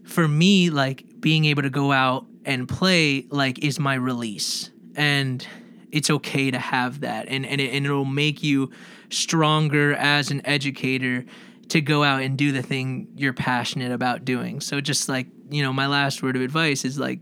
For 0.04 0.28
me 0.28 0.68
like 0.68 1.06
being 1.20 1.46
able 1.46 1.62
to 1.62 1.70
go 1.70 1.92
out 1.92 2.26
and 2.44 2.68
play 2.68 3.26
like 3.30 3.64
is 3.64 3.80
my 3.80 3.94
release 3.94 4.70
and 4.94 5.46
it's 5.90 6.10
okay 6.10 6.50
to 6.50 6.58
have 6.58 7.00
that 7.00 7.26
and 7.28 7.46
and, 7.46 7.60
it, 7.60 7.72
and 7.72 7.86
it'll 7.86 8.04
make 8.04 8.42
you 8.42 8.70
stronger 9.08 9.94
as 9.94 10.30
an 10.30 10.44
educator 10.44 11.24
to 11.68 11.80
go 11.80 12.04
out 12.04 12.22
and 12.22 12.36
do 12.36 12.52
the 12.52 12.62
thing 12.62 13.08
you're 13.16 13.32
passionate 13.32 13.90
about 13.90 14.24
doing. 14.24 14.60
So 14.60 14.80
just 14.80 15.08
like 15.08 15.28
you 15.50 15.62
know 15.62 15.72
my 15.72 15.86
last 15.86 16.22
word 16.22 16.34
of 16.34 16.42
advice 16.42 16.84
is 16.84 16.98
like 16.98 17.20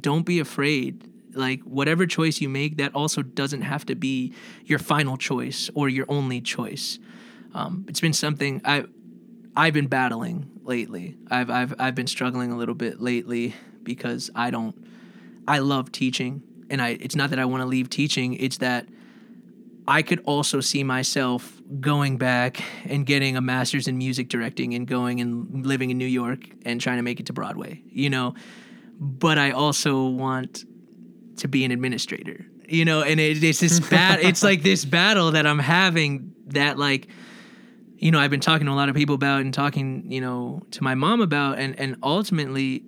don't 0.00 0.24
be 0.24 0.40
afraid 0.40 1.08
like 1.36 1.60
whatever 1.62 2.06
choice 2.06 2.40
you 2.40 2.48
make 2.48 2.76
that 2.76 2.94
also 2.94 3.22
doesn't 3.22 3.62
have 3.62 3.84
to 3.86 3.94
be 3.94 4.32
your 4.64 4.78
final 4.78 5.16
choice 5.16 5.70
or 5.74 5.88
your 5.88 6.06
only 6.08 6.40
choice 6.40 6.98
um, 7.54 7.84
it's 7.88 8.00
been 8.00 8.12
something 8.12 8.60
i 8.64 8.84
i've 9.56 9.74
been 9.74 9.86
battling 9.86 10.50
lately 10.62 11.16
i've 11.30 11.50
i've 11.50 11.74
i've 11.78 11.94
been 11.94 12.06
struggling 12.06 12.50
a 12.50 12.56
little 12.56 12.74
bit 12.74 13.00
lately 13.00 13.54
because 13.84 14.30
I 14.34 14.50
don't 14.50 14.74
I 15.46 15.58
love 15.58 15.92
teaching 15.92 16.42
and 16.70 16.82
I 16.82 16.90
it's 17.00 17.14
not 17.14 17.30
that 17.30 17.38
I 17.38 17.44
want 17.44 17.60
to 17.60 17.66
leave 17.66 17.90
teaching, 17.90 18.34
it's 18.34 18.58
that 18.58 18.88
I 19.86 20.00
could 20.00 20.20
also 20.24 20.60
see 20.60 20.82
myself 20.82 21.60
going 21.78 22.16
back 22.16 22.62
and 22.86 23.04
getting 23.04 23.36
a 23.36 23.42
master's 23.42 23.86
in 23.86 23.98
music 23.98 24.28
directing 24.28 24.74
and 24.74 24.86
going 24.86 25.20
and 25.20 25.66
living 25.66 25.90
in 25.90 25.98
New 25.98 26.06
York 26.06 26.40
and 26.64 26.80
trying 26.80 26.96
to 26.96 27.02
make 27.02 27.20
it 27.20 27.26
to 27.26 27.34
Broadway, 27.34 27.82
you 27.90 28.08
know. 28.08 28.34
But 28.98 29.38
I 29.38 29.50
also 29.50 30.06
want 30.06 30.64
to 31.38 31.48
be 31.48 31.64
an 31.64 31.70
administrator, 31.70 32.46
you 32.68 32.84
know, 32.84 33.02
and 33.02 33.20
it, 33.20 33.42
it's 33.42 33.60
this 33.60 33.80
bad 33.80 34.20
it's 34.20 34.42
like 34.42 34.62
this 34.62 34.84
battle 34.84 35.32
that 35.32 35.46
I'm 35.46 35.58
having 35.58 36.34
that 36.48 36.78
like 36.78 37.08
you 37.96 38.10
know, 38.10 38.18
I've 38.18 38.30
been 38.30 38.40
talking 38.40 38.66
to 38.66 38.72
a 38.72 38.74
lot 38.74 38.90
of 38.90 38.94
people 38.94 39.14
about 39.14 39.40
and 39.40 39.54
talking, 39.54 40.10
you 40.12 40.20
know, 40.20 40.60
to 40.72 40.82
my 40.82 40.94
mom 40.94 41.20
about 41.20 41.58
and 41.58 41.78
and 41.78 41.96
ultimately 42.02 42.84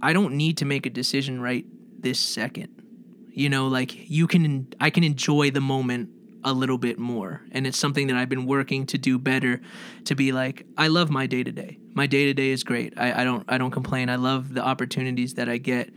I 0.00 0.12
don't 0.12 0.34
need 0.34 0.58
to 0.58 0.64
make 0.64 0.86
a 0.86 0.90
decision 0.90 1.40
right 1.40 1.66
this 1.98 2.20
second. 2.20 2.82
You 3.30 3.48
know, 3.48 3.68
like 3.68 4.08
you 4.08 4.26
can 4.26 4.68
I 4.80 4.90
can 4.90 5.04
enjoy 5.04 5.50
the 5.50 5.60
moment 5.60 6.10
a 6.44 6.52
little 6.52 6.78
bit 6.78 6.98
more. 6.98 7.42
And 7.52 7.66
it's 7.66 7.78
something 7.78 8.06
that 8.08 8.16
I've 8.16 8.28
been 8.28 8.46
working 8.46 8.86
to 8.86 8.98
do 8.98 9.18
better 9.18 9.60
to 10.04 10.14
be 10.14 10.30
like, 10.30 10.66
I 10.76 10.88
love 10.88 11.10
my 11.10 11.26
day 11.26 11.42
to 11.42 11.50
day. 11.50 11.78
My 11.94 12.06
day 12.06 12.26
to 12.26 12.34
day 12.34 12.50
is 12.50 12.62
great. 12.62 12.92
I, 12.96 13.22
I 13.22 13.24
don't 13.24 13.44
I 13.48 13.58
don't 13.58 13.70
complain. 13.70 14.08
I 14.08 14.16
love 14.16 14.54
the 14.54 14.62
opportunities 14.62 15.34
that 15.34 15.48
I 15.48 15.58
get. 15.58 15.92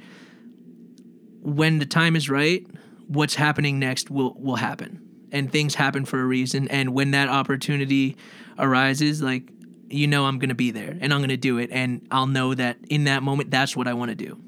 When 1.42 1.80
the 1.80 1.86
time 1.86 2.16
is 2.16 2.30
right, 2.30 2.66
what's 3.08 3.36
happening 3.36 3.80
next 3.80 4.10
will 4.10 4.36
will 4.38 4.56
happen. 4.56 5.02
And 5.32 5.52
things 5.52 5.76
happen 5.76 6.06
for 6.06 6.20
a 6.20 6.26
reason. 6.26 6.68
And 6.70 6.94
when 6.94 7.12
that 7.12 7.30
opportunity 7.30 8.16
arises, 8.58 9.22
like 9.22 9.44
you 9.90 10.08
know 10.08 10.26
I'm 10.26 10.40
going 10.40 10.50
to 10.50 10.56
be 10.56 10.72
there 10.72 10.98
and 11.00 11.14
I'm 11.14 11.20
going 11.20 11.30
to 11.30 11.38
do 11.38 11.58
it 11.58 11.70
and 11.72 12.06
I'll 12.12 12.28
know 12.28 12.54
that 12.54 12.78
in 12.90 13.06
that 13.06 13.24
moment 13.24 13.52
that's 13.52 13.76
what 13.76 13.88
I 13.88 13.94
want 13.94 14.10
to 14.10 14.16
do. 14.16 14.40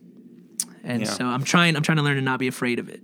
And 0.83 1.03
yeah. 1.03 1.09
so 1.09 1.25
I'm 1.25 1.43
trying 1.43 1.75
I'm 1.75 1.83
trying 1.83 1.97
to 1.97 2.03
learn 2.03 2.15
to 2.15 2.21
not 2.21 2.39
be 2.39 2.47
afraid 2.47 2.79
of 2.79 2.89
it. 2.89 3.01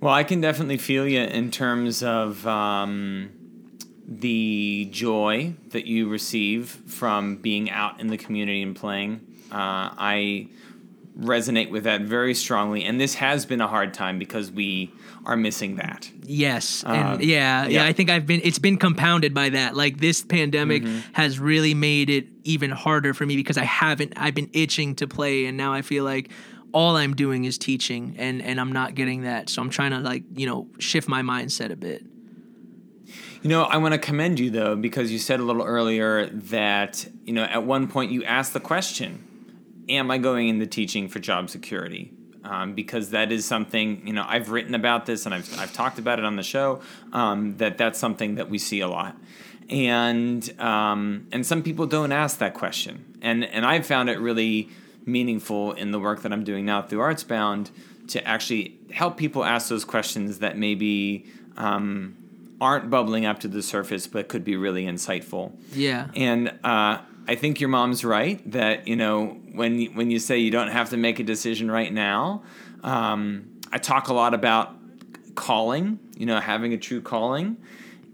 Well, 0.00 0.14
I 0.14 0.22
can 0.22 0.40
definitely 0.40 0.78
feel 0.78 1.08
you 1.08 1.20
in 1.20 1.50
terms 1.50 2.04
of 2.04 2.46
um, 2.46 3.30
the 4.06 4.88
joy 4.92 5.54
that 5.70 5.86
you 5.86 6.08
receive 6.08 6.68
from 6.86 7.36
being 7.36 7.68
out 7.70 8.00
in 8.00 8.06
the 8.06 8.16
community 8.16 8.62
and 8.62 8.76
playing. 8.76 9.20
Uh, 9.50 9.90
I 9.98 10.48
resonate 11.20 11.70
with 11.70 11.84
that 11.84 12.02
very 12.02 12.34
strongly, 12.34 12.84
and 12.84 13.00
this 13.00 13.14
has 13.14 13.44
been 13.44 13.60
a 13.60 13.66
hard 13.66 13.92
time 13.92 14.18
because 14.18 14.50
we 14.50 14.92
are 15.24 15.36
missing 15.36 15.76
that. 15.76 16.10
Yes, 16.22 16.84
and 16.84 17.20
uh, 17.20 17.22
yeah, 17.22 17.64
yeah, 17.64 17.68
yeah, 17.68 17.84
I 17.84 17.92
think 17.92 18.10
I've 18.10 18.26
been. 18.26 18.40
It's 18.44 18.58
been 18.58 18.76
compounded 18.76 19.34
by 19.34 19.50
that. 19.50 19.76
Like 19.76 19.98
this 19.98 20.22
pandemic 20.22 20.82
mm-hmm. 20.82 21.12
has 21.12 21.38
really 21.38 21.74
made 21.74 22.08
it 22.10 22.26
even 22.44 22.70
harder 22.70 23.14
for 23.14 23.26
me 23.26 23.36
because 23.36 23.58
I 23.58 23.64
haven't. 23.64 24.14
I've 24.16 24.34
been 24.34 24.50
itching 24.52 24.94
to 24.96 25.08
play, 25.08 25.46
and 25.46 25.56
now 25.56 25.72
I 25.72 25.82
feel 25.82 26.04
like 26.04 26.30
all 26.72 26.96
I'm 26.96 27.14
doing 27.14 27.44
is 27.44 27.58
teaching, 27.58 28.14
and 28.18 28.40
and 28.42 28.60
I'm 28.60 28.72
not 28.72 28.94
getting 28.94 29.22
that. 29.22 29.50
So 29.50 29.60
I'm 29.60 29.70
trying 29.70 29.90
to 29.90 30.00
like 30.00 30.24
you 30.34 30.46
know 30.46 30.68
shift 30.78 31.08
my 31.08 31.22
mindset 31.22 31.70
a 31.70 31.76
bit. 31.76 32.04
You 33.42 33.50
know, 33.50 33.62
I 33.62 33.76
want 33.76 33.92
to 33.92 33.98
commend 33.98 34.40
you 34.40 34.50
though 34.50 34.76
because 34.76 35.12
you 35.12 35.18
said 35.18 35.40
a 35.40 35.42
little 35.42 35.62
earlier 35.62 36.26
that 36.26 37.08
you 37.24 37.32
know 37.32 37.44
at 37.44 37.64
one 37.64 37.88
point 37.88 38.12
you 38.12 38.24
asked 38.24 38.52
the 38.52 38.60
question, 38.60 39.27
"Am 39.88 40.10
I 40.10 40.18
going 40.18 40.48
into 40.48 40.66
teaching 40.66 41.08
for 41.08 41.18
job 41.18 41.50
security?" 41.50 42.12
um, 42.48 42.74
because 42.74 43.10
that 43.10 43.30
is 43.30 43.44
something 43.44 44.06
you 44.06 44.12
know 44.12 44.24
I've 44.26 44.50
written 44.50 44.74
about 44.74 45.06
this 45.06 45.26
and 45.26 45.34
I've 45.34 45.60
I've 45.60 45.72
talked 45.72 45.98
about 45.98 46.18
it 46.18 46.24
on 46.24 46.36
the 46.36 46.42
show 46.42 46.80
um, 47.12 47.56
that 47.58 47.78
that's 47.78 47.98
something 47.98 48.36
that 48.36 48.48
we 48.48 48.58
see 48.58 48.80
a 48.80 48.88
lot, 48.88 49.16
and 49.68 50.60
um, 50.60 51.28
and 51.32 51.46
some 51.46 51.62
people 51.62 51.86
don't 51.86 52.12
ask 52.12 52.38
that 52.38 52.54
question, 52.54 53.18
and 53.20 53.44
and 53.44 53.66
I've 53.66 53.86
found 53.86 54.08
it 54.08 54.18
really 54.18 54.70
meaningful 55.04 55.72
in 55.72 55.90
the 55.90 55.98
work 55.98 56.22
that 56.22 56.32
I'm 56.32 56.44
doing 56.44 56.64
now 56.64 56.82
through 56.82 57.00
Artsbound 57.00 57.70
to 58.08 58.26
actually 58.26 58.76
help 58.92 59.16
people 59.16 59.44
ask 59.44 59.68
those 59.68 59.84
questions 59.84 60.38
that 60.40 60.56
maybe 60.56 61.26
um, 61.56 62.16
aren't 62.60 62.90
bubbling 62.90 63.24
up 63.26 63.40
to 63.40 63.48
the 63.48 63.62
surface 63.62 64.06
but 64.06 64.28
could 64.28 64.44
be 64.44 64.56
really 64.56 64.84
insightful. 64.84 65.52
Yeah, 65.72 66.08
and 66.16 66.58
uh, 66.64 66.98
I 67.28 67.34
think 67.34 67.60
your 67.60 67.68
mom's 67.68 68.06
right 68.06 68.40
that 68.50 68.88
you 68.88 68.96
know 68.96 69.38
when 69.52 69.84
when 69.94 70.10
you 70.10 70.18
say 70.18 70.38
you 70.38 70.50
don't 70.50 70.70
have 70.70 70.90
to 70.90 70.96
make 70.96 71.20
a 71.20 71.22
decision 71.22 71.70
right 71.70 71.92
now. 71.92 72.42
Um, 72.82 73.60
I 73.70 73.76
talk 73.76 74.08
a 74.08 74.14
lot 74.14 74.32
about 74.32 74.74
calling, 75.34 75.98
you 76.16 76.24
know, 76.24 76.40
having 76.40 76.72
a 76.72 76.78
true 76.78 77.02
calling, 77.02 77.58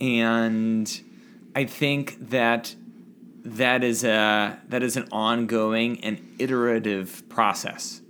and 0.00 1.00
I 1.54 1.64
think 1.64 2.30
that 2.30 2.74
that 3.44 3.84
is 3.84 4.02
a 4.02 4.58
that 4.68 4.82
is 4.82 4.96
an 4.96 5.08
ongoing 5.12 6.02
and 6.02 6.34
iterative 6.40 7.22
process. 7.28 8.00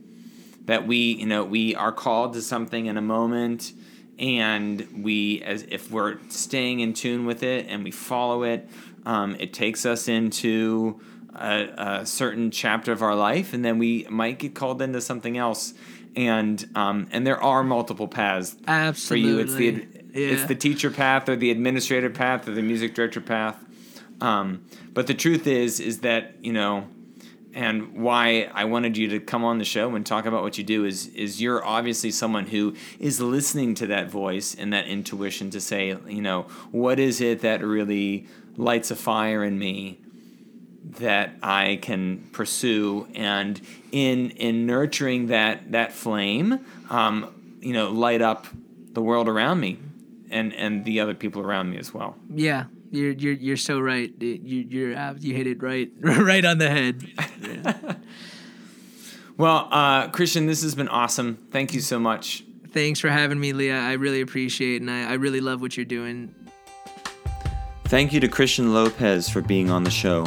That 0.65 0.87
we 0.87 0.97
you 0.97 1.27
know 1.27 1.45
we 1.45 1.75
are 1.75 1.93
called 1.93 2.33
to 2.33 2.41
something 2.41 2.87
in 2.87 2.97
a 2.97 3.03
moment 3.03 3.75
and 4.19 5.03
we 5.03 5.43
as 5.43 5.67
if 5.69 5.91
we're 5.91 6.19
staying 6.29 6.81
in 6.81 6.95
tune 6.95 7.27
with 7.27 7.43
it 7.43 7.67
and 7.69 7.83
we 7.83 7.91
follow 7.91 8.45
it 8.45 8.69
um, 9.07 9.37
it 9.39 9.53
takes 9.53 9.85
us 9.85 10.09
into 10.09 11.01
a, 11.35 12.01
a, 12.01 12.07
certain 12.07 12.51
chapter 12.51 12.93
of 12.93 13.03
our 13.03 13.15
life, 13.15 13.53
and 13.53 13.65
then 13.65 13.79
we 13.79 14.07
might 14.09 14.39
get 14.39 14.55
called 14.55 14.81
into 14.81 15.01
something 15.01 15.37
else. 15.37 15.75
And 16.17 16.65
um, 16.77 17.09
and 17.11 17.27
there 17.27 17.43
are 17.43 17.65
multiple 17.65 18.07
paths 18.07 18.57
Absolutely. 18.69 19.31
for 19.31 19.37
you. 19.37 19.39
It's 19.41 19.55
the 19.55 20.21
yeah. 20.21 20.29
it's 20.29 20.45
the 20.45 20.55
teacher 20.55 20.91
path, 20.91 21.29
or 21.29 21.37
the 21.37 21.51
administrator 21.51 22.11
path, 22.11 22.47
or 22.47 22.53
the 22.53 22.63
music 22.63 22.95
director 22.95 23.21
path. 23.21 23.63
Um, 24.21 24.65
but 24.93 25.09
the 25.09 25.15
truth 25.15 25.47
is, 25.49 25.81
is 25.81 26.01
that 26.01 26.37
you 26.41 26.53
know, 26.53 26.87
and 27.53 27.95
why 27.95 28.49
I 28.55 28.67
wanted 28.67 28.97
you 28.97 29.09
to 29.09 29.21
come 29.21 29.45
on 29.45 29.59
the 29.59 29.65
show 29.65 29.95
and 29.97 30.07
talk 30.07 30.25
about 30.25 30.43
what 30.43 30.57
you 30.57 30.63
do 30.63 30.85
is 30.85 31.09
is 31.09 31.43
you're 31.43 31.65
obviously 31.65 32.13
someone 32.13 32.47
who 32.47 32.75
is 33.01 33.21
listening 33.21 33.75
to 33.77 33.89
that 33.89 34.09
voice 34.09 34.55
and 34.55 34.73
that 34.73 34.87
intuition 34.87 35.51
to 35.51 35.61
say, 35.61 35.97
you 36.07 36.23
know, 36.23 36.43
what 36.71 37.01
is 37.01 37.21
it 37.21 37.41
that 37.41 37.61
really 37.65 38.29
lights 38.57 38.91
a 38.91 38.97
fire 38.97 39.45
in 39.45 39.59
me 39.59 40.01
that 40.99 41.31
I 41.43 41.79
can 41.83 42.29
pursue, 42.33 43.09
and 43.15 43.61
in 43.91 44.31
in 44.31 44.67
nurturing 44.67 45.29
that 45.29 45.73
that 45.73 45.93
flame, 45.93 46.61
um, 46.91 47.59
you 47.61 47.73
know, 47.73 47.91
light 47.91 48.23
up 48.23 48.47
the 48.93 49.03
world 49.03 49.29
around 49.29 49.61
me, 49.61 49.79
and 50.31 50.53
and 50.55 50.85
the 50.85 51.01
other 51.01 51.15
people 51.15 51.43
around 51.43 51.71
me 51.71 51.79
as 51.79 51.93
well. 51.93 52.17
Yeah, 52.33 52.65
you're 52.91 53.13
you're 53.13 53.33
you're 53.33 53.57
so 53.57 53.81
right. 53.81 54.13
You 54.21 54.67
you're 54.69 54.97
uh, 54.97 55.15
you 55.19 55.35
hit 55.35 55.47
it 55.47 55.63
right 55.63 55.91
right 56.01 56.45
on 56.45 56.59
the 56.59 56.71
head. 56.71 57.03
Yeah. 57.41 57.95
well, 59.37 59.69
uh, 59.71 60.09
Christian, 60.09 60.47
this 60.47 60.63
has 60.63 60.75
been 60.75 60.89
awesome. 60.89 61.47
Thank 61.51 61.75
you 61.75 61.81
so 61.81 61.99
much. 61.99 62.45
Thanks 62.71 63.01
for 63.01 63.09
having 63.09 63.39
me, 63.39 63.53
Leah. 63.53 63.79
I 63.79 63.93
really 63.93 64.21
appreciate 64.21 64.77
it, 64.77 64.81
and 64.83 64.91
I, 64.91 65.11
I 65.11 65.15
really 65.15 65.41
love 65.41 65.61
what 65.61 65.77
you're 65.77 65.87
doing. 65.87 66.35
Thank 67.95 68.11
you 68.13 68.19
to 68.19 68.27
Christian 68.27 68.75
Lopez 68.75 69.29
for 69.29 69.41
being 69.41 69.71
on 69.71 69.85
the 69.85 69.91
show. 69.91 70.27